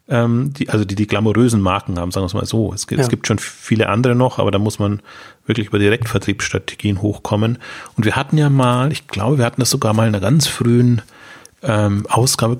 ähm, 0.07 0.53
die, 0.53 0.69
also 0.69 0.85
die 0.85 0.95
die 0.95 1.07
glamourösen 1.07 1.61
Marken 1.61 1.99
haben, 1.99 2.11
sagen 2.11 2.23
wir 2.23 2.27
es 2.27 2.33
mal 2.33 2.45
so. 2.45 2.73
Es, 2.73 2.85
ja. 2.89 2.97
es 2.97 3.09
gibt 3.09 3.27
schon 3.27 3.39
viele 3.39 3.89
andere 3.89 4.15
noch, 4.15 4.39
aber 4.39 4.51
da 4.51 4.59
muss 4.59 4.79
man 4.79 5.01
wirklich 5.45 5.67
über 5.67 5.79
Direktvertriebsstrategien 5.79 7.01
hochkommen. 7.01 7.57
Und 7.97 8.05
wir 8.05 8.15
hatten 8.15 8.37
ja 8.37 8.49
mal, 8.49 8.91
ich 8.91 9.07
glaube, 9.07 9.39
wir 9.39 9.45
hatten 9.45 9.61
das 9.61 9.69
sogar 9.69 9.93
mal 9.93 10.07
in 10.07 10.13
einer 10.13 10.21
ganz 10.21 10.47
frühen 10.47 11.01
ähm, 11.63 12.05
Ausgabe 12.07 12.57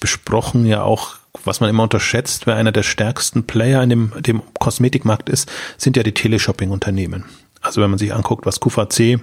besprochen, 0.00 0.66
ja 0.66 0.82
auch, 0.82 1.16
was 1.44 1.60
man 1.60 1.70
immer 1.70 1.84
unterschätzt, 1.84 2.46
wer 2.46 2.56
einer 2.56 2.72
der 2.72 2.82
stärksten 2.82 3.44
Player 3.44 3.82
in 3.82 3.88
dem, 3.88 4.12
dem 4.20 4.42
Kosmetikmarkt 4.58 5.30
ist, 5.30 5.50
sind 5.78 5.96
ja 5.96 6.02
die 6.02 6.12
Teleshopping-Unternehmen. 6.12 7.24
Also 7.62 7.80
wenn 7.80 7.90
man 7.90 7.98
sich 7.98 8.12
anguckt, 8.12 8.44
was 8.44 8.60
QVC 8.60 9.20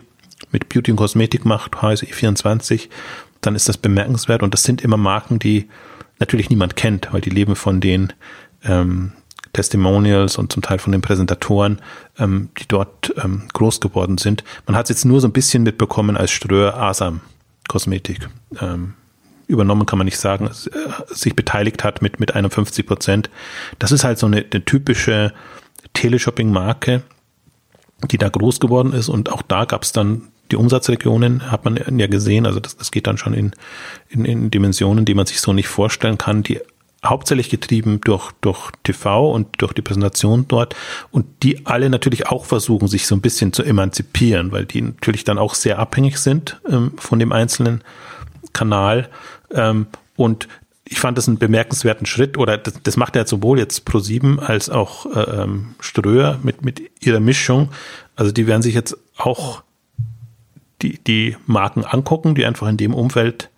mit 0.52 0.70
Beauty 0.70 0.92
und 0.92 0.98
Kosmetik 0.98 1.46
macht, 1.46 1.78
HSE24, 1.78 2.90
dann 3.42 3.56
ist 3.56 3.70
das 3.70 3.78
bemerkenswert 3.78 4.44
und 4.44 4.54
das 4.54 4.64
sind 4.64 4.82
immer 4.82 4.98
Marken, 4.98 5.40
die 5.40 5.68
natürlich 6.20 6.50
niemand 6.50 6.76
kennt, 6.76 7.10
weil 7.12 7.22
die 7.22 7.30
leben 7.30 7.56
von 7.56 7.80
den 7.80 8.14
ähm, 8.64 9.14
Testimonials 9.54 10.38
und 10.38 10.52
zum 10.52 10.62
Teil 10.62 10.80
von 10.80 10.92
den 10.92 11.02
Präsentatoren, 11.02 11.82
ähm, 12.18 12.50
die 12.60 12.68
dort 12.68 13.14
ähm, 13.24 13.44
groß 13.54 13.80
geworden 13.80 14.18
sind. 14.18 14.44
Man 14.68 14.76
hat 14.76 14.86
es 14.86 14.90
jetzt 14.90 15.06
nur 15.06 15.22
so 15.22 15.28
ein 15.28 15.34
bisschen 15.34 15.64
mitbekommen 15.64 16.18
als 16.18 16.32
Ströer 16.32 16.78
Asam 16.78 17.22
Kosmetik. 17.68 18.30
Ähm, 18.60 18.94
übernommen 19.48 19.86
kann 19.86 19.98
man 19.98 20.06
nicht 20.06 20.20
sagen, 20.20 20.48
äh, 20.48 21.14
sich 21.14 21.36
beteiligt 21.36 21.84
hat 21.84 22.02
mit, 22.02 22.20
mit 22.20 22.36
51 22.36 22.86
Prozent. 22.86 23.30
Das 23.80 23.92
ist 23.92 24.04
halt 24.04 24.20
so 24.20 24.28
eine, 24.28 24.46
eine 24.52 24.66
typische 24.66 25.34
Teleshopping-Marke, 25.94 27.02
die 28.12 28.18
da 28.18 28.30
groß 28.30 28.60
geworden 28.60 28.94
ist 28.94 29.10
und 29.10 29.32
auch 29.32 29.42
da 29.42 29.66
gab 29.66 29.84
es 29.84 29.92
dann 29.92 30.28
die 30.52 30.56
Umsatzregionen, 30.56 31.52
hat 31.52 31.66
man 31.66 31.80
ja 31.98 32.08
gesehen, 32.08 32.46
also 32.46 32.60
das, 32.60 32.78
das 32.78 32.92
geht 32.92 33.08
dann 33.08 33.18
schon 33.18 33.34
in, 33.34 33.54
in, 34.10 34.26
in 34.26 34.52
Dimensionen, 34.52 35.06
die 35.06 35.14
man 35.14 35.26
sich 35.26 35.42
so 35.42 35.54
nicht 35.54 35.68
vorstellen 35.68 36.18
kann, 36.18 36.44
die 36.44 36.60
hauptsächlich 37.06 37.50
getrieben 37.50 38.02
durch, 38.02 38.32
durch 38.42 38.72
TV 38.84 39.32
und 39.32 39.48
durch 39.62 39.74
die 39.74 39.82
Präsentation 39.82 40.46
dort 40.48 40.76
und 41.12 41.26
die 41.44 41.66
alle 41.66 41.90
natürlich 41.90 42.28
auch 42.28 42.46
versuchen, 42.46 42.88
sich 42.88 43.08
so 43.08 43.16
ein 43.16 43.22
bisschen 43.22 43.54
zu 43.54 43.64
emanzipieren, 43.64 44.52
weil 44.52 44.66
die 44.66 44.82
natürlich 44.82 45.24
dann 45.24 45.38
auch 45.38 45.54
sehr 45.54 45.80
abhängig 45.80 46.18
sind 46.18 46.60
ähm, 46.70 46.94
von 46.98 47.20
dem 47.20 47.32
einzelnen 47.32 47.84
Kanal 48.52 49.10
ähm, 49.54 49.88
und 50.18 50.48
ich 50.92 51.00
fand 51.00 51.18
das 51.18 51.28
einen 51.28 51.38
bemerkenswerten 51.38 52.08
Schritt 52.08 52.38
oder 52.38 52.58
das, 52.58 52.74
das 52.82 52.98
macht 52.98 53.16
ja 53.16 53.26
sowohl 53.26 53.60
jetzt 53.60 53.88
Pro7 53.88 54.40
als 54.40 54.70
auch 54.70 55.06
äh, 55.06 55.44
ähm, 55.44 55.76
Ströer 55.80 56.40
mit, 56.42 56.66
mit 56.66 56.82
ihrer 57.00 57.20
Mischung. 57.20 57.70
Also 58.16 58.32
die 58.32 58.48
werden 58.48 58.64
sich 58.64 58.74
jetzt 58.74 58.98
auch 59.16 59.62
die, 60.82 61.00
die 61.00 61.36
Marken 61.46 61.84
angucken, 61.84 62.36
die 62.36 62.46
einfach 62.46 62.68
in 62.68 62.78
dem 62.78 62.94
Umfeld 62.94 63.50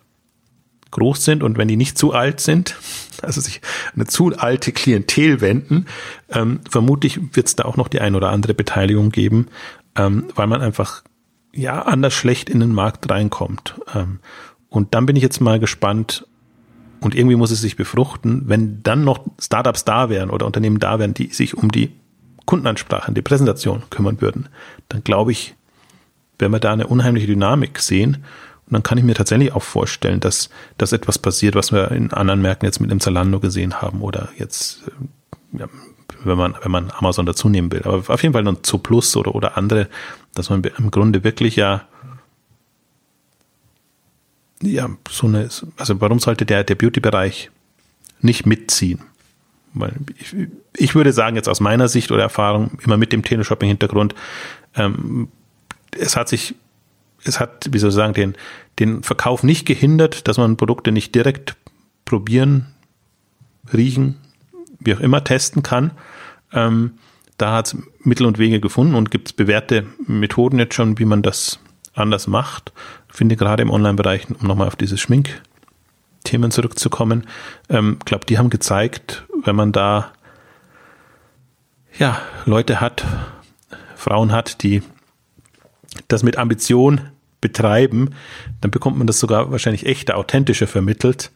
groß 0.90 1.24
sind 1.24 1.42
und 1.42 1.56
wenn 1.56 1.68
die 1.68 1.76
nicht 1.76 1.96
zu 1.96 2.12
alt 2.12 2.40
sind, 2.40 2.76
also 3.22 3.40
sich 3.40 3.60
eine 3.94 4.06
zu 4.06 4.36
alte 4.36 4.72
Klientel 4.72 5.40
wenden, 5.40 5.86
ähm, 6.30 6.60
vermutlich 6.68 7.18
wird 7.34 7.46
es 7.46 7.56
da 7.56 7.64
auch 7.64 7.76
noch 7.76 7.88
die 7.88 8.00
ein 8.00 8.14
oder 8.14 8.30
andere 8.30 8.54
Beteiligung 8.54 9.10
geben, 9.10 9.48
ähm, 9.96 10.26
weil 10.34 10.46
man 10.46 10.60
einfach 10.60 11.02
ja 11.54 11.82
anders 11.82 12.14
schlecht 12.14 12.48
in 12.48 12.60
den 12.60 12.72
Markt 12.72 13.10
reinkommt. 13.10 13.74
Ähm, 13.94 14.20
und 14.68 14.94
dann 14.94 15.06
bin 15.06 15.16
ich 15.16 15.22
jetzt 15.22 15.40
mal 15.40 15.58
gespannt, 15.58 16.26
und 17.02 17.16
irgendwie 17.16 17.36
muss 17.36 17.50
es 17.50 17.60
sich 17.60 17.76
befruchten, 17.76 18.42
wenn 18.46 18.82
dann 18.84 19.02
noch 19.04 19.24
Startups 19.40 19.84
da 19.84 20.08
wären 20.08 20.30
oder 20.30 20.46
Unternehmen 20.46 20.78
da 20.78 21.00
wären, 21.00 21.14
die 21.14 21.32
sich 21.32 21.56
um 21.56 21.70
die 21.72 21.90
Kundenansprache, 22.46 23.12
die 23.12 23.22
Präsentation 23.22 23.82
kümmern 23.90 24.20
würden, 24.20 24.48
dann 24.88 25.02
glaube 25.02 25.32
ich, 25.32 25.56
werden 26.38 26.52
wir 26.52 26.60
da 26.60 26.72
eine 26.72 26.86
unheimliche 26.86 27.26
Dynamik 27.26 27.78
sehen. 27.78 28.24
Und 28.66 28.72
dann 28.72 28.82
kann 28.82 28.98
ich 28.98 29.04
mir 29.04 29.14
tatsächlich 29.14 29.52
auch 29.52 29.62
vorstellen, 29.62 30.20
dass, 30.20 30.48
dass 30.78 30.92
etwas 30.92 31.18
passiert, 31.18 31.54
was 31.54 31.72
wir 31.72 31.90
in 31.90 32.12
anderen 32.12 32.40
Märkten 32.42 32.66
jetzt 32.66 32.80
mit 32.80 32.90
dem 32.90 33.00
Zalando 33.00 33.40
gesehen 33.40 33.82
haben 33.82 34.00
oder 34.00 34.28
jetzt, 34.38 34.82
äh, 34.86 35.58
ja, 35.58 35.66
wenn 36.24 36.38
man, 36.38 36.54
wenn 36.62 36.70
man 36.70 36.90
Amazon 36.90 37.26
dazu 37.26 37.48
nehmen 37.48 37.72
will. 37.72 37.82
Aber 37.84 37.98
auf 38.12 38.22
jeden 38.22 38.32
Fall 38.32 38.44
noch 38.44 38.62
zu 38.62 38.78
Plus 38.78 39.16
oder, 39.16 39.34
oder 39.34 39.56
andere, 39.56 39.88
dass 40.34 40.50
man 40.50 40.62
im 40.62 40.90
Grunde 40.90 41.24
wirklich 41.24 41.56
ja 41.56 41.86
ja, 44.62 44.88
so 45.10 45.26
eine, 45.26 45.48
also 45.76 46.00
warum 46.00 46.20
sollte 46.20 46.46
der, 46.46 46.64
der 46.64 46.76
Beauty-Bereich 46.76 47.50
nicht 48.20 48.46
mitziehen? 48.46 49.00
Weil 49.74 49.94
ich, 50.18 50.34
ich 50.76 50.94
würde 50.94 51.12
sagen, 51.12 51.36
jetzt 51.36 51.48
aus 51.48 51.60
meiner 51.60 51.88
Sicht 51.88 52.12
oder 52.12 52.22
Erfahrung, 52.22 52.78
immer 52.84 52.96
mit 52.96 53.12
dem 53.12 53.22
Teleshopping-Hintergrund, 53.22 54.14
ähm, 54.76 55.28
es 55.96 56.16
hat 56.16 56.28
sich, 56.28 56.54
es 57.24 57.40
hat, 57.40 57.68
wie 57.70 57.78
soll 57.78 57.90
ich 57.90 57.96
sagen, 57.96 58.14
den, 58.14 58.34
den 58.78 59.02
Verkauf 59.02 59.42
nicht 59.42 59.66
gehindert, 59.66 60.28
dass 60.28 60.38
man 60.38 60.56
Produkte 60.56 60.92
nicht 60.92 61.14
direkt 61.14 61.56
probieren, 62.04 62.66
riechen, 63.72 64.18
wie 64.80 64.94
auch 64.94 65.00
immer 65.00 65.22
testen 65.24 65.62
kann. 65.62 65.92
Ähm, 66.52 66.94
da 67.38 67.54
hat 67.54 67.66
es 67.68 67.76
Mittel 68.00 68.26
und 68.26 68.38
Wege 68.38 68.60
gefunden 68.60 68.94
und 68.94 69.10
gibt 69.10 69.28
es 69.28 69.32
bewährte 69.32 69.86
Methoden 70.06 70.58
jetzt 70.58 70.74
schon, 70.74 70.98
wie 70.98 71.04
man 71.04 71.22
das 71.22 71.58
anders 71.94 72.26
macht 72.26 72.72
finde 73.12 73.36
gerade 73.36 73.62
im 73.62 73.70
Online-Bereich, 73.70 74.28
um 74.30 74.46
nochmal 74.46 74.66
auf 74.66 74.76
dieses 74.76 75.00
Schminkthemen 75.00 76.50
zurückzukommen, 76.50 77.26
ähm, 77.68 77.98
glaube, 78.04 78.26
die 78.26 78.38
haben 78.38 78.50
gezeigt, 78.50 79.24
wenn 79.44 79.54
man 79.54 79.72
da 79.72 80.12
ja 81.98 82.20
Leute 82.46 82.80
hat, 82.80 83.04
Frauen 83.94 84.32
hat, 84.32 84.62
die 84.62 84.82
das 86.08 86.22
mit 86.22 86.38
Ambition 86.38 87.00
betreiben, 87.40 88.10
dann 88.60 88.70
bekommt 88.70 88.98
man 88.98 89.06
das 89.06 89.18
sogar 89.18 89.50
wahrscheinlich 89.50 89.86
echter, 89.86 90.16
authentischer 90.16 90.66
vermittelt 90.66 91.30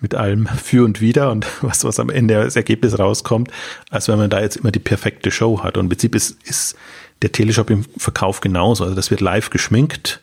mit 0.00 0.16
allem 0.16 0.48
für 0.48 0.84
und 0.84 1.00
wider 1.00 1.30
und 1.30 1.46
was, 1.62 1.84
was 1.84 2.00
am 2.00 2.10
Ende 2.10 2.38
als 2.38 2.56
Ergebnis 2.56 2.98
rauskommt, 2.98 3.50
als 3.90 4.08
wenn 4.08 4.18
man 4.18 4.30
da 4.30 4.40
jetzt 4.40 4.56
immer 4.56 4.72
die 4.72 4.80
perfekte 4.80 5.30
Show 5.30 5.62
hat. 5.62 5.76
Und 5.76 5.84
im 5.84 5.88
Prinzip 5.88 6.14
ist, 6.14 6.36
ist 6.42 6.76
der 7.22 7.30
Teleshop 7.30 7.70
im 7.70 7.84
Verkauf 7.96 8.40
genauso. 8.40 8.82
Also 8.82 8.96
das 8.96 9.10
wird 9.10 9.20
live 9.20 9.50
geschminkt 9.50 10.20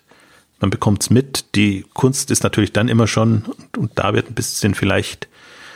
man 0.59 0.69
bekommt 0.69 1.03
es 1.03 1.09
mit. 1.09 1.55
Die 1.55 1.85
Kunst 1.93 2.31
ist 2.31 2.43
natürlich 2.43 2.73
dann 2.73 2.87
immer 2.87 3.07
schon, 3.07 3.43
und, 3.43 3.77
und 3.77 3.91
da 3.95 4.13
wird 4.13 4.29
ein 4.29 4.33
bisschen 4.33 4.75
vielleicht, 4.75 5.27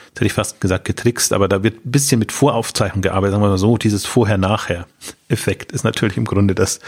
jetzt 0.08 0.16
hätte 0.16 0.26
ich 0.26 0.34
fast 0.34 0.62
gesagt, 0.62 0.86
getrickst, 0.86 1.34
aber 1.34 1.48
da 1.48 1.64
wird 1.64 1.86
ein 1.86 1.92
bisschen 1.92 2.20
mit 2.20 2.32
Voraufzeichnung 2.32 3.02
gearbeitet, 3.02 3.34
sagen 3.34 3.44
wir 3.44 3.50
mal 3.50 3.58
so, 3.58 3.78
dieses 3.78 4.06
Vorher-Nachher-Effekt 4.06 5.72
ist 5.72 5.84
natürlich 5.84 6.18
im 6.18 6.26
Grunde 6.26 6.56
das, 6.56 6.80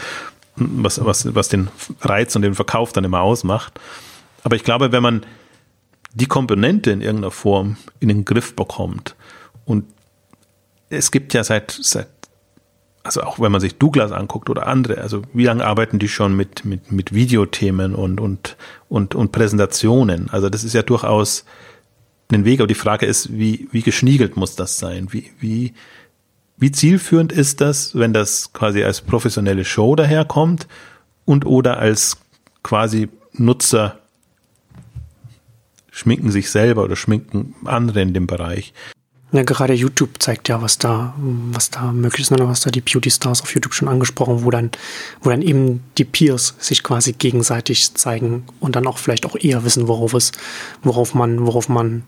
was, 0.56 1.04
was, 1.04 1.34
was 1.34 1.48
den 1.48 1.68
Reiz 2.00 2.34
und 2.36 2.42
den 2.42 2.54
Verkauf 2.54 2.92
dann 2.92 3.04
immer 3.04 3.20
ausmacht. 3.20 3.78
Aber 4.42 4.56
ich 4.56 4.64
glaube, 4.64 4.92
wenn 4.92 5.02
man 5.02 5.26
die 6.14 6.26
Komponente 6.26 6.90
in 6.90 7.00
irgendeiner 7.00 7.30
Form 7.30 7.76
in 8.00 8.08
den 8.08 8.24
Griff 8.24 8.54
bekommt 8.56 9.16
und 9.64 9.84
es 10.88 11.10
gibt 11.10 11.34
ja 11.34 11.44
seit, 11.44 11.76
seit 11.80 12.08
also 13.02 13.22
auch 13.22 13.38
wenn 13.38 13.52
man 13.52 13.60
sich 13.60 13.76
Douglas 13.78 14.12
anguckt 14.12 14.50
oder 14.50 14.66
andere, 14.66 14.98
also 14.98 15.22
wie 15.32 15.44
lange 15.44 15.64
arbeiten 15.64 15.98
die 15.98 16.08
schon 16.08 16.36
mit, 16.36 16.64
mit, 16.64 16.90
mit 16.90 17.12
Videothemen 17.12 17.94
und, 17.94 18.20
und, 18.20 18.56
und, 18.88 19.14
und 19.14 19.32
Präsentationen? 19.32 20.28
Also 20.30 20.48
das 20.48 20.64
ist 20.64 20.72
ja 20.72 20.82
durchaus 20.82 21.44
ein 22.32 22.44
Weg, 22.44 22.60
aber 22.60 22.66
die 22.66 22.74
Frage 22.74 23.06
ist, 23.06 23.36
wie, 23.36 23.68
wie 23.70 23.82
geschniegelt 23.82 24.36
muss 24.36 24.56
das 24.56 24.78
sein? 24.78 25.12
Wie, 25.12 25.30
wie, 25.38 25.74
wie 26.58 26.72
zielführend 26.72 27.32
ist 27.32 27.60
das, 27.60 27.94
wenn 27.94 28.12
das 28.12 28.52
quasi 28.52 28.82
als 28.82 29.00
professionelle 29.00 29.64
Show 29.64 29.94
daherkommt 29.94 30.66
und 31.24 31.44
oder 31.44 31.78
als 31.78 32.16
quasi 32.62 33.08
Nutzer 33.32 33.98
schminken 35.90 36.30
sich 36.30 36.50
selber 36.50 36.84
oder 36.84 36.96
schminken 36.96 37.54
andere 37.64 38.00
in 38.02 38.14
dem 38.14 38.26
Bereich? 38.26 38.72
Ja, 39.32 39.42
gerade 39.42 39.74
YouTube 39.74 40.22
zeigt 40.22 40.48
ja, 40.48 40.62
was 40.62 40.78
da, 40.78 41.14
was 41.18 41.70
da 41.70 41.92
möglich 41.92 42.22
ist, 42.22 42.32
oder 42.32 42.48
was 42.48 42.60
da 42.60 42.70
die 42.70 42.80
Beauty 42.80 43.10
Stars 43.10 43.42
auf 43.42 43.52
YouTube 43.52 43.74
schon 43.74 43.88
angesprochen, 43.88 44.44
wo 44.44 44.50
dann, 44.50 44.70
wo 45.20 45.30
dann 45.30 45.42
eben 45.42 45.82
die 45.98 46.04
Peers 46.04 46.54
sich 46.58 46.82
quasi 46.82 47.12
gegenseitig 47.12 47.94
zeigen 47.94 48.44
und 48.60 48.76
dann 48.76 48.86
auch 48.86 48.98
vielleicht 48.98 49.26
auch 49.26 49.36
eher 49.36 49.64
wissen, 49.64 49.88
worauf 49.88 50.14
es, 50.14 50.32
worauf 50.82 51.14
man, 51.14 51.44
worauf 51.44 51.68
man 51.68 52.04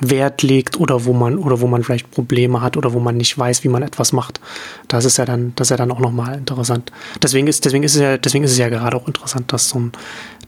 Wert 0.00 0.42
legt 0.42 0.78
oder 0.78 1.04
wo 1.04 1.12
man, 1.12 1.38
oder 1.38 1.60
wo 1.60 1.66
man 1.66 1.82
vielleicht 1.82 2.10
Probleme 2.10 2.60
hat 2.60 2.76
oder 2.76 2.92
wo 2.92 3.00
man 3.00 3.16
nicht 3.16 3.38
weiß, 3.38 3.64
wie 3.64 3.68
man 3.68 3.82
etwas 3.82 4.12
macht. 4.12 4.40
Das 4.88 5.04
ist 5.04 5.16
ja 5.16 5.24
dann, 5.24 5.52
das 5.56 5.66
ist 5.66 5.70
ja 5.70 5.76
dann 5.76 5.90
auch 5.90 6.00
nochmal 6.00 6.36
interessant. 6.36 6.92
Deswegen 7.22 7.46
ist, 7.46 7.64
deswegen 7.64 7.84
ist 7.84 7.94
es 7.94 8.00
ja, 8.00 8.18
deswegen 8.18 8.44
ist 8.44 8.52
es 8.52 8.58
ja 8.58 8.68
gerade 8.68 8.96
auch 8.96 9.06
interessant, 9.06 9.52
dass 9.52 9.70
so 9.70 9.78
ein, 9.78 9.92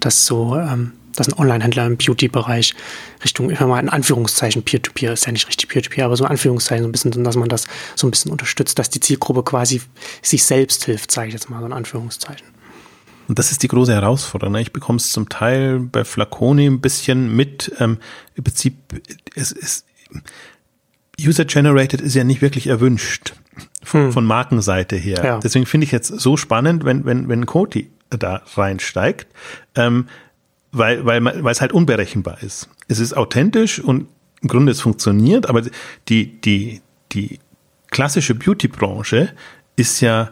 dass 0.01 0.27
so, 0.27 0.57
ähm, 0.57 0.93
dass 1.17 1.29
ein 1.29 1.39
Online-Händler 1.39 1.87
im 1.87 1.97
Beauty-Bereich 1.97 2.75
Richtung, 3.25 3.51
ich 3.51 3.59
mal 3.61 3.81
in 3.81 3.89
Anführungszeichen, 3.89 4.63
Peer-to-Peer, 4.63 5.11
-Peer, 5.11 5.15
ist 5.15 5.27
ja 5.27 5.33
nicht 5.33 5.49
richtig 5.49 5.69
Peer-to-Peer, 5.69 6.05
-Peer, 6.05 6.07
aber 6.07 6.17
so 6.17 6.25
in 6.25 6.31
Anführungszeichen 6.31 6.85
so 6.85 6.89
ein 6.89 6.93
bisschen, 6.93 7.25
dass 7.25 7.37
man 7.37 7.49
das 7.49 7.67
so 7.97 8.07
ein 8.07 8.11
bisschen 8.11 8.31
unterstützt, 8.31 8.79
dass 8.79 8.91
die 8.91 9.01
Zielgruppe 9.01 9.43
quasi 9.43 9.81
sich 10.23 10.45
selbst 10.45 10.85
hilft, 10.85 11.11
sage 11.11 11.29
ich 11.29 11.35
jetzt 11.35 11.51
mal 11.51 11.61
so 11.61 11.67
in 11.67 11.73
Anführungszeichen. 11.73 12.47
Und 13.29 13.39
das 13.39 13.53
ist 13.53 13.63
die 13.63 13.69
große 13.69 13.93
Herausforderung. 13.93 14.55
Ne? 14.55 14.63
Ich 14.63 14.73
bekomme 14.73 14.97
es 14.97 15.13
zum 15.13 15.29
Teil 15.29 15.81
bei 15.81 16.05
Flaconi 16.05 16.67
ein 16.67 16.81
bisschen 16.81 17.35
mit. 17.37 17.73
Ähm, 17.79 17.99
Im 18.35 18.45
Prinzip, 18.45 18.75
es 19.35 19.53
ist 19.53 19.87
User-Generated 21.21 22.01
ist 22.01 22.15
ja 22.15 22.25
nicht 22.25 22.43
wirklich 22.43 22.69
erwünscht 22.69 23.35
von, 23.83 24.05
hm. 24.07 24.13
von 24.13 24.25
Markenseite 24.25 24.97
her. 24.97 25.23
Ja. 25.25 25.39
Deswegen 25.41 25.67
finde 25.67 25.85
ich 25.85 25.93
jetzt 25.93 26.09
so 26.09 26.37
spannend, 26.37 26.85
wenn, 26.85 27.05
wenn, 27.05 27.29
wenn 27.29 27.45
Koti 27.45 27.91
da 28.11 28.43
reinsteigt. 28.55 29.27
Ähm, 29.75 30.09
weil, 30.71 31.05
weil, 31.05 31.25
weil 31.25 31.53
es 31.53 31.61
halt 31.61 31.73
unberechenbar 31.73 32.43
ist. 32.43 32.69
Es 32.89 32.99
ist 32.99 33.17
authentisch 33.17 33.81
und 33.81 34.09
im 34.43 34.49
Grunde 34.49 34.71
es 34.73 34.81
funktioniert, 34.81 35.49
aber 35.49 35.63
die, 36.09 36.41
die, 36.41 36.83
die 37.13 37.41
klassische 37.91 38.35
Beauty-Branche 38.35 39.31
ist 39.77 40.01
ja 40.01 40.31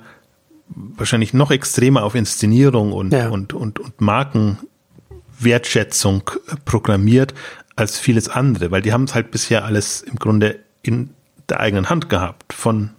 wahrscheinlich 0.69 1.33
noch 1.33 1.51
extremer 1.51 2.05
auf 2.05 2.14
Inszenierung 2.14 2.93
und, 2.93 3.12
ja. 3.12 3.29
und, 3.29 3.53
und, 3.53 3.79
und 3.79 4.01
Markenwertschätzung 4.01 6.31
programmiert 6.64 7.35
als 7.77 7.99
vieles 7.99 8.29
andere, 8.29 8.71
weil 8.71 8.83
die 8.83 8.93
haben 8.93 9.05
es 9.05 9.14
halt 9.14 9.31
bisher 9.31 9.64
alles 9.64 10.03
im 10.03 10.17
Grunde 10.17 10.59
in 10.83 11.11
der 11.49 11.61
eigenen 11.61 11.89
Hand 11.89 12.09
gehabt. 12.09 12.53
Von 12.53 12.91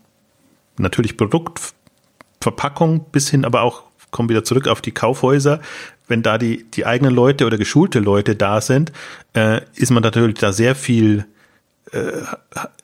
natürlich 0.78 1.18
Produktverpackung 1.18 3.06
bis 3.12 3.30
hin 3.30 3.44
aber 3.44 3.64
auch 3.64 3.88
kommen 4.12 4.30
wieder 4.30 4.44
zurück 4.44 4.68
auf 4.68 4.82
die 4.82 4.92
Kaufhäuser, 4.92 5.60
wenn 6.08 6.24
da 6.24 6.38
die, 6.38 6.64
die 6.72 6.86
eigenen 6.86 7.14
Leute 7.14 7.46
oder 7.46 7.58
geschulte 7.58 8.00
Leute 8.00 8.36
da 8.36 8.62
sind, 8.62 8.92
äh, 9.34 9.62
ist 9.76 9.92
man 9.92 10.04
natürlich 10.04 10.38
da 10.38 10.54
sehr 10.54 10.76
viel 10.76 11.26
äh, 11.92 12.22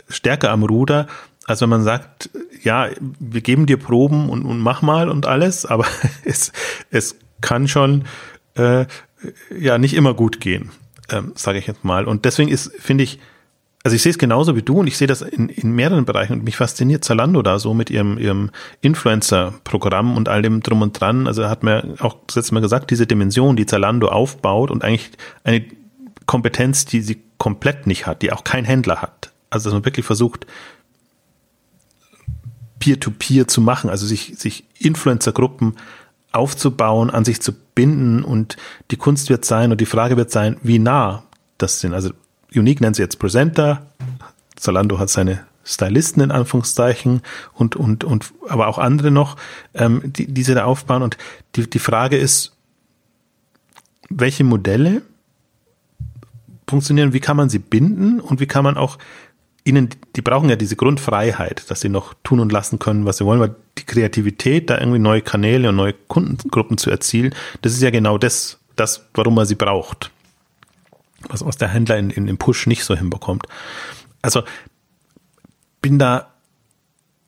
stärker 0.10 0.52
am 0.52 0.64
Ruder, 0.64 1.08
Also 1.46 1.64
wenn 1.64 1.72
man 1.72 1.84
sagt, 1.84 2.30
ja, 2.62 2.90
wir 3.20 3.42
geben 3.42 3.66
dir 3.66 3.78
Proben 3.78 4.30
und, 4.30 4.46
und 4.46 4.60
mach 4.60 4.82
mal 4.82 5.10
und 5.10 5.26
alles, 5.26 5.66
aber 5.66 5.86
es, 6.26 6.52
es 6.90 7.18
kann 7.42 7.68
schon 7.68 8.06
äh, 8.56 8.86
ja 9.58 9.78
nicht 9.78 9.94
immer 9.94 10.14
gut 10.14 10.40
gehen, 10.40 10.72
ähm, 11.10 11.34
sage 11.36 11.60
ich 11.60 11.68
jetzt 11.68 11.84
mal. 11.84 12.06
Und 12.06 12.26
deswegen 12.26 12.50
ist, 12.50 12.72
finde 12.80 13.04
ich, 13.04 13.20
also 13.84 13.96
ich 13.96 14.02
sehe 14.02 14.12
es 14.12 14.18
genauso 14.18 14.56
wie 14.56 14.62
du 14.62 14.80
und 14.80 14.88
ich 14.88 14.98
sehe 14.98 15.08
das 15.08 15.22
in, 15.22 15.50
in 15.50 15.74
mehreren 15.74 16.06
Bereichen 16.06 16.34
und 16.34 16.46
mich 16.46 16.56
fasziniert 16.56 17.04
Zalando 17.04 17.42
da 17.42 17.60
so 17.60 17.74
mit 17.74 17.90
ihrem, 17.90 18.18
ihrem 18.18 18.50
Influencer-Programm 18.80 20.16
und 20.16 20.30
all 20.30 20.42
dem 20.42 20.62
drum 20.64 20.82
und 20.82 20.98
dran. 20.98 21.28
Also 21.28 21.50
hat 21.50 21.64
mir 21.64 21.96
auch 22.00 22.16
das 22.28 22.38
letzte 22.38 22.54
Mal 22.54 22.62
gesagt, 22.62 22.92
diese 22.92 23.06
Dimension, 23.06 23.58
die 23.58 23.66
Zalando 23.66 24.08
aufbaut 24.08 24.72
und 24.72 24.86
eigentlich 24.86 25.12
eine 25.44 25.66
Kompetenz, 26.26 26.86
die 26.86 27.02
sie 27.02 27.22
komplett 27.38 27.86
nicht 27.86 28.08
hat, 28.08 28.22
die 28.22 28.32
auch 28.32 28.46
kein 28.46 28.64
Händler 28.64 29.02
hat. 29.02 29.34
Also 29.50 29.70
dass 29.70 29.74
man 29.74 29.86
wirklich 29.86 30.06
versucht, 30.06 30.48
Peer-to-Peer 32.84 33.46
-Peer 33.46 33.48
zu 33.48 33.62
machen, 33.62 33.90
also 33.90 34.06
sich, 34.06 34.34
sich 34.38 34.66
Influencer-Gruppen 34.78 35.76
aufzubauen, 36.34 37.10
an 37.10 37.24
sich 37.24 37.42
zu 37.42 37.54
binden 37.54 38.24
und 38.24 38.58
die 38.92 38.98
Kunst 38.98 39.30
wird 39.30 39.46
sein 39.46 39.72
und 39.72 39.80
die 39.80 39.86
Frage 39.86 40.18
wird 40.18 40.32
sein, 40.32 40.58
wie 40.64 40.80
nah 40.80 41.24
das 41.58 41.80
sind. 41.80 41.94
Also 41.94 42.12
Unique 42.54 42.82
nennt 42.82 42.98
sie 42.98 43.02
jetzt 43.02 43.20
Presenter. 43.20 43.86
Zalando 44.58 45.00
hat 45.00 45.10
seine 45.10 45.46
Stylisten 45.64 46.24
in 46.24 46.32
Anführungszeichen 46.32 47.22
und, 47.54 47.78
und, 47.78 48.04
und, 48.04 48.34
aber 48.50 48.68
auch 48.68 48.80
andere 48.80 49.12
noch, 49.12 49.38
ähm, 49.74 50.02
die, 50.04 50.28
die 50.28 50.44
sie 50.44 50.54
da 50.54 50.66
aufbauen. 50.66 51.04
Und 51.04 51.18
die, 51.56 51.70
die 51.70 51.80
Frage 51.80 52.18
ist, 52.18 52.54
welche 54.10 54.44
Modelle 54.44 55.04
funktionieren, 56.68 57.14
wie 57.14 57.22
kann 57.22 57.38
man 57.38 57.50
sie 57.50 57.60
binden 57.60 58.20
und 58.20 58.42
wie 58.42 58.48
kann 58.48 58.66
man 58.66 58.76
auch 58.76 58.98
ihnen, 59.66 59.90
die 60.16 60.22
brauchen 60.22 60.50
ja 60.50 60.56
diese 60.56 60.76
Grundfreiheit, 60.76 61.70
dass 61.70 61.82
sie 61.82 61.90
noch 61.90 62.14
tun 62.24 62.40
und 62.40 62.52
lassen 62.52 62.80
können, 62.80 63.06
was 63.06 63.18
sie 63.18 63.26
wollen, 63.26 63.40
weil 63.40 63.56
die 63.78 63.86
Kreativität, 63.86 64.70
da 64.70 64.78
irgendwie 64.78 65.00
neue 65.00 65.22
Kanäle 65.22 65.70
und 65.70 65.76
neue 65.76 65.94
Kundengruppen 65.94 66.78
zu 66.78 66.90
erzielen, 66.90 67.34
das 67.62 67.74
ist 67.74 67.82
ja 67.82 67.90
genau 67.90 68.18
das, 68.18 68.60
das, 68.76 69.06
warum 69.14 69.36
man 69.36 69.46
sie 69.46 69.56
braucht 69.56 70.12
was, 71.30 71.46
was 71.46 71.58
der 71.58 71.70
Händler 71.70 71.98
in, 71.98 72.10
in, 72.10 72.28
im 72.28 72.38
Push 72.38 72.68
nicht 72.68 72.84
so 72.84 72.96
hinbekommt. 72.96 73.46
Also 74.22 74.44
bin 75.82 76.00
da, 76.00 76.34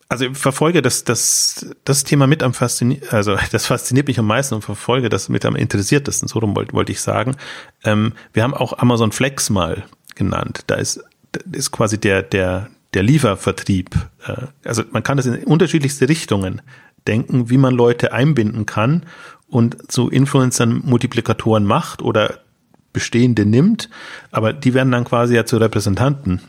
also 0.08 0.34
verfolge 0.34 0.82
das, 0.82 1.04
das, 1.04 1.76
das 1.84 2.04
Thema 2.04 2.28
mit 2.28 2.44
am 2.44 2.54
fasziniert, 2.54 3.14
also 3.14 3.38
das 3.52 3.66
fasziniert 3.66 4.08
mich 4.08 4.20
am 4.20 4.28
meisten 4.28 4.56
und 4.56 4.62
verfolge 4.62 5.10
das 5.10 5.30
mit 5.30 5.46
am 5.46 5.56
interessiertesten, 5.56 6.28
so 6.28 6.42
wollte 6.42 6.74
wollte 6.74 6.92
ich 6.92 7.02
sagen. 7.02 7.36
Ähm, 7.84 8.14
wir 8.34 8.44
haben 8.44 8.54
auch 8.54 8.78
Amazon 8.80 9.12
Flex 9.12 9.50
mal 9.50 9.86
genannt. 10.16 10.64
Da 10.68 10.76
ist, 10.76 11.04
ist 11.52 11.72
quasi 11.72 12.00
der, 12.00 12.24
der, 12.24 12.70
der 12.94 13.04
Liefervertrieb. 13.04 13.96
Äh, 14.26 14.48
also 14.64 14.84
man 14.92 15.04
kann 15.04 15.18
das 15.18 15.26
in 15.26 15.44
unterschiedlichste 15.44 16.10
Richtungen 16.10 16.62
denken, 17.08 17.50
wie 17.50 17.58
man 17.58 17.74
Leute 17.74 18.14
einbinden 18.14 18.66
kann 18.66 19.04
und 19.48 19.92
zu 19.92 20.10
Influencern 20.10 20.82
Multiplikatoren 20.84 21.66
macht 21.66 22.02
oder 22.02 22.40
bestehende 22.94 23.46
nimmt, 23.46 23.90
aber 24.32 24.54
die 24.54 24.74
werden 24.74 24.92
dann 24.92 25.04
quasi 25.04 25.36
ja 25.36 25.46
zu 25.46 25.58
Repräsentanten 25.58 26.42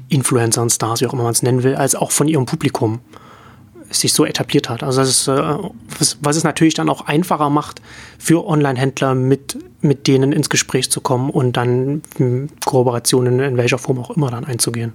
Influencern, 0.09 0.71
Stars, 0.71 1.01
wie 1.01 1.07
auch 1.07 1.13
immer 1.13 1.25
man 1.25 1.33
es 1.33 1.43
nennen 1.43 1.63
will, 1.63 1.75
als 1.75 1.95
auch 1.95 2.11
von 2.11 2.29
ihrem 2.29 2.47
Publikum 2.47 3.01
sich 3.91 4.13
so 4.13 4.25
etabliert 4.25 4.69
hat. 4.69 4.83
Also 4.83 5.01
das 5.01 5.09
ist, 5.09 5.29
äh, 5.29 5.57
was, 6.21 6.37
es 6.37 6.45
natürlich 6.45 6.75
dann 6.75 6.89
auch 6.89 7.03
einfacher 7.03 7.51
macht, 7.51 7.81
für 8.19 8.47
Online-Händler 8.47 9.15
mit, 9.15 9.57
mit 9.81 10.07
denen 10.07 10.33
ins 10.33 10.51
Gespräch 10.51 10.91
zu 10.91 11.01
kommen 11.01 11.31
und 11.31 11.57
dann 11.57 12.03
Kooperationen 12.65 13.41
in 13.41 13.57
welcher 13.57 13.79
Form 13.79 13.99
auch 13.99 14.11
immer 14.11 14.31
dann 14.31 14.45
einzugehen. 14.45 14.93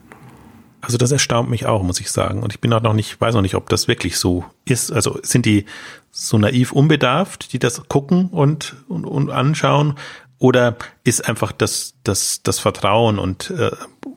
Also 0.81 0.97
das 0.97 1.11
erstaunt 1.11 1.49
mich 1.49 1.65
auch, 1.65 1.81
muss 1.81 2.01
ich 2.01 2.11
sagen. 2.11 2.43
Und 2.43 2.53
ich 2.53 2.59
bin 2.59 2.73
auch 2.73 2.81
noch 2.81 2.93
nicht, 2.93 3.19
weiß 3.19 3.35
noch 3.35 3.41
nicht, 3.41 3.55
ob 3.55 3.69
das 3.69 3.87
wirklich 3.87 4.17
so 4.17 4.43
ist. 4.65 4.91
Also 4.91 5.17
sind 5.23 5.45
die 5.45 5.65
so 6.11 6.37
naiv 6.37 6.73
unbedarft, 6.73 7.53
die 7.53 7.59
das 7.59 7.87
gucken 7.87 8.27
und, 8.27 8.75
und, 8.89 9.05
und 9.05 9.29
anschauen? 9.29 9.95
Oder 10.39 10.75
ist 11.05 11.27
einfach 11.27 11.53
das, 11.53 11.93
das, 12.03 12.41
das 12.43 12.59
Vertrauen 12.59 13.17
und 13.17 13.49
äh, 13.51 13.71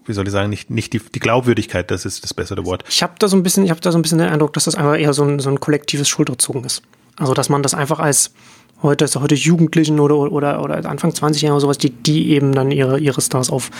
wie 0.06 0.12
soll 0.12 0.26
ich 0.26 0.32
sagen, 0.32 0.50
nicht, 0.50 0.70
nicht 0.70 0.92
die, 0.92 1.00
die 1.00 1.18
Glaubwürdigkeit, 1.18 1.90
das 1.90 2.04
ist 2.04 2.24
das 2.24 2.34
bessere 2.34 2.64
Wort. 2.64 2.84
Ich 2.88 3.02
habe 3.02 3.14
da 3.18 3.28
so 3.28 3.36
ein 3.36 3.42
bisschen, 3.42 3.66
da 3.66 3.92
so 3.92 3.98
ein 3.98 4.02
bisschen 4.02 4.18
den 4.18 4.28
Eindruck, 4.28 4.52
dass 4.52 4.64
das 4.64 4.74
einfach 4.74 4.98
eher 4.98 5.12
so 5.12 5.24
ein, 5.24 5.38
so 5.38 5.50
ein 5.50 5.60
kollektives 5.60 6.08
Schulterzogen 6.08 6.64
ist. 6.64 6.82
Also 7.16 7.34
dass 7.34 7.48
man 7.48 7.62
das 7.62 7.74
einfach 7.74 7.98
als 7.98 8.32
heute, 8.82 9.04
also 9.04 9.20
heute 9.20 9.34
Jugendlichen 9.34 10.00
oder, 10.00 10.16
oder, 10.16 10.62
oder 10.62 10.84
Anfang 10.88 11.14
20 11.14 11.42
Jahre 11.42 11.60
sowas, 11.60 11.78
die, 11.78 11.90
die 11.90 12.30
eben 12.30 12.52
dann 12.52 12.70
ihre, 12.70 12.98
ihre 12.98 13.20
Stars 13.20 13.50
auf 13.50 13.70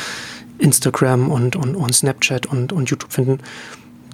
Instagram 0.59 1.31
und, 1.31 1.57
und, 1.57 1.77
und 1.77 1.95
Snapchat 1.95 2.47
und, 2.47 2.72
und 2.72 2.91
YouTube 2.91 3.12
finden, 3.12 3.41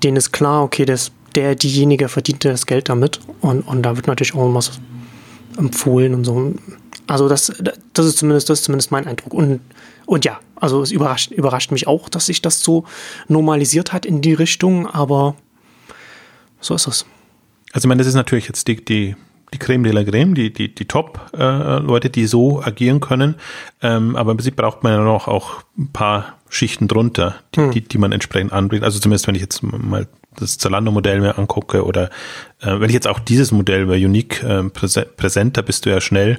denen 0.02 0.16
ist 0.16 0.32
klar, 0.32 0.62
okay, 0.62 0.84
das, 0.84 1.12
der, 1.34 1.54
diejenige 1.54 2.08
verdient 2.08 2.44
das 2.44 2.66
Geld 2.66 2.88
damit 2.88 3.20
und, 3.40 3.62
und 3.62 3.82
da 3.82 3.96
wird 3.96 4.08
natürlich 4.08 4.34
auch 4.34 4.52
was 4.54 4.72
empfohlen 5.56 6.14
und 6.14 6.24
so. 6.24 6.54
Also 7.06 7.28
das, 7.28 7.52
das 7.92 8.06
ist 8.06 8.18
zumindest, 8.18 8.50
das 8.50 8.60
ist 8.60 8.64
zumindest 8.64 8.90
mein 8.90 9.06
Eindruck. 9.06 9.34
Und, 9.34 9.60
und 10.06 10.24
ja, 10.24 10.40
also 10.62 10.80
es 10.80 10.92
überrascht, 10.92 11.32
überrascht 11.32 11.72
mich 11.72 11.88
auch, 11.88 12.08
dass 12.08 12.26
sich 12.26 12.40
das 12.40 12.60
so 12.60 12.84
normalisiert 13.26 13.92
hat 13.92 14.06
in 14.06 14.20
die 14.20 14.32
Richtung, 14.32 14.86
aber 14.86 15.34
so 16.60 16.74
ist 16.74 16.86
es. 16.86 17.04
Also 17.72 17.86
ich 17.86 17.88
meine, 17.88 17.98
das 17.98 18.06
ist 18.06 18.14
natürlich 18.14 18.46
jetzt 18.46 18.68
die, 18.68 18.82
die, 18.84 19.16
die 19.52 19.58
Creme 19.58 19.82
de 19.82 19.92
la 19.92 20.04
Creme, 20.04 20.36
die, 20.36 20.52
die, 20.52 20.72
die 20.72 20.84
Top-Leute, 20.84 22.08
äh, 22.08 22.10
die 22.10 22.26
so 22.26 22.62
agieren 22.62 23.00
können. 23.00 23.34
Ähm, 23.82 24.14
aber 24.14 24.30
im 24.30 24.36
Prinzip 24.36 24.54
braucht 24.54 24.84
man 24.84 24.92
ja 24.92 25.00
noch 25.00 25.26
auch 25.26 25.62
ein 25.76 25.90
paar 25.92 26.38
Schichten 26.48 26.86
drunter, 26.86 27.34
die, 27.56 27.60
hm. 27.60 27.70
die, 27.72 27.80
die 27.80 27.98
man 27.98 28.12
entsprechend 28.12 28.52
anbringt. 28.52 28.84
Also 28.84 29.00
zumindest, 29.00 29.26
wenn 29.26 29.34
ich 29.34 29.40
jetzt 29.40 29.64
mal 29.64 30.06
das 30.36 30.58
Zalando-Modell 30.58 31.20
mir 31.20 31.38
angucke 31.38 31.84
oder 31.84 32.08
äh, 32.60 32.78
wenn 32.78 32.88
ich 32.88 32.94
jetzt 32.94 33.08
auch 33.08 33.18
dieses 33.18 33.50
Modell 33.52 33.86
bei 33.86 33.96
Unique 33.96 34.42
äh, 34.42 34.62
Präsenter 34.62 35.62
bist 35.62 35.86
du 35.86 35.90
ja 35.90 36.00
schnell 36.00 36.38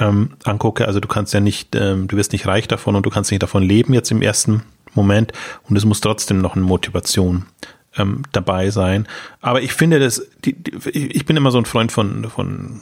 ähm, 0.00 0.30
angucke, 0.44 0.86
also 0.86 0.98
du 0.98 1.06
kannst 1.06 1.34
ja 1.34 1.40
nicht, 1.40 1.76
ähm, 1.76 2.08
du 2.08 2.16
wirst 2.16 2.32
nicht 2.32 2.46
reich 2.46 2.66
davon 2.66 2.96
und 2.96 3.04
du 3.04 3.10
kannst 3.10 3.30
nicht 3.30 3.42
davon 3.42 3.62
leben 3.62 3.94
jetzt 3.94 4.10
im 4.10 4.22
ersten 4.22 4.62
Moment 4.94 5.32
und 5.68 5.76
es 5.76 5.84
muss 5.84 6.00
trotzdem 6.00 6.40
noch 6.40 6.56
eine 6.56 6.64
Motivation 6.64 7.46
ähm, 7.96 8.22
dabei 8.32 8.70
sein. 8.70 9.06
Aber 9.40 9.62
ich 9.62 9.72
finde, 9.72 10.00
dass 10.00 10.26
die, 10.44 10.54
die, 10.54 10.72
ich 10.94 11.26
bin 11.26 11.36
immer 11.36 11.50
so 11.50 11.58
ein 11.58 11.66
Freund 11.66 11.92
von 11.92 12.28
von 12.30 12.80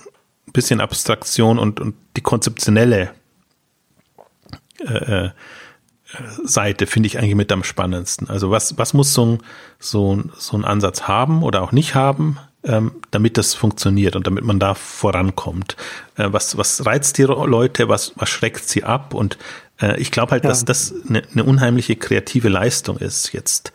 bisschen 0.53 0.81
Abstraktion 0.81 1.59
und 1.59 1.81
und 1.81 1.95
die 2.17 2.23
konzeptionelle 2.23 3.11
äh, 4.81 5.25
äh 5.25 5.31
Seite 6.43 6.87
finde 6.87 7.07
ich 7.07 7.19
eigentlich 7.19 7.35
mit 7.35 7.53
am 7.53 7.65
spannendsten. 7.65 8.31
Also 8.31 8.51
was 8.51 8.79
was 8.79 8.95
muss 8.95 9.13
so 9.13 9.27
ein 9.27 9.39
so, 9.79 10.23
so 10.39 10.57
ein 10.57 10.65
Ansatz 10.65 11.03
haben 11.03 11.43
oder 11.43 11.61
auch 11.61 11.73
nicht 11.73 11.95
haben? 11.95 12.39
Ähm, 12.69 12.93
damit 13.11 13.39
das 13.39 13.55
funktioniert 13.55 14.15
und 14.15 14.27
damit 14.27 14.45
man 14.45 14.61
da 14.61 14.75
vorankommt. 14.75 15.77
Äh, 16.17 16.29
was, 16.31 16.57
was 16.57 16.87
reizt 16.87 17.19
die 17.19 17.23
Leute, 17.23 17.89
was, 17.89 18.13
was 18.17 18.29
schreckt 18.29 18.69
sie 18.69 18.85
ab? 18.85 19.15
Und 19.15 19.39
äh, 19.81 19.99
ich 20.01 20.11
glaube 20.11 20.33
halt, 20.33 20.45
ja. 20.45 20.51
dass 20.51 20.65
das 20.65 20.95
eine, 21.09 21.23
eine 21.33 21.45
unheimliche 21.45 21.97
kreative 21.97 22.49
Leistung 22.49 22.99
ist, 22.99 23.33
jetzt 23.33 23.73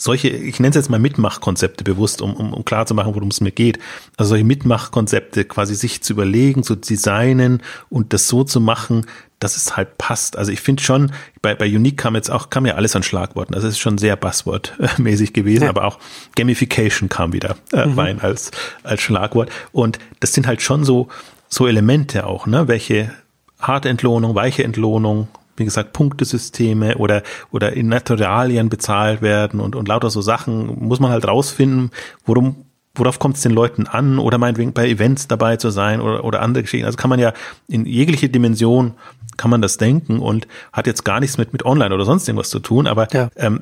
solche, 0.00 0.28
ich 0.28 0.58
nenne 0.60 0.70
es 0.70 0.76
jetzt 0.76 0.90
mal 0.90 0.98
Mitmachkonzepte 0.98 1.84
bewusst, 1.84 2.22
um, 2.22 2.34
um, 2.34 2.52
um 2.52 2.64
klar 2.64 2.86
zu 2.86 2.94
machen, 2.94 3.14
worum 3.14 3.28
es 3.28 3.40
mir 3.40 3.50
geht. 3.50 3.78
Also 4.16 4.30
solche 4.30 4.44
Mitmachkonzepte 4.44 5.44
quasi 5.44 5.74
sich 5.74 6.02
zu 6.02 6.14
überlegen, 6.14 6.62
zu 6.62 6.74
designen 6.74 7.62
und 7.90 8.12
das 8.12 8.28
so 8.28 8.44
zu 8.44 8.60
machen, 8.60 9.06
dass 9.40 9.56
es 9.56 9.76
halt 9.76 9.98
passt. 9.98 10.36
Also 10.36 10.52
ich 10.52 10.60
finde 10.60 10.82
schon, 10.82 11.12
bei, 11.42 11.54
bei 11.54 11.66
Unique 11.66 11.96
kam 11.96 12.14
jetzt 12.14 12.30
auch, 12.30 12.50
kam 12.50 12.66
ja 12.66 12.74
alles 12.74 12.96
an 12.96 13.02
Schlagworten. 13.02 13.54
Also 13.54 13.68
es 13.68 13.74
ist 13.74 13.80
schon 13.80 13.98
sehr 13.98 14.16
Buzzword-mäßig 14.16 15.32
gewesen, 15.32 15.64
ja. 15.64 15.70
aber 15.70 15.84
auch 15.84 15.98
Gamification 16.36 17.08
kam 17.08 17.32
wieder 17.32 17.56
äh, 17.72 17.86
mhm. 17.86 17.98
rein 17.98 18.20
als, 18.20 18.50
als 18.82 19.02
Schlagwort. 19.02 19.50
Und 19.72 19.98
das 20.20 20.32
sind 20.32 20.46
halt 20.46 20.62
schon 20.62 20.84
so, 20.84 21.08
so 21.48 21.66
Elemente 21.66 22.26
auch, 22.26 22.46
ne? 22.46 22.68
Welche 22.68 23.12
harte 23.58 23.88
Entlohnung, 23.88 24.34
weiche 24.34 24.64
Entlohnung, 24.64 25.28
wie 25.56 25.64
gesagt, 25.64 25.92
Punktesysteme 25.92 26.96
oder, 26.96 27.22
oder 27.50 27.72
in 27.72 27.88
Naturalien 27.88 28.68
bezahlt 28.68 29.22
werden 29.22 29.60
und, 29.60 29.76
und 29.76 29.88
lauter 29.88 30.10
so 30.10 30.20
Sachen, 30.20 30.86
muss 30.86 31.00
man 31.00 31.10
halt 31.10 31.26
rausfinden, 31.26 31.90
worum, 32.24 32.64
worauf 32.94 33.18
kommt 33.18 33.36
es 33.36 33.42
den 33.42 33.52
Leuten 33.52 33.86
an 33.86 34.18
oder 34.18 34.38
meinetwegen 34.38 34.72
bei 34.72 34.88
Events 34.88 35.28
dabei 35.28 35.56
zu 35.56 35.70
sein 35.70 36.00
oder, 36.00 36.24
oder 36.24 36.40
andere 36.42 36.62
Geschichten. 36.62 36.86
Also 36.86 36.96
kann 36.96 37.10
man 37.10 37.20
ja 37.20 37.32
in 37.68 37.86
jegliche 37.86 38.28
Dimension 38.28 38.94
kann 39.36 39.50
man 39.50 39.62
das 39.62 39.78
denken 39.78 40.18
und 40.18 40.46
hat 40.72 40.86
jetzt 40.86 41.04
gar 41.04 41.20
nichts 41.20 41.38
mit, 41.38 41.52
mit 41.52 41.64
Online 41.64 41.94
oder 41.94 42.04
sonst 42.04 42.28
irgendwas 42.28 42.50
zu 42.50 42.58
tun, 42.58 42.86
aber 42.86 43.08
ja. 43.12 43.30
ähm, 43.36 43.60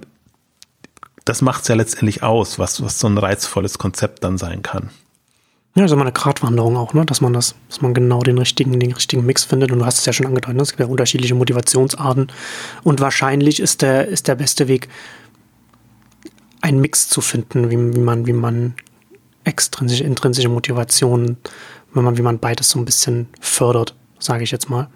das 1.24 1.42
macht 1.42 1.62
es 1.62 1.68
ja 1.68 1.74
letztendlich 1.74 2.22
aus, 2.22 2.58
was, 2.58 2.82
was 2.82 2.98
so 2.98 3.06
ein 3.06 3.18
reizvolles 3.18 3.78
Konzept 3.78 4.24
dann 4.24 4.38
sein 4.38 4.62
kann. 4.62 4.90
Ja, 5.78 5.84
also 5.84 5.94
mal 5.94 6.02
eine 6.02 6.12
Gratwanderung 6.12 6.76
auch, 6.76 6.92
ne? 6.92 7.06
dass 7.06 7.20
man 7.20 7.32
das, 7.32 7.54
dass 7.68 7.82
man 7.82 7.94
genau 7.94 8.18
den 8.18 8.36
richtigen, 8.36 8.80
den 8.80 8.90
richtigen 8.90 9.24
Mix 9.24 9.44
findet. 9.44 9.70
Und 9.70 9.78
du 9.78 9.86
hast 9.86 9.98
es 9.98 10.06
ja 10.06 10.12
schon 10.12 10.26
angedeutet, 10.26 10.56
ne? 10.56 10.62
es 10.62 10.70
gibt 10.70 10.80
ja 10.80 10.86
unterschiedliche 10.86 11.36
Motivationsarten. 11.36 12.32
Und 12.82 12.98
wahrscheinlich 12.98 13.60
ist 13.60 13.82
der, 13.82 14.08
ist 14.08 14.26
der 14.26 14.34
beste 14.34 14.66
Weg, 14.66 14.88
einen 16.62 16.80
Mix 16.80 17.08
zu 17.08 17.20
finden, 17.20 17.70
wie, 17.70 17.94
wie 17.94 18.00
man, 18.00 18.26
wie 18.26 18.32
man 18.32 18.74
extrinsische, 19.44 20.02
intrinsische 20.02 20.48
Motivation, 20.48 21.36
wenn 21.94 22.02
man, 22.02 22.18
wie 22.18 22.22
man 22.22 22.40
beides 22.40 22.70
so 22.70 22.80
ein 22.80 22.84
bisschen 22.84 23.28
fördert, 23.40 23.94
sage 24.18 24.42
ich 24.42 24.50
jetzt 24.50 24.68
mal. 24.68 24.88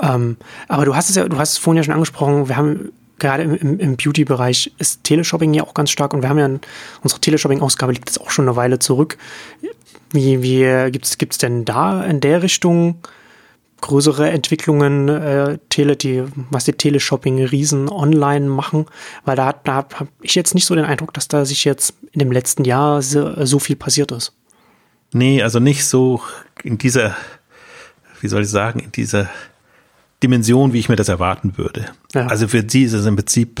Ähm, 0.00 0.36
aber 0.68 0.84
du 0.84 0.94
hast 0.94 1.10
es 1.10 1.16
ja, 1.16 1.28
du 1.28 1.36
hast 1.36 1.50
es 1.54 1.58
vorhin 1.58 1.78
ja 1.78 1.82
schon 1.82 1.94
angesprochen, 1.94 2.48
wir 2.48 2.56
haben 2.56 2.92
gerade 3.18 3.42
im, 3.42 3.54
im, 3.54 3.78
im 3.80 3.96
Beauty-Bereich 3.96 4.72
ist 4.78 5.04
Teleshopping 5.04 5.54
ja 5.54 5.64
auch 5.64 5.74
ganz 5.74 5.90
stark 5.90 6.14
und 6.14 6.22
wir 6.22 6.28
haben 6.28 6.38
ja 6.38 6.48
unsere 7.02 7.20
Teleshopping-Ausgabe 7.20 7.92
liegt 7.92 8.08
jetzt 8.08 8.20
auch 8.20 8.30
schon 8.30 8.46
eine 8.46 8.56
Weile 8.56 8.78
zurück. 8.78 9.16
Wie, 10.12 10.42
wie 10.42 10.90
gibt's 10.90 11.18
gibt's 11.18 11.38
denn 11.38 11.64
da 11.64 12.04
in 12.04 12.20
der 12.20 12.42
Richtung 12.42 13.00
größere 13.80 14.30
Entwicklungen, 14.30 15.08
äh, 15.08 15.58
Tele, 15.68 15.96
die, 15.96 16.24
was 16.50 16.64
die 16.64 16.72
Teleshopping-Riesen 16.72 17.88
online 17.88 18.46
machen? 18.46 18.86
Weil 19.24 19.36
da, 19.36 19.52
da 19.52 19.74
habe 19.74 20.08
ich 20.22 20.34
jetzt 20.34 20.54
nicht 20.54 20.66
so 20.66 20.74
den 20.74 20.84
Eindruck, 20.84 21.12
dass 21.12 21.28
da 21.28 21.44
sich 21.44 21.64
jetzt 21.64 21.94
in 22.12 22.20
dem 22.20 22.32
letzten 22.32 22.64
Jahr 22.64 23.02
so, 23.02 23.44
so 23.44 23.58
viel 23.58 23.76
passiert 23.76 24.12
ist. 24.12 24.32
Nee, 25.12 25.42
also 25.42 25.60
nicht 25.60 25.84
so 25.84 26.20
in 26.62 26.78
dieser, 26.78 27.16
wie 28.20 28.28
soll 28.28 28.42
ich 28.42 28.48
sagen, 28.48 28.80
in 28.80 28.92
dieser 28.92 29.28
Dimension, 30.22 30.72
wie 30.72 30.78
ich 30.78 30.88
mir 30.88 30.96
das 30.96 31.08
erwarten 31.08 31.56
würde. 31.56 31.86
Ja. 32.14 32.26
Also 32.26 32.48
für 32.48 32.64
sie 32.66 32.84
ist 32.84 32.94
es 32.94 33.06
im 33.06 33.16
Prinzip, 33.16 33.60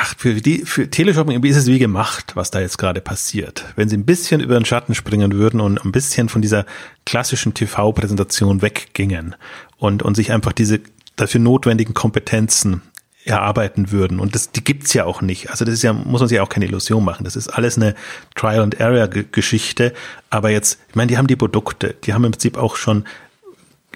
ach, 0.00 0.14
für 0.16 0.34
die, 0.34 0.64
für 0.64 0.88
Teleshopping 0.88 1.42
ist 1.42 1.56
es 1.56 1.66
wie 1.66 1.78
gemacht, 1.78 2.32
was 2.34 2.50
da 2.50 2.60
jetzt 2.60 2.78
gerade 2.78 3.00
passiert. 3.00 3.64
Wenn 3.76 3.88
sie 3.88 3.96
ein 3.96 4.04
bisschen 4.04 4.40
über 4.40 4.54
den 4.54 4.64
Schatten 4.64 4.94
springen 4.94 5.32
würden 5.32 5.60
und 5.60 5.84
ein 5.84 5.92
bisschen 5.92 6.28
von 6.28 6.42
dieser 6.42 6.66
klassischen 7.04 7.54
TV-Präsentation 7.54 8.62
weggingen 8.62 9.34
und, 9.76 10.02
und 10.02 10.14
sich 10.14 10.32
einfach 10.32 10.52
diese 10.52 10.80
dafür 11.16 11.40
notwendigen 11.40 11.94
Kompetenzen 11.94 12.82
erarbeiten 13.24 13.90
würden. 13.90 14.20
Und 14.20 14.34
das, 14.34 14.52
die 14.52 14.64
gibt's 14.64 14.94
ja 14.94 15.04
auch 15.04 15.20
nicht. 15.20 15.50
Also 15.50 15.64
das 15.64 15.74
ist 15.74 15.82
ja, 15.82 15.92
muss 15.92 16.20
man 16.20 16.28
sich 16.28 16.40
auch 16.40 16.48
keine 16.48 16.66
Illusion 16.66 17.04
machen. 17.04 17.24
Das 17.24 17.36
ist 17.36 17.48
alles 17.48 17.76
eine 17.76 17.94
Trial 18.36 18.60
and 18.60 18.80
Error 18.80 19.08
Geschichte. 19.08 19.92
Aber 20.30 20.50
jetzt, 20.50 20.78
ich 20.88 20.94
meine, 20.94 21.08
die 21.08 21.18
haben 21.18 21.26
die 21.26 21.36
Produkte, 21.36 21.96
die 22.04 22.14
haben 22.14 22.24
im 22.24 22.32
Prinzip 22.32 22.56
auch 22.56 22.76
schon 22.76 23.04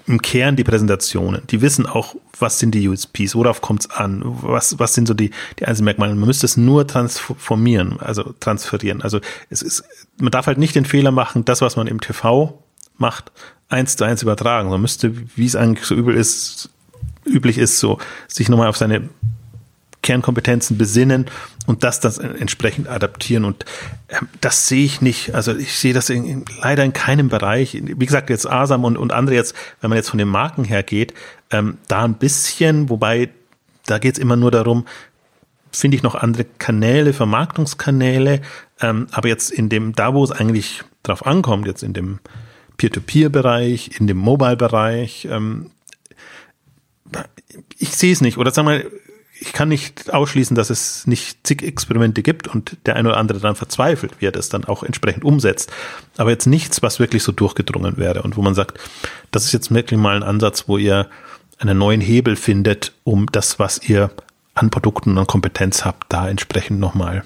im 0.06 0.20
Kern 0.20 0.56
die 0.56 0.64
Präsentationen. 0.64 1.42
Die 1.48 1.60
wissen 1.60 1.86
auch, 1.86 2.16
was 2.38 2.58
sind 2.58 2.74
die 2.74 2.88
USPs, 2.88 3.34
worauf 3.34 3.60
kommt 3.60 3.82
es 3.82 3.90
an, 3.90 4.22
was, 4.24 4.78
was 4.78 4.94
sind 4.94 5.06
so 5.06 5.14
die, 5.14 5.30
die 5.58 5.66
einzelnen 5.66 5.86
Merkmale. 5.86 6.14
Man 6.14 6.26
müsste 6.26 6.46
es 6.46 6.56
nur 6.56 6.86
transformieren, 6.86 8.00
also 8.00 8.34
transferieren. 8.40 9.02
Also 9.02 9.20
es 9.48 9.62
ist, 9.62 9.84
man 10.18 10.30
darf 10.30 10.46
halt 10.46 10.58
nicht 10.58 10.74
den 10.74 10.84
Fehler 10.84 11.12
machen, 11.12 11.44
das, 11.44 11.60
was 11.60 11.76
man 11.76 11.86
im 11.86 12.00
TV 12.00 12.58
macht, 12.96 13.32
eins 13.68 13.96
zu 13.96 14.04
eins 14.04 14.22
übertragen. 14.22 14.70
Man 14.70 14.80
müsste, 14.80 15.14
wie 15.36 15.46
es 15.46 15.56
eigentlich 15.56 15.86
so 15.86 15.94
übel 15.94 16.16
ist, 16.16 16.70
üblich 17.24 17.58
ist, 17.58 17.78
so 17.78 17.98
sich 18.28 18.48
nochmal 18.48 18.68
auf 18.68 18.76
seine 18.76 19.08
Kernkompetenzen 20.02 20.76
besinnen 20.76 21.26
und 21.66 21.84
das 21.84 22.00
dann 22.00 22.12
entsprechend 22.36 22.88
adaptieren. 22.88 23.44
Und 23.44 23.64
ähm, 24.08 24.28
das 24.40 24.68
sehe 24.68 24.84
ich 24.84 25.00
nicht. 25.00 25.34
Also 25.34 25.56
ich 25.56 25.74
sehe 25.74 25.94
das 25.94 26.10
in, 26.10 26.24
in, 26.24 26.44
leider 26.60 26.84
in 26.84 26.92
keinem 26.92 27.28
Bereich. 27.28 27.80
Wie 27.82 28.06
gesagt, 28.06 28.30
jetzt 28.30 28.48
Asam 28.48 28.84
und, 28.84 28.96
und 28.96 29.12
andere 29.12 29.36
jetzt, 29.36 29.54
wenn 29.80 29.90
man 29.90 29.96
jetzt 29.96 30.10
von 30.10 30.18
den 30.18 30.28
Marken 30.28 30.64
her 30.64 30.82
geht, 30.82 31.14
ähm, 31.50 31.78
da 31.88 32.04
ein 32.04 32.14
bisschen, 32.14 32.90
wobei 32.90 33.30
da 33.86 33.98
geht 33.98 34.14
es 34.14 34.18
immer 34.18 34.36
nur 34.36 34.50
darum, 34.50 34.86
finde 35.70 35.96
ich 35.96 36.02
noch 36.02 36.14
andere 36.14 36.44
Kanäle, 36.44 37.12
Vermarktungskanäle, 37.12 38.42
ähm, 38.80 39.06
aber 39.10 39.28
jetzt 39.28 39.50
in 39.50 39.68
dem, 39.68 39.94
da 39.94 40.14
wo 40.14 40.22
es 40.22 40.30
eigentlich 40.30 40.82
drauf 41.02 41.26
ankommt, 41.26 41.66
jetzt 41.66 41.82
in 41.82 41.94
dem 41.94 42.18
Peer-to-Peer-Bereich, 42.76 43.98
in 43.98 44.06
dem 44.06 44.18
Mobile-Bereich, 44.18 45.28
ähm, 45.30 45.70
ich 47.78 47.90
sehe 47.90 48.12
es 48.12 48.20
nicht. 48.20 48.38
Oder 48.38 48.50
sagen 48.50 48.68
wir, 48.68 48.90
ich 49.42 49.52
kann 49.52 49.68
nicht 49.68 50.12
ausschließen, 50.12 50.54
dass 50.54 50.70
es 50.70 51.06
nicht 51.06 51.46
zig 51.46 51.62
Experimente 51.62 52.22
gibt 52.22 52.46
und 52.46 52.76
der 52.86 52.94
eine 52.96 53.08
oder 53.08 53.18
andere 53.18 53.40
dann 53.40 53.56
verzweifelt, 53.56 54.12
wie 54.20 54.26
er 54.26 54.32
das 54.32 54.48
dann 54.48 54.64
auch 54.64 54.84
entsprechend 54.84 55.24
umsetzt. 55.24 55.72
Aber 56.16 56.30
jetzt 56.30 56.46
nichts, 56.46 56.80
was 56.82 57.00
wirklich 57.00 57.24
so 57.24 57.32
durchgedrungen 57.32 57.96
wäre 57.96 58.22
und 58.22 58.36
wo 58.36 58.42
man 58.42 58.54
sagt, 58.54 58.78
das 59.32 59.44
ist 59.44 59.52
jetzt 59.52 59.74
wirklich 59.74 59.98
mal 59.98 60.14
ein 60.14 60.22
Ansatz, 60.22 60.68
wo 60.68 60.78
ihr 60.78 61.08
einen 61.58 61.76
neuen 61.76 62.00
Hebel 62.00 62.36
findet, 62.36 62.92
um 63.02 63.26
das, 63.26 63.58
was 63.58 63.82
ihr 63.88 64.10
an 64.54 64.70
Produkten 64.70 65.18
und 65.18 65.26
Kompetenz 65.26 65.84
habt, 65.84 66.12
da 66.12 66.28
entsprechend 66.28 66.78
nochmal 66.78 67.24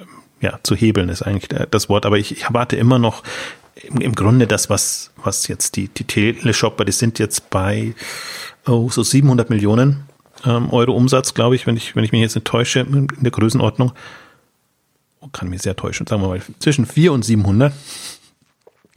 ähm, 0.00 0.06
ja, 0.40 0.58
zu 0.62 0.74
hebeln, 0.74 1.08
ist 1.08 1.22
eigentlich 1.22 1.48
das 1.70 1.88
Wort. 1.88 2.04
Aber 2.04 2.18
ich, 2.18 2.32
ich 2.32 2.44
erwarte 2.44 2.76
immer 2.76 2.98
noch 2.98 3.22
im, 3.76 4.00
im 4.00 4.14
Grunde 4.14 4.48
das, 4.48 4.68
was, 4.70 5.12
was 5.22 5.46
jetzt 5.46 5.76
die, 5.76 5.86
die 5.88 6.04
Teleshopper, 6.04 6.84
die 6.84 6.92
sind 6.92 7.20
jetzt 7.20 7.48
bei 7.48 7.94
oh, 8.66 8.90
so 8.90 9.02
700 9.04 9.50
Millionen 9.50 10.04
ähm, 10.44 10.70
Euro 10.70 10.92
Umsatz, 10.92 11.34
glaube 11.34 11.56
ich, 11.56 11.66
wenn 11.66 11.76
ich, 11.76 11.94
wenn 11.96 12.04
ich 12.04 12.12
mich 12.12 12.20
jetzt 12.20 12.34
nicht 12.34 12.46
täusche, 12.46 12.80
in 12.80 13.08
der 13.20 13.30
Größenordnung. 13.30 13.92
Oh, 15.20 15.28
kann 15.28 15.48
mich 15.48 15.62
sehr 15.62 15.76
täuschen, 15.76 16.06
sagen 16.06 16.22
wir 16.22 16.28
mal, 16.28 16.42
zwischen 16.58 16.86
4 16.86 17.12
und 17.12 17.24
700. 17.24 17.72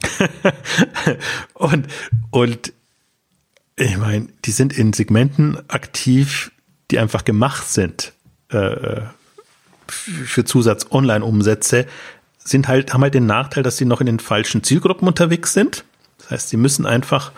und, 1.54 1.86
und 2.30 2.72
ich 3.76 3.96
meine, 3.96 4.28
die 4.44 4.50
sind 4.50 4.76
in 4.76 4.92
Segmenten 4.92 5.58
aktiv, 5.68 6.50
die 6.90 6.98
einfach 6.98 7.24
gemacht 7.24 7.68
sind 7.68 8.12
äh, 8.48 9.02
für 9.86 10.44
Zusatz-Online-Umsätze, 10.44 11.86
sind 12.38 12.68
halt, 12.68 12.92
haben 12.92 13.02
halt 13.02 13.14
den 13.14 13.26
Nachteil, 13.26 13.62
dass 13.62 13.76
sie 13.76 13.84
noch 13.84 14.00
in 14.00 14.06
den 14.06 14.20
falschen 14.20 14.62
Zielgruppen 14.62 15.06
unterwegs 15.06 15.52
sind. 15.52 15.84
Das 16.18 16.30
heißt, 16.30 16.48
sie 16.48 16.56
müssen 16.56 16.86
einfach 16.86 17.32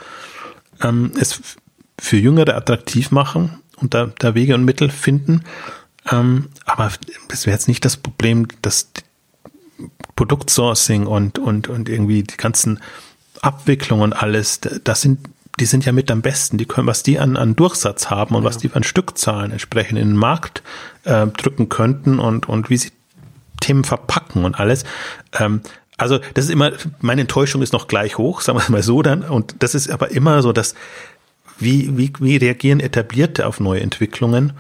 ähm, 0.82 1.12
es 1.18 1.40
für 1.98 2.16
Jüngere 2.16 2.54
attraktiv 2.54 3.11
machen 3.11 3.59
und 3.81 3.95
da, 3.95 4.11
da 4.18 4.35
Wege 4.35 4.55
und 4.55 4.64
Mittel 4.64 4.91
finden. 4.91 5.45
Ähm, 6.11 6.49
aber 6.64 6.93
das 7.29 7.47
wäre 7.47 7.55
jetzt 7.55 7.68
nicht 7.68 7.85
das 7.85 7.97
Problem, 7.97 8.49
dass 8.62 8.89
Produktsourcing 10.16 11.07
und, 11.07 11.39
und, 11.39 11.68
und 11.68 11.89
irgendwie 11.89 12.22
die 12.22 12.37
ganzen 12.37 12.81
Abwicklungen 13.41 14.05
und 14.05 14.12
alles, 14.12 14.61
das 14.61 15.01
sind, 15.01 15.20
die 15.61 15.66
sind 15.66 15.85
ja 15.85 15.93
mit 15.93 16.11
am 16.11 16.22
besten. 16.22 16.59
Die 16.59 16.64
können, 16.64 16.87
was 16.87 17.03
die 17.03 17.18
an, 17.18 17.37
an 17.37 17.57
Durchsatz 17.57 18.11
haben 18.11 18.35
und 18.35 18.43
ja. 18.43 18.49
was 18.49 18.59
die 18.59 18.70
an 18.72 18.83
Stückzahlen 18.83 19.53
entsprechend 19.53 19.99
in 19.99 20.09
den 20.09 20.16
Markt 20.16 20.62
äh, 21.05 21.26
drücken 21.29 21.68
könnten 21.68 22.18
und, 22.18 22.49
und 22.49 22.70
wie 22.70 22.76
sie 22.76 22.91
Themen 23.61 23.85
verpacken 23.85 24.45
und 24.45 24.59
alles. 24.59 24.85
Ähm, 25.33 25.61
also 25.97 26.18
das 26.35 26.45
ist 26.47 26.51
immer, 26.51 26.72
meine 27.01 27.22
Enttäuschung 27.22 27.61
ist 27.61 27.72
noch 27.72 27.89
gleich 27.89 28.18
hoch, 28.18 28.41
sagen 28.41 28.59
wir 28.59 28.62
es 28.62 28.68
mal 28.68 28.83
so 28.83 29.03
dann. 29.03 29.22
Und 29.22 29.57
das 29.61 29.74
ist 29.74 29.91
aber 29.91 30.11
immer 30.11 30.43
so, 30.43 30.53
dass 30.53 30.74
wie, 31.59 31.96
wie, 31.96 32.12
wie 32.20 32.36
reagieren 32.36 32.80
Etablierte 32.80 33.46
auf 33.46 33.61
neue 33.61 33.80
Entwicklungen? 33.80 34.52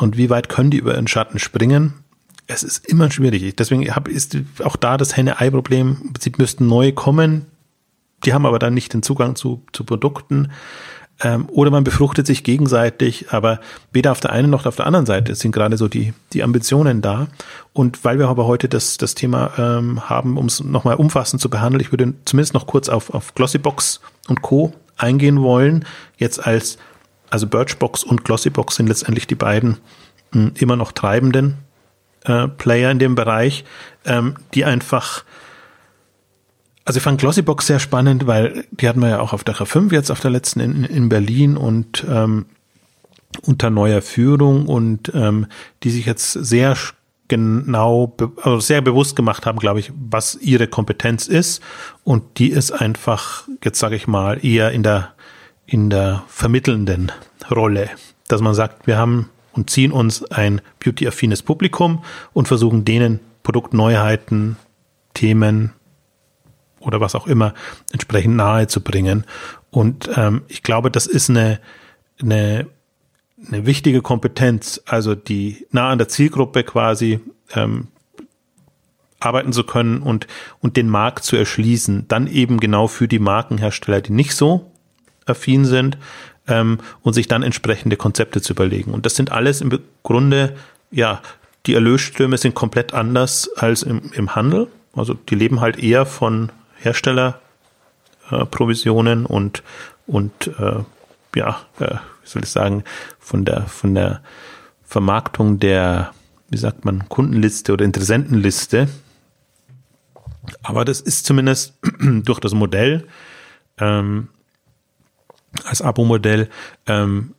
und 0.00 0.16
wie 0.16 0.30
weit 0.30 0.48
können 0.48 0.70
die 0.70 0.78
über 0.78 0.94
ihren 0.94 1.08
Schatten 1.08 1.38
springen? 1.38 1.94
Es 2.46 2.62
ist 2.62 2.86
immer 2.86 3.10
schwierig. 3.10 3.54
Deswegen 3.56 3.88
hab, 3.94 4.08
ist 4.08 4.36
auch 4.64 4.76
da 4.76 4.96
das 4.96 5.16
Henne-Ei-Problem. 5.16 6.14
Sie 6.18 6.32
müssten 6.36 6.66
neu 6.66 6.92
kommen. 6.92 7.46
Die 8.24 8.32
haben 8.32 8.46
aber 8.46 8.58
dann 8.58 8.74
nicht 8.74 8.92
den 8.92 9.02
Zugang 9.02 9.36
zu, 9.36 9.62
zu 9.72 9.84
Produkten. 9.84 10.50
Ähm, 11.22 11.48
oder 11.50 11.70
man 11.70 11.84
befruchtet 11.84 12.26
sich 12.26 12.42
gegenseitig, 12.42 13.26
aber 13.30 13.60
weder 13.92 14.10
auf 14.10 14.20
der 14.20 14.32
einen 14.32 14.50
noch 14.50 14.66
auf 14.66 14.76
der 14.76 14.86
anderen 14.86 15.06
Seite 15.06 15.34
sind 15.34 15.52
gerade 15.52 15.76
so 15.76 15.86
die, 15.86 16.12
die 16.32 16.42
Ambitionen 16.42 17.02
da. 17.02 17.28
Und 17.72 18.04
weil 18.04 18.18
wir 18.18 18.28
aber 18.28 18.46
heute 18.46 18.68
das, 18.68 18.96
das 18.96 19.14
Thema 19.14 19.52
ähm, 19.58 20.08
haben, 20.08 20.38
um 20.38 20.46
es 20.46 20.64
nochmal 20.64 20.96
umfassend 20.96 21.40
zu 21.40 21.50
behandeln, 21.50 21.80
ich 21.80 21.92
würde 21.92 22.14
zumindest 22.24 22.54
noch 22.54 22.66
kurz 22.66 22.88
auf, 22.88 23.10
auf 23.10 23.34
Glossybox 23.34 24.00
und 24.28 24.42
Co. 24.42 24.72
eingehen 25.02 25.42
wollen. 25.42 25.84
Jetzt 26.16 26.44
als, 26.44 26.78
also 27.30 27.46
Birchbox 27.46 28.04
und 28.04 28.24
Glossybox 28.24 28.76
sind 28.76 28.88
letztendlich 28.88 29.26
die 29.26 29.34
beiden 29.34 29.78
mh, 30.32 30.42
hm, 30.42 30.52
immer 30.56 30.76
noch 30.76 30.92
treibenden 30.92 31.58
äh, 32.24 32.48
Player 32.48 32.90
in 32.90 32.98
dem 32.98 33.14
Bereich, 33.14 33.64
ähm, 34.04 34.34
die 34.54 34.64
einfach 34.64 35.24
also 36.84 36.98
ich 36.98 37.04
fand 37.04 37.20
Glossybox 37.20 37.68
sehr 37.68 37.78
spannend, 37.78 38.26
weil 38.26 38.64
die 38.72 38.88
hatten 38.88 39.00
wir 39.00 39.10
ja 39.10 39.20
auch 39.20 39.32
auf 39.32 39.44
der 39.44 39.54
K5 39.54 39.92
jetzt 39.92 40.10
auf 40.10 40.18
der 40.18 40.32
letzten 40.32 40.58
in, 40.58 40.82
in 40.82 41.08
Berlin 41.08 41.56
und 41.56 42.04
ähm, 42.08 42.46
unter 43.42 43.70
neuer 43.70 44.02
Führung 44.02 44.66
und 44.66 45.12
ähm, 45.14 45.46
die 45.82 45.90
sich 45.90 46.04
jetzt 46.06 46.32
sehr 46.32 46.76
genau, 47.30 48.14
also 48.42 48.60
sehr 48.60 48.82
bewusst 48.82 49.16
gemacht 49.16 49.46
haben, 49.46 49.58
glaube 49.58 49.80
ich, 49.80 49.92
was 49.96 50.34
ihre 50.34 50.66
Kompetenz 50.66 51.28
ist 51.28 51.62
und 52.04 52.38
die 52.38 52.50
ist 52.50 52.72
einfach, 52.72 53.48
jetzt 53.64 53.78
sage 53.78 53.96
ich 53.96 54.06
mal, 54.06 54.44
eher 54.44 54.72
in 54.72 54.82
der 54.82 55.14
in 55.64 55.88
der 55.88 56.24
vermittelnden 56.26 57.12
Rolle, 57.48 57.90
dass 58.26 58.40
man 58.40 58.54
sagt, 58.54 58.88
wir 58.88 58.98
haben 58.98 59.30
und 59.52 59.70
ziehen 59.70 59.92
uns 59.92 60.24
ein 60.24 60.60
beauty-affines 60.80 61.42
Publikum 61.44 62.02
und 62.32 62.48
versuchen 62.48 62.84
denen 62.84 63.20
Produktneuheiten, 63.44 64.56
Themen, 65.14 65.72
oder 66.80 67.00
was 67.00 67.14
auch 67.14 67.28
immer 67.28 67.54
entsprechend 67.92 68.34
nahe 68.36 68.66
zu 68.66 68.80
bringen. 68.80 69.24
Und 69.70 70.10
ähm, 70.16 70.42
ich 70.48 70.64
glaube, 70.64 70.90
das 70.90 71.06
ist 71.06 71.30
eine, 71.30 71.60
eine, 72.20 72.66
eine 73.48 73.66
wichtige 73.66 74.02
Kompetenz, 74.02 74.82
also 74.86 75.14
die 75.14 75.66
nah 75.70 75.90
an 75.90 75.98
der 75.98 76.08
Zielgruppe 76.08 76.64
quasi 76.64 77.20
ähm, 77.54 77.88
arbeiten 79.18 79.52
zu 79.52 79.64
können 79.64 80.02
und, 80.02 80.26
und 80.60 80.76
den 80.76 80.88
Markt 80.88 81.24
zu 81.24 81.36
erschließen. 81.36 82.06
Dann 82.08 82.26
eben 82.26 82.60
genau 82.60 82.86
für 82.86 83.08
die 83.08 83.18
Markenhersteller, 83.18 84.00
die 84.00 84.12
nicht 84.12 84.34
so 84.34 84.70
affin 85.26 85.64
sind 85.64 85.98
ähm, 86.48 86.78
und 87.02 87.12
sich 87.12 87.28
dann 87.28 87.42
entsprechende 87.42 87.96
Konzepte 87.96 88.40
zu 88.40 88.54
überlegen. 88.54 88.92
Und 88.92 89.06
das 89.06 89.16
sind 89.16 89.32
alles 89.32 89.60
im 89.60 89.78
Grunde, 90.02 90.56
ja, 90.90 91.20
die 91.66 91.74
Erlösströme 91.74 92.38
sind 92.38 92.54
komplett 92.54 92.94
anders 92.94 93.50
als 93.56 93.82
im, 93.82 94.12
im 94.14 94.34
Handel. 94.34 94.68
Also 94.94 95.14
die 95.14 95.34
leben 95.34 95.60
halt 95.60 95.78
eher 95.78 96.06
von 96.06 96.50
Herstellerprovisionen 96.78 99.24
äh, 99.24 99.28
und, 99.28 99.62
und 100.06 100.46
äh, 100.58 100.76
ja, 101.34 101.60
äh, 101.78 101.94
wie 102.22 102.28
soll 102.28 102.42
ich 102.42 102.50
sagen, 102.50 102.84
von 103.18 103.44
der, 103.44 103.66
von 103.66 103.94
der 103.94 104.22
Vermarktung 104.82 105.58
der, 105.58 106.12
wie 106.48 106.56
sagt 106.56 106.84
man, 106.84 107.08
Kundenliste 107.08 107.72
oder 107.72 107.84
Interessentenliste. 107.84 108.88
Aber 110.62 110.84
das 110.84 111.00
ist 111.00 111.26
zumindest 111.26 111.78
durch 112.00 112.40
das 112.40 112.54
Modell 112.54 113.06
ähm, 113.78 114.28
als 115.64 115.82
Abo-Modell 115.82 116.48
ähm, 116.86 117.34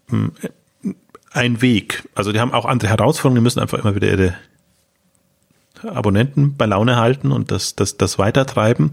ein 1.31 1.61
Weg. 1.61 2.07
Also 2.15 2.31
die 2.31 2.39
haben 2.39 2.53
auch 2.53 2.65
andere 2.65 2.89
Herausforderungen, 2.89 3.35
die 3.35 3.43
müssen 3.43 3.59
einfach 3.59 3.79
immer 3.79 3.95
wieder 3.95 4.09
ihre 4.09 4.35
Abonnenten 5.83 6.55
bei 6.55 6.65
Laune 6.65 6.97
halten 6.97 7.31
und 7.31 7.51
das, 7.51 7.75
das, 7.75 7.97
das 7.97 8.19
weitertreiben. 8.19 8.91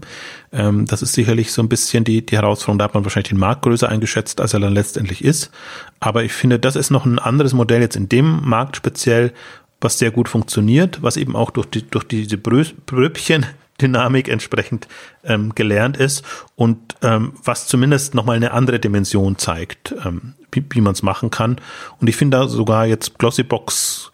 Ähm, 0.51 0.85
das 0.85 1.01
ist 1.01 1.13
sicherlich 1.13 1.51
so 1.51 1.61
ein 1.61 1.69
bisschen 1.69 2.03
die, 2.03 2.25
die 2.25 2.35
Herausforderung. 2.35 2.79
Da 2.79 2.85
hat 2.85 2.93
man 2.93 3.03
wahrscheinlich 3.03 3.29
den 3.29 3.39
Markt 3.39 3.63
größer 3.63 3.89
eingeschätzt, 3.89 4.41
als 4.41 4.53
er 4.53 4.59
dann 4.59 4.73
letztendlich 4.73 5.23
ist. 5.23 5.51
Aber 5.99 6.23
ich 6.23 6.33
finde, 6.33 6.59
das 6.59 6.75
ist 6.75 6.89
noch 6.89 7.05
ein 7.05 7.19
anderes 7.19 7.53
Modell 7.53 7.81
jetzt 7.81 7.95
in 7.95 8.09
dem 8.09 8.41
Markt 8.47 8.75
speziell, 8.75 9.33
was 9.81 9.99
sehr 9.99 10.11
gut 10.11 10.27
funktioniert, 10.27 11.01
was 11.01 11.17
eben 11.17 11.35
auch 11.35 11.51
durch, 11.51 11.67
die, 11.67 11.87
durch 11.89 12.03
diese 12.03 12.37
Bröbchen 12.37 13.45
Dynamik 13.81 14.27
entsprechend 14.27 14.87
ähm, 15.23 15.55
gelernt 15.55 15.97
ist 15.97 16.23
und 16.55 16.95
ähm, 17.01 17.33
was 17.43 17.67
zumindest 17.67 18.13
nochmal 18.13 18.35
eine 18.35 18.51
andere 18.51 18.79
Dimension 18.79 19.37
zeigt, 19.37 19.95
ähm, 20.05 20.33
wie, 20.51 20.65
wie 20.69 20.81
man 20.81 20.93
es 20.93 21.03
machen 21.03 21.31
kann. 21.31 21.61
Und 21.99 22.07
ich 22.07 22.15
finde 22.15 22.37
da 22.37 22.47
sogar 22.47 22.85
jetzt 22.85 23.17
Glossybox 23.17 24.11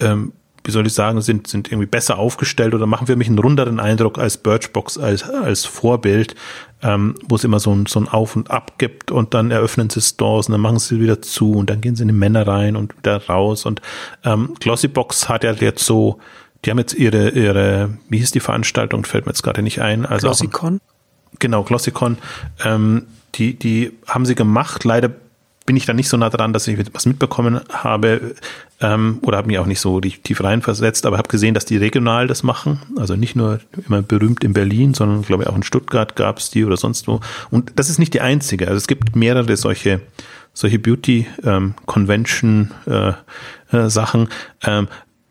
ähm, 0.00 0.32
wie 0.64 0.70
soll 0.70 0.86
ich 0.86 0.94
sagen, 0.94 1.20
sind, 1.20 1.46
sind 1.46 1.68
irgendwie 1.68 1.86
besser 1.86 2.18
aufgestellt 2.18 2.74
oder 2.74 2.86
machen 2.86 3.06
für 3.06 3.16
mich 3.16 3.28
einen 3.28 3.38
runderen 3.38 3.80
Eindruck 3.80 4.18
als 4.18 4.36
Birchbox 4.36 4.98
als, 4.98 5.28
als 5.28 5.64
Vorbild, 5.64 6.34
ähm, 6.82 7.14
wo 7.26 7.36
es 7.36 7.44
immer 7.44 7.60
so 7.60 7.74
ein, 7.74 7.86
so 7.86 8.00
ein 8.00 8.08
Auf 8.08 8.36
und 8.36 8.50
Ab 8.50 8.78
gibt 8.78 9.10
und 9.10 9.34
dann 9.34 9.50
eröffnen 9.50 9.90
sie 9.90 10.00
Stores 10.00 10.46
und 10.46 10.52
dann 10.52 10.60
machen 10.60 10.78
sie 10.78 11.00
wieder 11.00 11.20
zu 11.22 11.52
und 11.52 11.70
dann 11.70 11.80
gehen 11.80 11.96
sie 11.96 12.02
in 12.02 12.08
die 12.08 12.14
Männer 12.14 12.46
rein 12.46 12.76
und 12.76 12.96
wieder 12.98 13.26
raus 13.26 13.66
und 13.66 13.80
ähm, 14.24 14.54
Glossybox 14.60 15.28
hat 15.28 15.44
ja 15.44 15.52
jetzt 15.52 15.84
so, 15.84 16.18
die 16.64 16.70
haben 16.70 16.78
jetzt 16.78 16.94
ihre, 16.94 17.30
ihre, 17.30 17.98
wie 18.08 18.18
hieß 18.18 18.30
die 18.30 18.40
Veranstaltung, 18.40 19.04
fällt 19.04 19.26
mir 19.26 19.32
jetzt 19.32 19.42
gerade 19.42 19.62
nicht 19.62 19.80
ein. 19.80 20.06
Also 20.06 20.28
Glossicon? 20.28 20.76
Auch, 20.76 21.38
genau, 21.40 21.62
Glossicon. 21.64 22.18
Ähm, 22.64 23.06
die, 23.34 23.58
die 23.58 23.92
haben 24.06 24.26
sie 24.26 24.34
gemacht. 24.34 24.84
Leider 24.84 25.10
bin 25.64 25.76
ich 25.76 25.86
da 25.86 25.92
nicht 25.92 26.08
so 26.08 26.16
nah 26.16 26.30
dran, 26.30 26.52
dass 26.52 26.66
ich 26.66 26.78
was 26.92 27.06
mitbekommen 27.06 27.60
habe 27.70 28.34
ähm, 28.80 29.18
oder 29.22 29.36
habe 29.36 29.46
mich 29.46 29.58
auch 29.58 29.66
nicht 29.66 29.80
so 29.80 30.00
tief 30.00 30.42
reinversetzt, 30.42 31.06
aber 31.06 31.18
habe 31.18 31.28
gesehen, 31.28 31.54
dass 31.54 31.64
die 31.64 31.76
regional 31.76 32.26
das 32.26 32.42
machen. 32.42 32.80
Also 32.96 33.14
nicht 33.14 33.36
nur 33.36 33.60
immer 33.86 34.02
berühmt 34.02 34.42
in 34.44 34.52
Berlin, 34.52 34.94
sondern 34.94 35.22
glaube 35.22 35.44
ich 35.44 35.48
auch 35.48 35.56
in 35.56 35.62
Stuttgart 35.62 36.16
gab 36.16 36.38
es 36.38 36.50
die 36.50 36.64
oder 36.64 36.76
sonst 36.76 37.06
wo. 37.06 37.20
Und 37.50 37.72
das 37.76 37.88
ist 37.90 37.98
nicht 37.98 38.14
die 38.14 38.20
einzige. 38.20 38.66
Also 38.66 38.78
es 38.78 38.86
gibt 38.86 39.14
mehrere 39.14 39.56
solche 39.56 40.00
solche 40.54 40.78
Beauty 40.78 41.26
ähm, 41.44 41.74
Convention 41.86 42.72
äh, 42.86 43.12
äh, 43.74 43.88
Sachen, 43.88 44.28
ähm, 44.62 44.88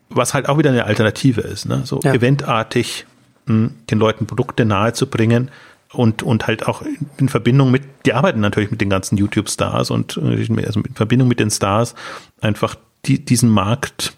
was 0.09 0.33
halt 0.33 0.49
auch 0.49 0.57
wieder 0.57 0.71
eine 0.71 0.85
Alternative 0.85 1.41
ist. 1.41 1.67
Ne? 1.67 1.81
So 1.85 1.99
ja. 2.03 2.13
eventartig 2.13 3.05
mh, 3.45 3.53
hm, 3.53 3.71
den 3.89 3.99
Leuten 3.99 4.25
Produkte 4.25 4.65
nahezubringen 4.65 5.51
und, 5.93 6.23
und 6.23 6.47
halt 6.47 6.67
auch 6.67 6.83
in 7.17 7.29
Verbindung 7.29 7.71
mit, 7.71 7.83
die 8.05 8.13
arbeiten 8.13 8.39
natürlich 8.39 8.71
mit 8.71 8.81
den 8.81 8.89
ganzen 8.89 9.17
YouTube-Stars 9.17 9.91
und 9.91 10.17
also 10.17 10.53
in 10.53 10.95
Verbindung 10.95 11.27
mit 11.27 11.39
den 11.39 11.51
Stars 11.51 11.95
einfach 12.39 12.75
die, 13.05 13.23
diesen 13.23 13.49
Markt 13.49 14.13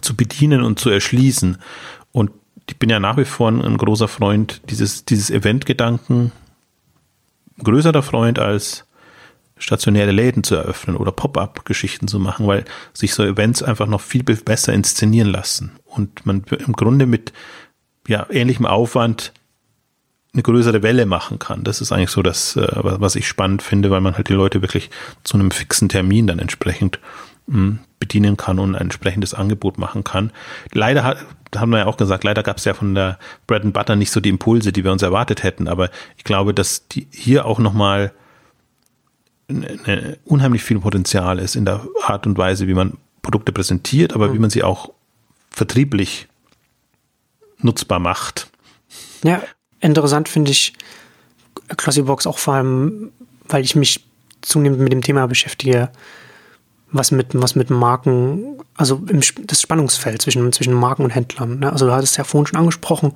zu 0.00 0.16
bedienen 0.16 0.62
und 0.62 0.78
zu 0.78 0.90
erschließen. 0.90 1.58
Und 2.12 2.30
ich 2.68 2.78
bin 2.78 2.90
ja 2.90 3.00
nach 3.00 3.16
wie 3.16 3.24
vor 3.24 3.50
ein, 3.50 3.76
großer 3.76 4.08
Freund 4.08 4.62
dieses, 4.70 5.04
dieses 5.04 5.30
Event-Gedanken, 5.30 6.32
größerer 7.62 8.02
Freund 8.02 8.38
als 8.38 8.84
stationäre 9.56 10.10
Läden 10.10 10.42
zu 10.42 10.56
eröffnen 10.56 10.96
oder 10.96 11.12
Pop-up-Geschichten 11.12 12.08
zu 12.08 12.18
machen, 12.18 12.46
weil 12.46 12.64
sich 12.92 13.14
so 13.14 13.24
Events 13.24 13.62
einfach 13.62 13.86
noch 13.86 14.00
viel 14.00 14.22
besser 14.22 14.72
inszenieren 14.72 15.30
lassen 15.30 15.72
und 15.84 16.26
man 16.26 16.44
im 16.44 16.72
Grunde 16.72 17.06
mit 17.06 17.32
ja, 18.08 18.26
ähnlichem 18.30 18.66
Aufwand 18.66 19.32
eine 20.34 20.42
größere 20.42 20.82
Welle 20.82 21.06
machen 21.06 21.38
kann. 21.38 21.64
Das 21.64 21.80
ist 21.80 21.92
eigentlich 21.92 22.10
so 22.10 22.20
das, 22.20 22.56
äh, 22.56 22.66
was 22.72 23.16
ich 23.16 23.26
spannend 23.26 23.62
finde, 23.62 23.90
weil 23.90 24.00
man 24.00 24.16
halt 24.16 24.28
die 24.28 24.34
Leute 24.34 24.62
wirklich 24.62 24.90
zu 25.22 25.36
einem 25.36 25.50
fixen 25.50 25.88
Termin 25.88 26.26
dann 26.26 26.40
entsprechend 26.40 26.98
hm, 27.48 27.78
bedienen 28.00 28.36
kann 28.36 28.58
und 28.58 28.74
ein 28.74 28.80
entsprechendes 28.80 29.32
Angebot 29.32 29.78
machen 29.78 30.02
kann. 30.02 30.32
Leider 30.72 31.04
hat, 31.04 31.18
haben 31.54 31.70
wir 31.70 31.78
ja 31.78 31.86
auch 31.86 31.96
gesagt, 31.96 32.24
leider 32.24 32.42
gab 32.42 32.56
es 32.56 32.64
ja 32.64 32.74
von 32.74 32.94
der 32.94 33.18
Bread 33.46 33.64
and 33.64 33.72
Butter 33.72 33.94
nicht 33.96 34.10
so 34.10 34.20
die 34.20 34.28
Impulse, 34.28 34.72
die 34.72 34.82
wir 34.82 34.92
uns 34.92 35.02
erwartet 35.02 35.44
hätten. 35.44 35.68
Aber 35.68 35.88
ich 36.16 36.24
glaube, 36.24 36.52
dass 36.52 36.88
die 36.88 37.06
hier 37.12 37.46
auch 37.46 37.60
nochmal 37.60 38.12
eine, 39.48 40.18
unheimlich 40.24 40.64
viel 40.64 40.80
Potenzial 40.80 41.38
ist 41.38 41.54
in 41.54 41.64
der 41.64 41.86
Art 42.02 42.26
und 42.26 42.36
Weise, 42.36 42.66
wie 42.66 42.74
man 42.74 42.98
Produkte 43.22 43.52
präsentiert, 43.52 44.14
aber 44.14 44.28
mhm. 44.28 44.34
wie 44.34 44.38
man 44.40 44.50
sie 44.50 44.64
auch 44.64 44.92
vertrieblich 45.50 46.26
nutzbar 47.58 48.00
macht. 48.00 48.50
Ja, 49.22 49.42
Interessant 49.84 50.30
finde 50.30 50.50
ich 50.50 50.72
Glossybox 51.76 52.26
auch 52.26 52.38
vor 52.38 52.54
allem, 52.54 53.12
weil 53.48 53.62
ich 53.62 53.76
mich 53.76 54.02
zunehmend 54.40 54.80
mit 54.80 54.94
dem 54.94 55.02
Thema 55.02 55.26
beschäftige, 55.26 55.90
was 56.90 57.10
mit, 57.10 57.28
was 57.32 57.54
mit 57.54 57.68
Marken, 57.68 58.62
also 58.76 59.02
im, 59.08 59.20
das 59.42 59.60
Spannungsfeld 59.60 60.22
zwischen, 60.22 60.50
zwischen 60.52 60.72
Marken 60.72 61.04
und 61.04 61.10
Händlern. 61.10 61.58
Ne? 61.58 61.70
Also 61.70 61.84
du 61.86 61.92
hattest 61.92 62.16
ja 62.16 62.24
vorhin 62.24 62.46
schon 62.46 62.58
angesprochen, 62.58 63.12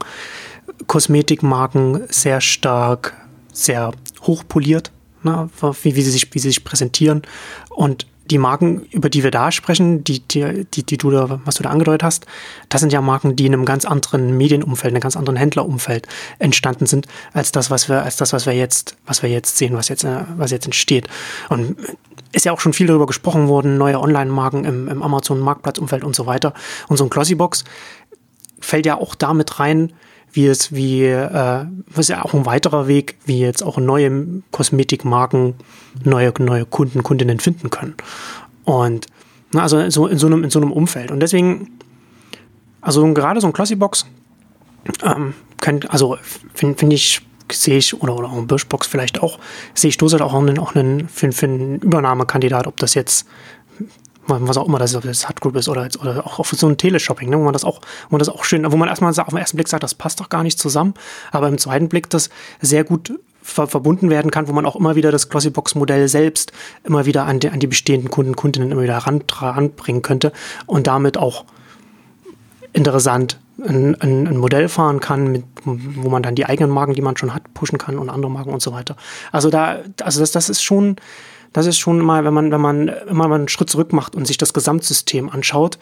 Kosmetikmarken 0.86 2.02
sehr 2.10 2.42
stark, 2.42 3.14
sehr 3.50 3.92
hochpoliert, 4.22 4.92
ne? 5.22 5.48
wie, 5.82 5.96
wie, 5.96 6.02
sie 6.02 6.10
sich, 6.10 6.34
wie 6.34 6.38
sie 6.38 6.48
sich 6.48 6.64
präsentieren. 6.64 7.22
Und 7.70 8.06
die 8.30 8.38
Marken, 8.38 8.82
über 8.90 9.10
die 9.10 9.22
wir 9.22 9.30
da 9.30 9.50
sprechen, 9.50 10.04
die, 10.04 10.20
die, 10.20 10.66
die, 10.72 10.84
die 10.84 10.96
du 10.96 11.10
da, 11.10 11.40
was 11.44 11.56
du 11.56 11.62
da 11.62 11.70
angedeutet 11.70 12.02
hast, 12.02 12.26
das 12.68 12.80
sind 12.80 12.92
ja 12.92 13.00
Marken, 13.00 13.36
die 13.36 13.46
in 13.46 13.54
einem 13.54 13.64
ganz 13.64 13.84
anderen 13.84 14.36
Medienumfeld, 14.36 14.90
in 14.90 14.96
einem 14.96 15.02
ganz 15.02 15.16
anderen 15.16 15.36
Händlerumfeld 15.36 16.06
entstanden 16.38 16.86
sind, 16.86 17.06
als 17.32 17.52
das, 17.52 17.70
was 17.70 17.88
wir, 17.88 18.02
als 18.02 18.16
das, 18.16 18.32
was 18.32 18.46
wir 18.46 18.52
jetzt, 18.52 18.96
was 19.06 19.22
wir 19.22 19.30
jetzt 19.30 19.56
sehen, 19.56 19.74
was 19.74 19.88
jetzt, 19.88 20.04
äh, 20.04 20.24
was 20.36 20.50
jetzt 20.50 20.66
entsteht. 20.66 21.08
Und 21.48 21.76
ist 22.32 22.44
ja 22.44 22.52
auch 22.52 22.60
schon 22.60 22.72
viel 22.74 22.86
darüber 22.86 23.06
gesprochen 23.06 23.48
worden, 23.48 23.78
neue 23.78 24.00
Online-Marken 24.00 24.64
im, 24.64 24.88
im 24.88 25.02
Amazon-Marktplatzumfeld 25.02 26.04
und 26.04 26.14
so 26.14 26.26
weiter. 26.26 26.52
Und 26.88 26.98
so 26.98 27.04
ein 27.04 27.10
Glossybox 27.10 27.64
fällt 28.60 28.86
ja 28.86 28.96
auch 28.96 29.14
damit 29.14 29.58
rein, 29.60 29.92
wie 30.32 30.46
es, 30.46 30.72
wie, 30.72 31.04
äh, 31.04 31.64
was 31.86 32.08
ja 32.08 32.24
auch 32.24 32.34
ein 32.34 32.46
weiterer 32.46 32.86
Weg, 32.86 33.16
wie 33.24 33.40
jetzt 33.40 33.62
auch 33.62 33.78
neue 33.78 34.42
Kosmetikmarken 34.50 35.54
neue, 36.04 36.32
neue 36.38 36.64
Kunden, 36.64 37.02
Kundinnen 37.02 37.40
finden 37.40 37.70
können. 37.70 37.94
Und 38.64 39.06
na, 39.52 39.62
also 39.62 39.88
so 39.90 40.06
in 40.06 40.18
so 40.18 40.26
einem, 40.26 40.44
in 40.44 40.50
so 40.50 40.60
einem 40.60 40.72
Umfeld. 40.72 41.10
Und 41.10 41.20
deswegen, 41.20 41.78
also 42.80 43.12
gerade 43.14 43.40
so 43.40 43.46
ein 43.46 43.52
Classybox, 43.52 44.06
ähm, 45.02 45.34
könnt, 45.60 45.90
also 45.90 46.16
finde 46.54 46.78
find 46.78 46.92
ich, 46.92 47.22
sehe 47.50 47.78
ich, 47.78 48.00
oder, 48.00 48.16
oder 48.16 48.28
auch 48.28 48.36
ein 48.36 48.46
Birchbox 48.46 48.86
vielleicht 48.86 49.22
auch, 49.22 49.38
sehe 49.74 49.88
ich 49.88 49.96
durchaus 49.96 50.20
auch 50.20 50.34
einen, 50.34 50.58
auch 50.58 50.74
einen, 50.74 51.08
für, 51.08 51.32
für 51.32 51.46
einen 51.46 51.76
Übernahmekandidat, 51.76 52.66
ob 52.66 52.76
das 52.76 52.94
jetzt 52.94 53.26
was 54.28 54.56
auch 54.56 54.66
immer 54.66 54.78
das 54.78 54.90
ist, 54.90 54.96
ob 54.96 55.02
das 55.02 55.28
Hut 55.28 55.40
Group 55.40 55.56
ist 55.56 55.68
oder, 55.68 55.88
oder 56.00 56.26
auch 56.26 56.38
auf 56.38 56.50
so 56.50 56.68
ein 56.68 56.76
Teleshopping, 56.76 57.30
ne, 57.30 57.38
wo 57.38 57.44
man 57.44 57.52
das 57.52 57.64
auch, 57.64 57.80
wo 58.08 58.14
man 58.14 58.18
das 58.18 58.28
auch 58.28 58.44
schön, 58.44 58.70
wo 58.70 58.76
man 58.76 58.88
erstmal 58.88 59.10
auf 59.10 59.28
den 59.28 59.38
ersten 59.38 59.56
Blick 59.56 59.68
sagt, 59.68 59.82
das 59.82 59.94
passt 59.94 60.20
doch 60.20 60.28
gar 60.28 60.42
nicht 60.42 60.58
zusammen, 60.58 60.94
aber 61.32 61.48
im 61.48 61.58
zweiten 61.58 61.88
Blick 61.88 62.10
das 62.10 62.30
sehr 62.60 62.84
gut 62.84 63.12
ver 63.42 63.66
verbunden 63.66 64.10
werden 64.10 64.30
kann, 64.30 64.46
wo 64.46 64.52
man 64.52 64.66
auch 64.66 64.76
immer 64.76 64.94
wieder 64.94 65.10
das 65.10 65.30
Glossybox-Modell 65.30 66.08
selbst 66.08 66.52
immer 66.84 67.06
wieder 67.06 67.24
an 67.24 67.40
die, 67.40 67.48
an 67.48 67.60
die 67.60 67.66
bestehenden 67.66 68.10
Kunden, 68.10 68.36
Kundinnen 68.36 68.70
immer 68.70 68.82
wieder 68.82 68.98
ran, 68.98 69.22
ranbringen 69.30 70.02
könnte 70.02 70.32
und 70.66 70.86
damit 70.86 71.16
auch 71.16 71.44
interessant 72.72 73.38
ein, 73.64 73.96
ein, 74.00 74.28
ein, 74.28 74.36
Modell 74.36 74.68
fahren 74.68 75.00
kann, 75.00 75.32
mit, 75.32 75.44
wo 75.64 76.10
man 76.10 76.22
dann 76.22 76.34
die 76.34 76.46
eigenen 76.46 76.70
Marken, 76.70 76.94
die 76.94 77.02
man 77.02 77.16
schon 77.16 77.34
hat, 77.34 77.42
pushen 77.54 77.78
kann 77.78 77.98
und 77.98 78.08
andere 78.08 78.30
Marken 78.30 78.50
und 78.50 78.62
so 78.62 78.72
weiter. 78.72 78.96
Also 79.32 79.50
da, 79.50 79.78
also 80.02 80.20
das, 80.20 80.30
das 80.30 80.48
ist 80.48 80.62
schon, 80.62 80.96
das 81.52 81.66
ist 81.66 81.78
schon 81.78 81.98
mal, 81.98 82.24
wenn 82.24 82.34
man, 82.34 82.50
wenn 82.50 82.60
man 82.60 82.88
immer 82.88 83.28
mal 83.28 83.36
einen 83.36 83.48
Schritt 83.48 83.70
zurück 83.70 83.92
macht 83.92 84.14
und 84.14 84.26
sich 84.26 84.38
das 84.38 84.52
Gesamtsystem 84.52 85.28
anschaut, 85.30 85.78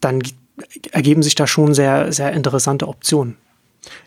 dann 0.00 0.22
ergeben 0.90 1.22
sich 1.22 1.34
da 1.34 1.46
schon 1.46 1.74
sehr, 1.74 2.12
sehr 2.12 2.32
interessante 2.32 2.88
Optionen. 2.88 3.36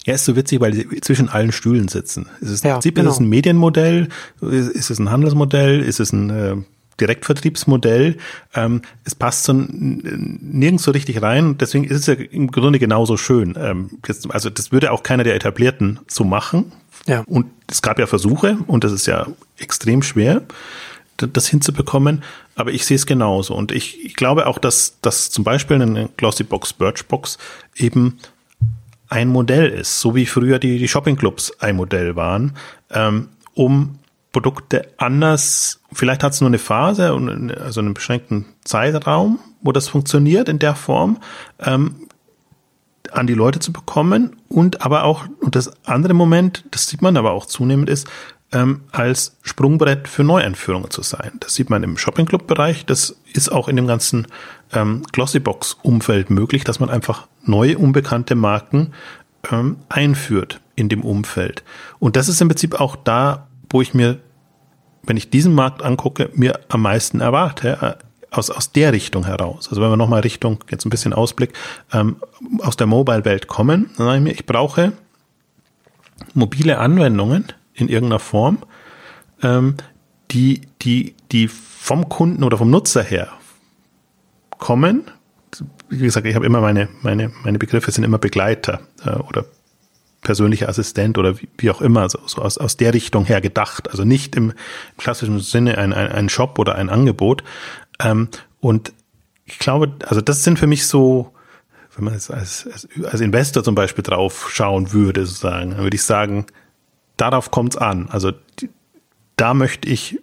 Ja, 0.05 0.13
ist 0.13 0.25
so 0.25 0.35
witzig, 0.35 0.61
weil 0.61 0.73
sie 0.73 1.01
zwischen 1.01 1.29
allen 1.29 1.51
Stühlen 1.51 1.87
sitzen. 1.87 2.27
Ist 2.39 2.49
es, 2.49 2.63
ja, 2.63 2.73
Prinzip, 2.73 2.95
genau. 2.95 3.09
ist 3.09 3.15
es 3.15 3.19
ein 3.19 3.29
Medienmodell? 3.29 4.07
Ist 4.41 4.89
es 4.89 4.99
ein 4.99 5.11
Handelsmodell? 5.11 5.81
Ist 5.81 5.99
es 5.99 6.13
ein 6.13 6.29
äh, 6.29 6.55
Direktvertriebsmodell? 7.01 8.17
Ähm, 8.53 8.81
es 9.03 9.15
passt 9.15 9.43
so 9.43 9.53
nirgends 9.53 10.83
so 10.83 10.91
richtig 10.91 11.21
rein. 11.21 11.57
Deswegen 11.57 11.83
ist 11.83 11.97
es 11.97 12.05
ja 12.05 12.13
im 12.13 12.51
Grunde 12.51 12.79
genauso 12.79 13.17
schön. 13.17 13.55
Ähm, 13.59 13.89
jetzt, 14.07 14.31
also 14.31 14.49
das 14.49 14.71
würde 14.71 14.91
auch 14.91 15.03
keiner 15.03 15.23
der 15.23 15.35
Etablierten 15.35 15.99
so 16.07 16.23
machen. 16.23 16.71
Ja. 17.05 17.23
Und 17.27 17.47
es 17.69 17.81
gab 17.81 17.99
ja 17.99 18.07
Versuche 18.07 18.57
und 18.67 18.83
das 18.83 18.93
ist 18.93 19.07
ja 19.07 19.27
extrem 19.57 20.03
schwer 20.03 20.43
das 21.17 21.47
hinzubekommen. 21.47 22.23
Aber 22.55 22.71
ich 22.71 22.85
sehe 22.85 22.95
es 22.95 23.05
genauso. 23.05 23.55
Und 23.55 23.71
ich, 23.71 24.03
ich 24.03 24.15
glaube 24.15 24.47
auch, 24.47 24.57
dass, 24.57 24.99
dass 25.01 25.29
zum 25.29 25.43
Beispiel 25.43 25.81
eine 25.81 26.09
Glossybox, 26.17 26.73
Birchbox 26.73 27.37
eben 27.75 28.17
ein 29.07 29.29
Modell 29.29 29.69
ist, 29.69 29.99
so 29.99 30.15
wie 30.15 30.25
früher 30.25 30.59
die, 30.59 30.77
die 30.77 30.87
Shoppingclubs 30.87 31.59
ein 31.59 31.75
Modell 31.75 32.15
waren, 32.15 32.55
ähm, 32.91 33.29
um 33.53 33.99
Produkte 34.31 34.89
anders, 34.97 35.79
vielleicht 35.93 36.21
hat 36.21 36.33
es 36.33 36.41
nur 36.41 36.49
eine 36.49 36.59
Phase, 36.59 37.13
also 37.63 37.79
einen 37.79 37.93
beschränkten 37.93 38.45
Zeitraum, 38.65 39.39
wo 39.61 39.71
das 39.71 39.87
funktioniert 39.87 40.49
in 40.49 40.59
der 40.59 40.75
Form, 40.75 41.19
ähm, 41.59 42.07
an 43.11 43.27
die 43.27 43.33
Leute 43.33 43.59
zu 43.59 43.71
bekommen 43.71 44.35
und 44.49 44.81
aber 44.81 45.05
auch, 45.05 45.25
und 45.39 45.55
das 45.55 45.71
andere 45.85 46.13
Moment, 46.13 46.65
das 46.71 46.87
sieht 46.87 47.01
man 47.01 47.15
aber 47.15 47.31
auch 47.31 47.45
zunehmend 47.45 47.89
ist, 47.89 48.07
ähm, 48.55 48.81
als 48.91 49.35
Sprungbrett 49.43 50.07
für 50.07 50.23
Neueinführungen 50.23 50.89
zu 50.89 51.01
sein. 51.01 51.33
Das 51.41 51.53
sieht 51.53 51.69
man 51.69 51.83
im 51.83 51.97
Shopping-Club-Bereich. 51.97 52.85
Das 52.85 53.17
ist 53.33 53.51
auch 53.51 53.67
in 53.67 53.75
dem 53.75 53.85
ganzen 53.85 54.27
ähm, 54.71 55.03
Glossybox-Umfeld 55.11 56.29
möglich, 56.29 56.63
dass 56.63 56.79
man 56.79 56.89
einfach 56.89 57.27
neue, 57.43 57.77
unbekannte 57.77 58.35
Marken 58.35 58.93
ähm, 59.51 59.77
einführt 59.89 60.61
in 60.75 60.87
dem 60.87 61.03
Umfeld. 61.03 61.63
Und 61.99 62.15
das 62.15 62.29
ist 62.29 62.41
im 62.41 62.47
Prinzip 62.47 62.79
auch 62.79 62.95
da, 62.95 63.47
wo 63.69 63.81
ich 63.81 63.93
mir, 63.93 64.19
wenn 65.03 65.17
ich 65.17 65.29
diesen 65.29 65.53
Markt 65.53 65.83
angucke, 65.83 66.29
mir 66.33 66.61
am 66.69 66.81
meisten 66.81 67.19
erwarte, 67.19 67.77
äh, 67.81 68.05
aus, 68.31 68.49
aus 68.49 68.71
der 68.71 68.93
Richtung 68.93 69.25
heraus. 69.25 69.67
Also 69.69 69.81
wenn 69.81 69.89
wir 69.89 69.97
nochmal 69.97 70.21
Richtung, 70.21 70.63
jetzt 70.69 70.85
ein 70.85 70.89
bisschen 70.89 71.13
Ausblick, 71.13 71.51
ähm, 71.91 72.17
aus 72.59 72.77
der 72.77 72.87
Mobile-Welt 72.87 73.47
kommen, 73.47 73.91
dann 73.97 74.07
sage 74.07 74.17
ich 74.17 74.23
mir, 74.23 74.31
ich 74.31 74.45
brauche 74.45 74.93
mobile 76.33 76.77
Anwendungen, 76.77 77.51
in 77.75 77.89
irgendeiner 77.89 78.19
Form, 78.19 78.59
ähm, 79.43 79.75
die, 80.31 80.61
die, 80.81 81.15
die 81.31 81.47
vom 81.47 82.09
Kunden 82.09 82.43
oder 82.43 82.57
vom 82.57 82.69
Nutzer 82.71 83.03
her 83.03 83.29
kommen. 84.57 85.03
Wie 85.89 85.99
gesagt, 85.99 86.25
ich 86.25 86.35
habe 86.35 86.45
immer 86.45 86.61
meine, 86.61 86.89
meine, 87.01 87.31
meine 87.43 87.59
Begriffe 87.59 87.91
sind 87.91 88.03
immer 88.03 88.17
Begleiter 88.17 88.81
äh, 89.05 89.11
oder 89.11 89.45
persönlicher 90.21 90.67
Assistent 90.67 91.17
oder 91.17 91.39
wie, 91.39 91.47
wie 91.57 91.69
auch 91.69 91.81
immer, 91.81 92.09
so, 92.09 92.19
so 92.25 92.41
aus, 92.41 92.57
aus 92.57 92.77
der 92.77 92.93
Richtung 92.93 93.25
her 93.25 93.41
gedacht. 93.41 93.89
Also 93.91 94.03
nicht 94.03 94.35
im 94.35 94.53
klassischen 94.97 95.39
Sinne 95.39 95.77
ein, 95.77 95.93
ein, 95.93 96.11
ein 96.11 96.29
Shop 96.29 96.57
oder 96.57 96.75
ein 96.75 96.89
Angebot. 96.89 97.43
Ähm, 97.99 98.29
und 98.59 98.91
ich 99.45 99.59
glaube, 99.59 99.93
also 100.07 100.21
das 100.21 100.43
sind 100.43 100.57
für 100.57 100.67
mich 100.67 100.87
so, 100.87 101.31
wenn 101.95 102.05
man 102.05 102.13
jetzt 102.15 102.31
als, 102.31 102.67
als, 102.71 102.87
als 103.03 103.21
Investor 103.21 103.63
zum 103.63 103.75
Beispiel 103.75 104.03
drauf 104.03 104.49
schauen 104.51 104.91
würde, 104.91 105.25
sozusagen, 105.25 105.71
dann 105.71 105.83
würde 105.83 105.95
ich 105.95 106.03
sagen, 106.03 106.47
darauf 107.17 107.51
kommt 107.51 107.73
es 107.73 107.77
an. 107.77 108.07
Also 108.09 108.31
da 109.35 109.53
möchte 109.53 109.89
ich 109.89 110.19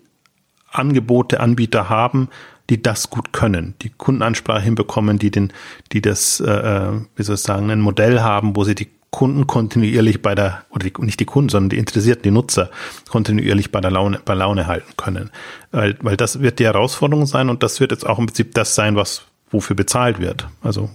Angebote, 0.70 1.40
Anbieter 1.40 1.88
haben, 1.88 2.28
die 2.70 2.82
das 2.82 3.11
gut 3.11 3.32
können, 3.32 3.74
die 3.82 3.90
Kundenansprache 3.90 4.62
hinbekommen, 4.62 5.18
die 5.18 5.30
den, 5.30 5.53
die 5.93 6.01
das, 6.01 6.40
äh, 6.40 6.51
äh, 6.51 7.01
wie 7.16 7.22
soll 7.22 7.34
ich 7.34 7.43
sagen, 7.43 7.70
ein 7.70 7.80
Modell 7.80 8.20
haben, 8.20 8.57
wo 8.57 8.64
sie 8.64 8.74
die 8.74 8.88
Kunden 9.11 9.47
kontinuierlich 9.47 10.22
bei 10.22 10.34
der, 10.34 10.64
oder 10.70 10.88
die, 10.88 10.93
nicht 11.05 11.20
die 11.20 11.26
Kunden, 11.26 11.51
sondern 11.51 11.68
die 11.68 11.78
Interessierten, 11.78 12.22
die 12.22 12.30
Nutzer 12.30 12.70
kontinuierlich 13.11 13.70
bei 13.70 13.82
der 13.82 13.90
Laune, 13.90 14.20
bei 14.24 14.32
Laune 14.32 14.66
halten 14.66 14.95
können. 14.97 15.30
Weil, 15.70 15.99
weil 16.01 16.16
das 16.16 16.40
wird 16.40 16.59
die 16.59 16.64
Herausforderung 16.64 17.26
sein 17.26 17.51
und 17.51 17.62
das 17.62 17.78
wird 17.78 17.90
jetzt 17.90 18.07
auch 18.07 18.18
im 18.18 18.26
Prinzip 18.26 18.55
das 18.55 18.74
sein, 18.74 18.97
was, 18.97 19.24
wofür 19.51 19.76
bezahlt 19.76 20.18
wird. 20.18 20.49
Also, 20.62 20.88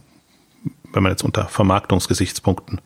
wenn 0.94 1.04
man 1.04 1.12
jetzt 1.12 1.24
unter 1.24 1.46
Vermarktungsgesichtspunkten 1.46 2.82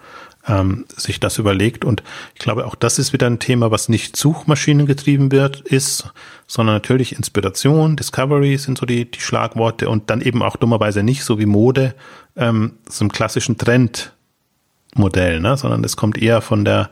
ähm, 0.48 0.86
sich 0.96 1.20
das 1.20 1.38
überlegt. 1.38 1.86
Und 1.86 2.04
ich 2.34 2.39
glaube, 2.39 2.66
auch 2.66 2.76
das 2.76 3.00
ist 3.00 3.14
wieder 3.14 3.28
ein 3.28 3.39
Thema, 3.39 3.72
was 3.72 3.89
nicht 3.89 4.16
Suchmaschinen 4.16 4.86
getrieben 4.86 5.32
wird, 5.32 5.62
ist, 5.62 6.12
sondern 6.48 6.76
natürlich 6.76 7.16
Inspiration, 7.16 7.96
Discovery 7.96 8.58
sind 8.58 8.78
so 8.78 8.86
die, 8.86 9.10
die 9.10 9.22
Schlagworte 9.22 9.89
und 9.89 10.10
dann 10.10 10.22
eben 10.22 10.42
auch 10.42 10.56
dummerweise 10.56 11.04
nicht 11.04 11.24
so 11.24 11.39
wie 11.39 11.46
Mode, 11.46 11.96
ähm, 12.36 12.74
so 12.89 13.04
einem 13.04 13.12
klassischen 13.12 13.58
Trendmodell, 13.58 15.39
ne? 15.39 15.58
sondern 15.58 15.84
es 15.84 15.96
kommt 15.96 16.18
eher 16.18 16.42
von 16.42 16.66
der, 16.66 16.89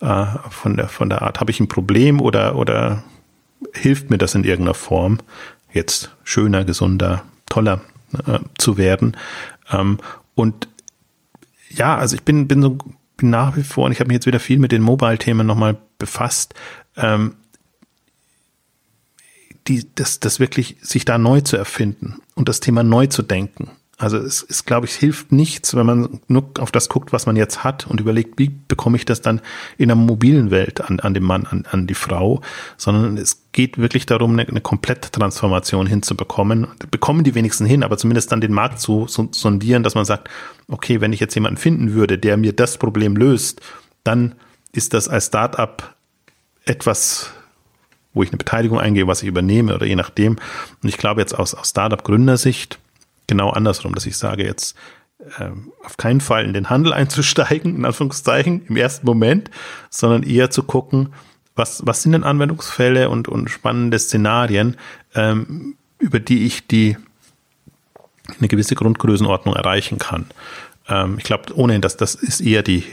äh, 0.00 0.26
von 0.50 0.76
der, 0.76 0.88
von 0.88 1.08
der 1.08 1.22
Art, 1.22 1.40
habe 1.40 1.50
ich 1.50 1.60
ein 1.60 1.68
Problem 1.68 2.20
oder, 2.20 2.56
oder 2.56 3.04
hilft 3.74 4.10
mir 4.10 4.18
das 4.18 4.34
in 4.34 4.44
irgendeiner 4.44 4.74
Form, 4.74 5.18
jetzt 5.72 6.14
schöner, 6.24 6.64
gesunder, 6.64 7.22
toller 7.46 7.80
äh, 8.26 8.38
zu 8.58 8.76
werden. 8.76 9.16
Ähm, 9.70 9.98
und 10.34 10.68
ja, 11.70 11.96
also 11.96 12.16
ich 12.16 12.22
bin, 12.22 12.48
bin 12.48 12.62
so 12.62 12.78
bin 13.16 13.30
nach 13.30 13.56
wie 13.56 13.62
vor, 13.62 13.86
und 13.86 13.92
ich 13.92 14.00
habe 14.00 14.08
mich 14.08 14.14
jetzt 14.14 14.26
wieder 14.26 14.40
viel 14.40 14.58
mit 14.58 14.72
den 14.72 14.82
Mobile-Themen 14.82 15.46
nochmal 15.46 15.76
befasst, 15.98 16.54
ähm, 16.96 17.34
die, 19.66 19.86
das, 19.94 20.20
das 20.20 20.40
wirklich, 20.40 20.76
sich 20.80 21.04
da 21.04 21.18
neu 21.18 21.42
zu 21.42 21.56
erfinden 21.56 22.22
und 22.34 22.48
das 22.48 22.60
Thema 22.60 22.82
neu 22.82 23.06
zu 23.06 23.22
denken. 23.22 23.70
Also 24.00 24.16
es 24.16 24.42
ist, 24.42 24.64
glaube 24.64 24.86
ich, 24.86 24.92
hilft 24.92 25.32
nichts, 25.32 25.74
wenn 25.74 25.84
man 25.84 26.20
nur 26.28 26.50
auf 26.60 26.70
das 26.70 26.88
guckt, 26.88 27.12
was 27.12 27.26
man 27.26 27.34
jetzt 27.34 27.64
hat 27.64 27.88
und 27.88 27.98
überlegt, 27.98 28.38
wie 28.38 28.48
bekomme 28.48 28.96
ich 28.96 29.04
das 29.04 29.22
dann 29.22 29.40
in 29.76 29.90
einer 29.90 30.00
mobilen 30.00 30.52
Welt 30.52 30.80
an, 30.80 31.00
an 31.00 31.14
den 31.14 31.24
Mann, 31.24 31.46
an, 31.46 31.66
an 31.68 31.88
die 31.88 31.94
Frau, 31.94 32.40
sondern 32.76 33.16
es 33.16 33.42
geht 33.50 33.76
wirklich 33.76 34.06
darum, 34.06 34.34
eine, 34.34 34.46
eine 34.46 34.60
Kompletttransformation 34.60 35.88
hinzubekommen. 35.88 36.68
Bekommen 36.92 37.24
die 37.24 37.34
wenigsten 37.34 37.66
hin, 37.66 37.82
aber 37.82 37.98
zumindest 37.98 38.30
dann 38.30 38.40
den 38.40 38.52
Markt 38.52 38.78
zu 38.78 39.06
sondieren, 39.08 39.82
dass 39.82 39.96
man 39.96 40.04
sagt, 40.04 40.30
okay, 40.68 41.00
wenn 41.00 41.12
ich 41.12 41.18
jetzt 41.18 41.34
jemanden 41.34 41.58
finden 41.58 41.92
würde, 41.92 42.18
der 42.18 42.36
mir 42.36 42.52
das 42.52 42.78
Problem 42.78 43.16
löst, 43.16 43.60
dann 44.04 44.36
ist 44.70 44.94
das 44.94 45.08
als 45.08 45.26
Startup 45.26 45.96
etwas, 46.64 47.32
wo 48.14 48.22
ich 48.22 48.30
eine 48.30 48.38
Beteiligung 48.38 48.78
eingehe, 48.78 49.08
was 49.08 49.22
ich 49.22 49.28
übernehme 49.28 49.74
oder 49.74 49.86
je 49.86 49.96
nachdem. 49.96 50.36
Und 50.82 50.88
ich 50.88 50.98
glaube 50.98 51.20
jetzt 51.20 51.36
aus, 51.36 51.54
aus 51.54 51.70
Startup-Gründersicht, 51.70 52.78
genau 53.28 53.50
andersrum, 53.50 53.94
dass 53.94 54.06
ich 54.06 54.16
sage 54.16 54.44
jetzt, 54.44 54.76
ähm, 55.38 55.72
auf 55.84 55.96
keinen 55.96 56.20
Fall 56.20 56.44
in 56.44 56.52
den 56.52 56.70
Handel 56.70 56.92
einzusteigen, 56.92 57.76
in 57.76 57.84
Anführungszeichen, 57.84 58.66
im 58.66 58.76
ersten 58.76 59.06
Moment, 59.06 59.50
sondern 59.90 60.24
eher 60.24 60.50
zu 60.50 60.64
gucken, 60.64 61.12
was, 61.54 61.84
was 61.84 62.02
sind 62.02 62.12
denn 62.12 62.24
Anwendungsfälle 62.24 63.10
und, 63.10 63.28
und 63.28 63.50
spannende 63.50 63.98
Szenarien, 63.98 64.76
ähm, 65.14 65.76
über 65.98 66.20
die 66.20 66.46
ich 66.46 66.66
die 66.66 66.96
eine 68.38 68.48
gewisse 68.48 68.74
Grundgrößenordnung 68.74 69.54
erreichen 69.54 69.98
kann. 69.98 70.26
Ähm, 70.88 71.16
ich 71.18 71.24
glaube, 71.24 71.54
ohnehin, 71.56 71.80
dass 71.80 71.96
das 71.96 72.14
ist 72.14 72.40
eher 72.40 72.62
die 72.62 72.84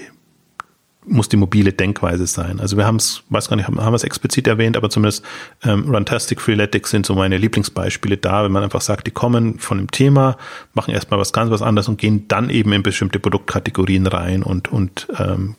muss 1.07 1.29
die 1.29 1.37
mobile 1.37 1.71
Denkweise 1.71 2.27
sein. 2.27 2.59
Also 2.59 2.77
wir 2.77 2.85
haben 2.85 2.95
es, 2.97 3.23
weiß 3.29 3.49
gar 3.49 3.55
nicht, 3.55 3.67
haben, 3.67 3.79
haben 3.79 3.93
wir 3.93 3.97
es 3.97 4.03
explizit 4.03 4.47
erwähnt, 4.47 4.77
aber 4.77 4.89
zumindest 4.89 5.23
ähm, 5.63 5.89
Runtastic, 5.89 6.41
Freeletics 6.41 6.89
sind 6.89 7.05
so 7.05 7.15
meine 7.15 7.37
Lieblingsbeispiele 7.37 8.17
da, 8.17 8.43
wenn 8.43 8.51
man 8.51 8.63
einfach 8.63 8.81
sagt, 8.81 9.07
die 9.07 9.11
kommen 9.11 9.59
von 9.59 9.77
dem 9.77 9.91
Thema, 9.91 10.37
machen 10.73 10.93
erstmal 10.93 11.19
was 11.19 11.33
ganz 11.33 11.51
was 11.51 11.61
anderes 11.61 11.87
und 11.87 11.97
gehen 11.97 12.27
dann 12.27 12.49
eben 12.49 12.73
in 12.73 12.83
bestimmte 12.83 13.19
Produktkategorien 13.19 14.07
rein 14.07 14.43
und, 14.43 14.71
und 14.71 15.07
ähm, 15.19 15.55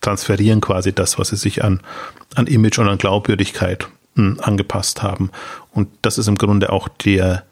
transferieren 0.00 0.60
quasi 0.60 0.92
das, 0.92 1.18
was 1.18 1.28
sie 1.28 1.36
sich 1.36 1.64
an, 1.64 1.80
an 2.34 2.46
Image 2.46 2.78
und 2.78 2.88
an 2.88 2.98
Glaubwürdigkeit 2.98 3.88
mh, 4.14 4.24
hm, 4.24 4.40
angepasst 4.40 5.02
haben. 5.02 5.30
Und 5.72 5.88
das 6.02 6.18
ist 6.18 6.28
im 6.28 6.36
Grunde 6.36 6.72
auch 6.72 6.88
der, 6.88 7.44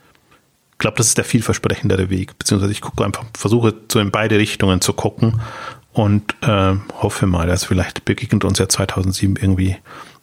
ich 0.73 0.79
glaube, 0.79 0.97
das 0.97 1.09
ist 1.09 1.19
der 1.19 1.25
vielversprechendere 1.25 2.11
Weg, 2.11 2.39
beziehungsweise 2.39 2.73
ich 2.73 2.81
gucke 2.81 3.05
einfach, 3.05 3.25
versuche 3.37 3.75
so 3.91 4.01
in 4.01 4.11
beide 4.11 4.39
Richtungen 4.39 4.81
zu 4.81 4.93
gucken 4.93 5.41
und 5.99 6.37
äh, 6.43 6.77
hoffe 7.03 7.27
mal, 7.27 7.49
dass 7.49 7.65
vielleicht 7.65 8.05
begegnet 8.05 8.45
uns 8.45 8.61
ja 8.61 8.69
2007 8.69 9.35
irgendwie 9.35 9.77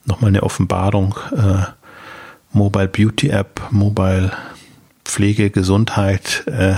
nochmal 0.05 0.29
eine 0.29 0.41
Offenbarung. 0.41 1.15
Äh, 1.35 1.65
Mobile 2.53 2.87
Beauty 2.87 3.27
App, 3.27 3.61
Mobile 3.71 4.31
Pflege, 5.03 5.49
Gesundheit 5.49 6.43
äh, 6.47 6.75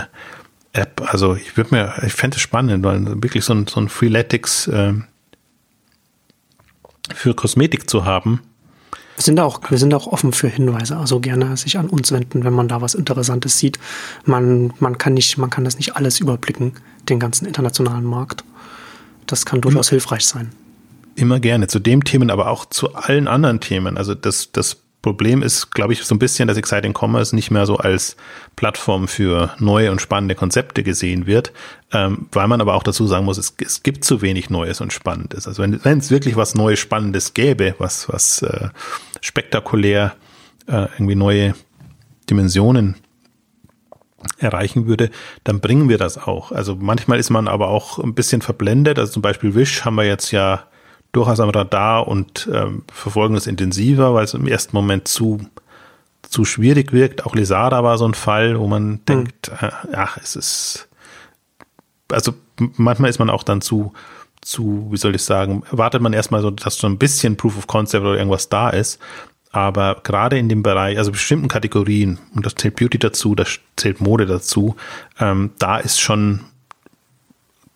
App. 0.73 1.03
Also 1.05 1.35
ich 1.35 1.55
würde 1.57 1.75
mir, 1.75 1.93
ich 2.07 2.13
fände 2.13 2.37
es 2.37 2.41
spannend, 2.41 2.83
weil 2.83 3.05
wirklich 3.21 3.45
so 3.45 3.53
ein, 3.53 3.67
so 3.67 3.79
ein 3.79 3.87
Freeletics 3.87 4.67
äh, 4.67 4.93
für 7.13 7.35
Kosmetik 7.35 7.87
zu 7.87 8.03
haben. 8.03 8.41
Wir 9.15 9.23
sind 9.23 9.39
auch, 9.39 9.61
wir 9.69 9.77
sind 9.77 9.93
auch 9.93 10.07
offen 10.07 10.31
für 10.31 10.47
Hinweise, 10.47 10.97
also 10.97 11.19
gerne 11.19 11.55
sich 11.55 11.77
an 11.77 11.89
uns 11.89 12.11
wenden, 12.11 12.43
wenn 12.43 12.53
man 12.53 12.67
da 12.67 12.81
was 12.81 12.95
Interessantes 12.95 13.59
sieht. 13.59 13.77
Man, 14.25 14.73
man 14.79 14.97
kann 14.97 15.13
nicht, 15.13 15.37
man 15.37 15.51
kann 15.51 15.65
das 15.65 15.77
nicht 15.77 15.95
alles 15.95 16.19
überblicken, 16.19 16.73
den 17.09 17.19
ganzen 17.19 17.45
internationalen 17.45 18.03
Markt. 18.03 18.43
Das 19.27 19.45
kann 19.45 19.61
durchaus 19.61 19.89
hilfreich 19.89 20.25
sein. 20.25 20.51
Immer 21.15 21.39
gerne. 21.39 21.67
Zu 21.67 21.79
dem 21.79 22.03
Themen, 22.03 22.31
aber 22.31 22.49
auch 22.49 22.65
zu 22.65 22.95
allen 22.95 23.27
anderen 23.27 23.59
Themen. 23.59 23.97
Also 23.97 24.15
das, 24.15 24.51
das 24.51 24.77
Problem 25.01 25.41
ist, 25.41 25.71
glaube 25.71 25.93
ich, 25.93 26.03
so 26.03 26.15
ein 26.15 26.19
bisschen, 26.19 26.47
dass 26.47 26.57
Exciting 26.57 26.93
Commerce 26.93 27.35
nicht 27.35 27.51
mehr 27.51 27.65
so 27.65 27.77
als 27.77 28.17
Plattform 28.55 29.07
für 29.07 29.53
neue 29.59 29.91
und 29.91 30.01
spannende 30.01 30.35
Konzepte 30.35 30.83
gesehen 30.83 31.27
wird, 31.27 31.53
ähm, 31.93 32.27
weil 32.31 32.47
man 32.47 32.61
aber 32.61 32.73
auch 32.73 32.83
dazu 32.83 33.07
sagen 33.07 33.25
muss, 33.25 33.37
es, 33.37 33.55
es 33.63 33.83
gibt 33.83 34.03
zu 34.03 34.21
wenig 34.21 34.49
Neues 34.49 34.81
und 34.81 34.91
Spannendes. 34.91 35.47
Also 35.47 35.63
wenn, 35.63 35.83
wenn 35.85 35.99
es 35.99 36.11
wirklich 36.11 36.35
was 36.35 36.55
Neues, 36.55 36.79
Spannendes 36.79 37.33
gäbe, 37.33 37.75
was, 37.77 38.09
was 38.09 38.41
äh, 38.41 38.69
spektakulär 39.21 40.15
äh, 40.67 40.87
irgendwie 40.97 41.15
neue 41.15 41.55
Dimensionen 42.29 42.95
erreichen 44.37 44.87
würde, 44.87 45.09
dann 45.43 45.59
bringen 45.59 45.89
wir 45.89 45.97
das 45.97 46.17
auch. 46.17 46.51
Also 46.51 46.75
manchmal 46.75 47.19
ist 47.19 47.29
man 47.29 47.47
aber 47.47 47.69
auch 47.69 47.99
ein 47.99 48.13
bisschen 48.13 48.41
verblendet. 48.41 48.99
Also 48.99 49.13
zum 49.13 49.21
Beispiel 49.21 49.55
Wish 49.55 49.85
haben 49.85 49.95
wir 49.95 50.05
jetzt 50.05 50.31
ja 50.31 50.63
durchaus 51.11 51.39
am 51.39 51.49
Radar 51.49 52.07
und 52.07 52.49
ähm, 52.53 52.83
verfolgen 52.91 53.35
es 53.35 53.47
intensiver, 53.47 54.13
weil 54.13 54.25
es 54.25 54.33
im 54.33 54.47
ersten 54.47 54.75
Moment 54.75 55.07
zu, 55.07 55.39
zu 56.21 56.45
schwierig 56.45 56.93
wirkt. 56.93 57.25
Auch 57.25 57.35
Lesada 57.35 57.83
war 57.83 57.97
so 57.97 58.07
ein 58.07 58.13
Fall, 58.13 58.59
wo 58.59 58.67
man 58.67 58.83
hm. 58.83 59.05
denkt, 59.05 59.51
äh, 59.61 59.71
ach, 59.93 60.17
es 60.17 60.35
ist, 60.35 60.87
also 62.11 62.33
manchmal 62.75 63.09
ist 63.09 63.19
man 63.19 63.29
auch 63.29 63.43
dann 63.43 63.61
zu, 63.61 63.93
zu, 64.41 64.87
wie 64.91 64.97
soll 64.97 65.15
ich 65.15 65.23
sagen, 65.23 65.63
erwartet 65.71 66.01
man 66.01 66.13
erstmal 66.13 66.41
so, 66.41 66.51
dass 66.51 66.77
so 66.77 66.87
ein 66.87 66.97
bisschen 66.97 67.37
Proof 67.37 67.57
of 67.57 67.67
Concept 67.67 68.05
oder 68.05 68.17
irgendwas 68.17 68.49
da 68.49 68.69
ist. 68.69 68.99
Aber 69.51 70.01
gerade 70.03 70.37
in 70.37 70.49
dem 70.49 70.63
Bereich, 70.63 70.97
also 70.97 71.11
bestimmten 71.11 71.47
Kategorien, 71.47 72.19
und 72.35 72.45
das 72.45 72.55
zählt 72.55 72.75
Beauty 72.75 72.99
dazu, 72.99 73.33
das 73.33 73.59
zählt 73.75 74.01
Mode 74.01 74.25
dazu, 74.25 74.75
ähm, 75.19 75.51
da 75.59 75.77
ist 75.77 75.99
schon, 75.99 76.41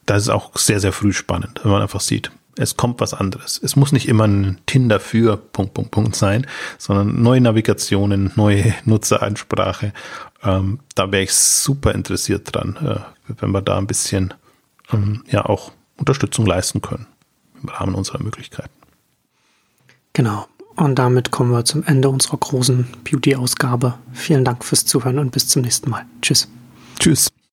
das 0.05 0.23
ist 0.23 0.29
auch 0.29 0.57
sehr, 0.57 0.79
sehr 0.79 0.91
früh 0.91 1.13
spannend, 1.13 1.61
wenn 1.63 1.71
man 1.71 1.81
einfach 1.81 2.01
sieht, 2.01 2.31
es 2.57 2.75
kommt 2.77 2.99
was 2.99 3.13
anderes. 3.13 3.59
Es 3.63 3.75
muss 3.75 3.91
nicht 3.91 4.07
immer 4.07 4.27
ein 4.27 4.59
Tinder 4.65 4.99
für 4.99 5.37
Punkt, 5.37 5.73
Punkt, 5.73 5.91
Punkt 5.91 6.15
sein, 6.15 6.45
sondern 6.77 7.21
neue 7.21 7.41
Navigationen, 7.41 8.31
neue 8.35 8.73
Nutzeransprache. 8.85 9.93
Ähm, 10.43 10.79
da 10.95 11.11
wäre 11.11 11.23
ich 11.23 11.33
super 11.33 11.93
interessiert 11.95 12.53
dran, 12.53 12.77
äh, 12.77 13.33
wenn 13.39 13.51
wir 13.51 13.61
da 13.61 13.77
ein 13.77 13.87
bisschen 13.87 14.33
ähm, 14.91 15.23
ja 15.29 15.45
auch 15.45 15.71
Unterstützung 15.97 16.45
leisten 16.45 16.81
können 16.81 17.07
im 17.61 17.69
Rahmen 17.69 17.95
unserer 17.95 18.21
Möglichkeiten. 18.21 18.69
Genau. 20.13 20.47
Und 20.81 20.97
damit 20.97 21.29
kommen 21.29 21.51
wir 21.51 21.63
zum 21.63 21.83
Ende 21.83 22.09
unserer 22.09 22.37
großen 22.37 22.87
Beauty-Ausgabe. 23.03 23.93
Vielen 24.13 24.43
Dank 24.43 24.65
fürs 24.65 24.83
Zuhören 24.83 25.19
und 25.19 25.31
bis 25.31 25.47
zum 25.47 25.61
nächsten 25.61 25.91
Mal. 25.91 26.05
Tschüss. 26.23 26.47
Tschüss. 26.97 27.29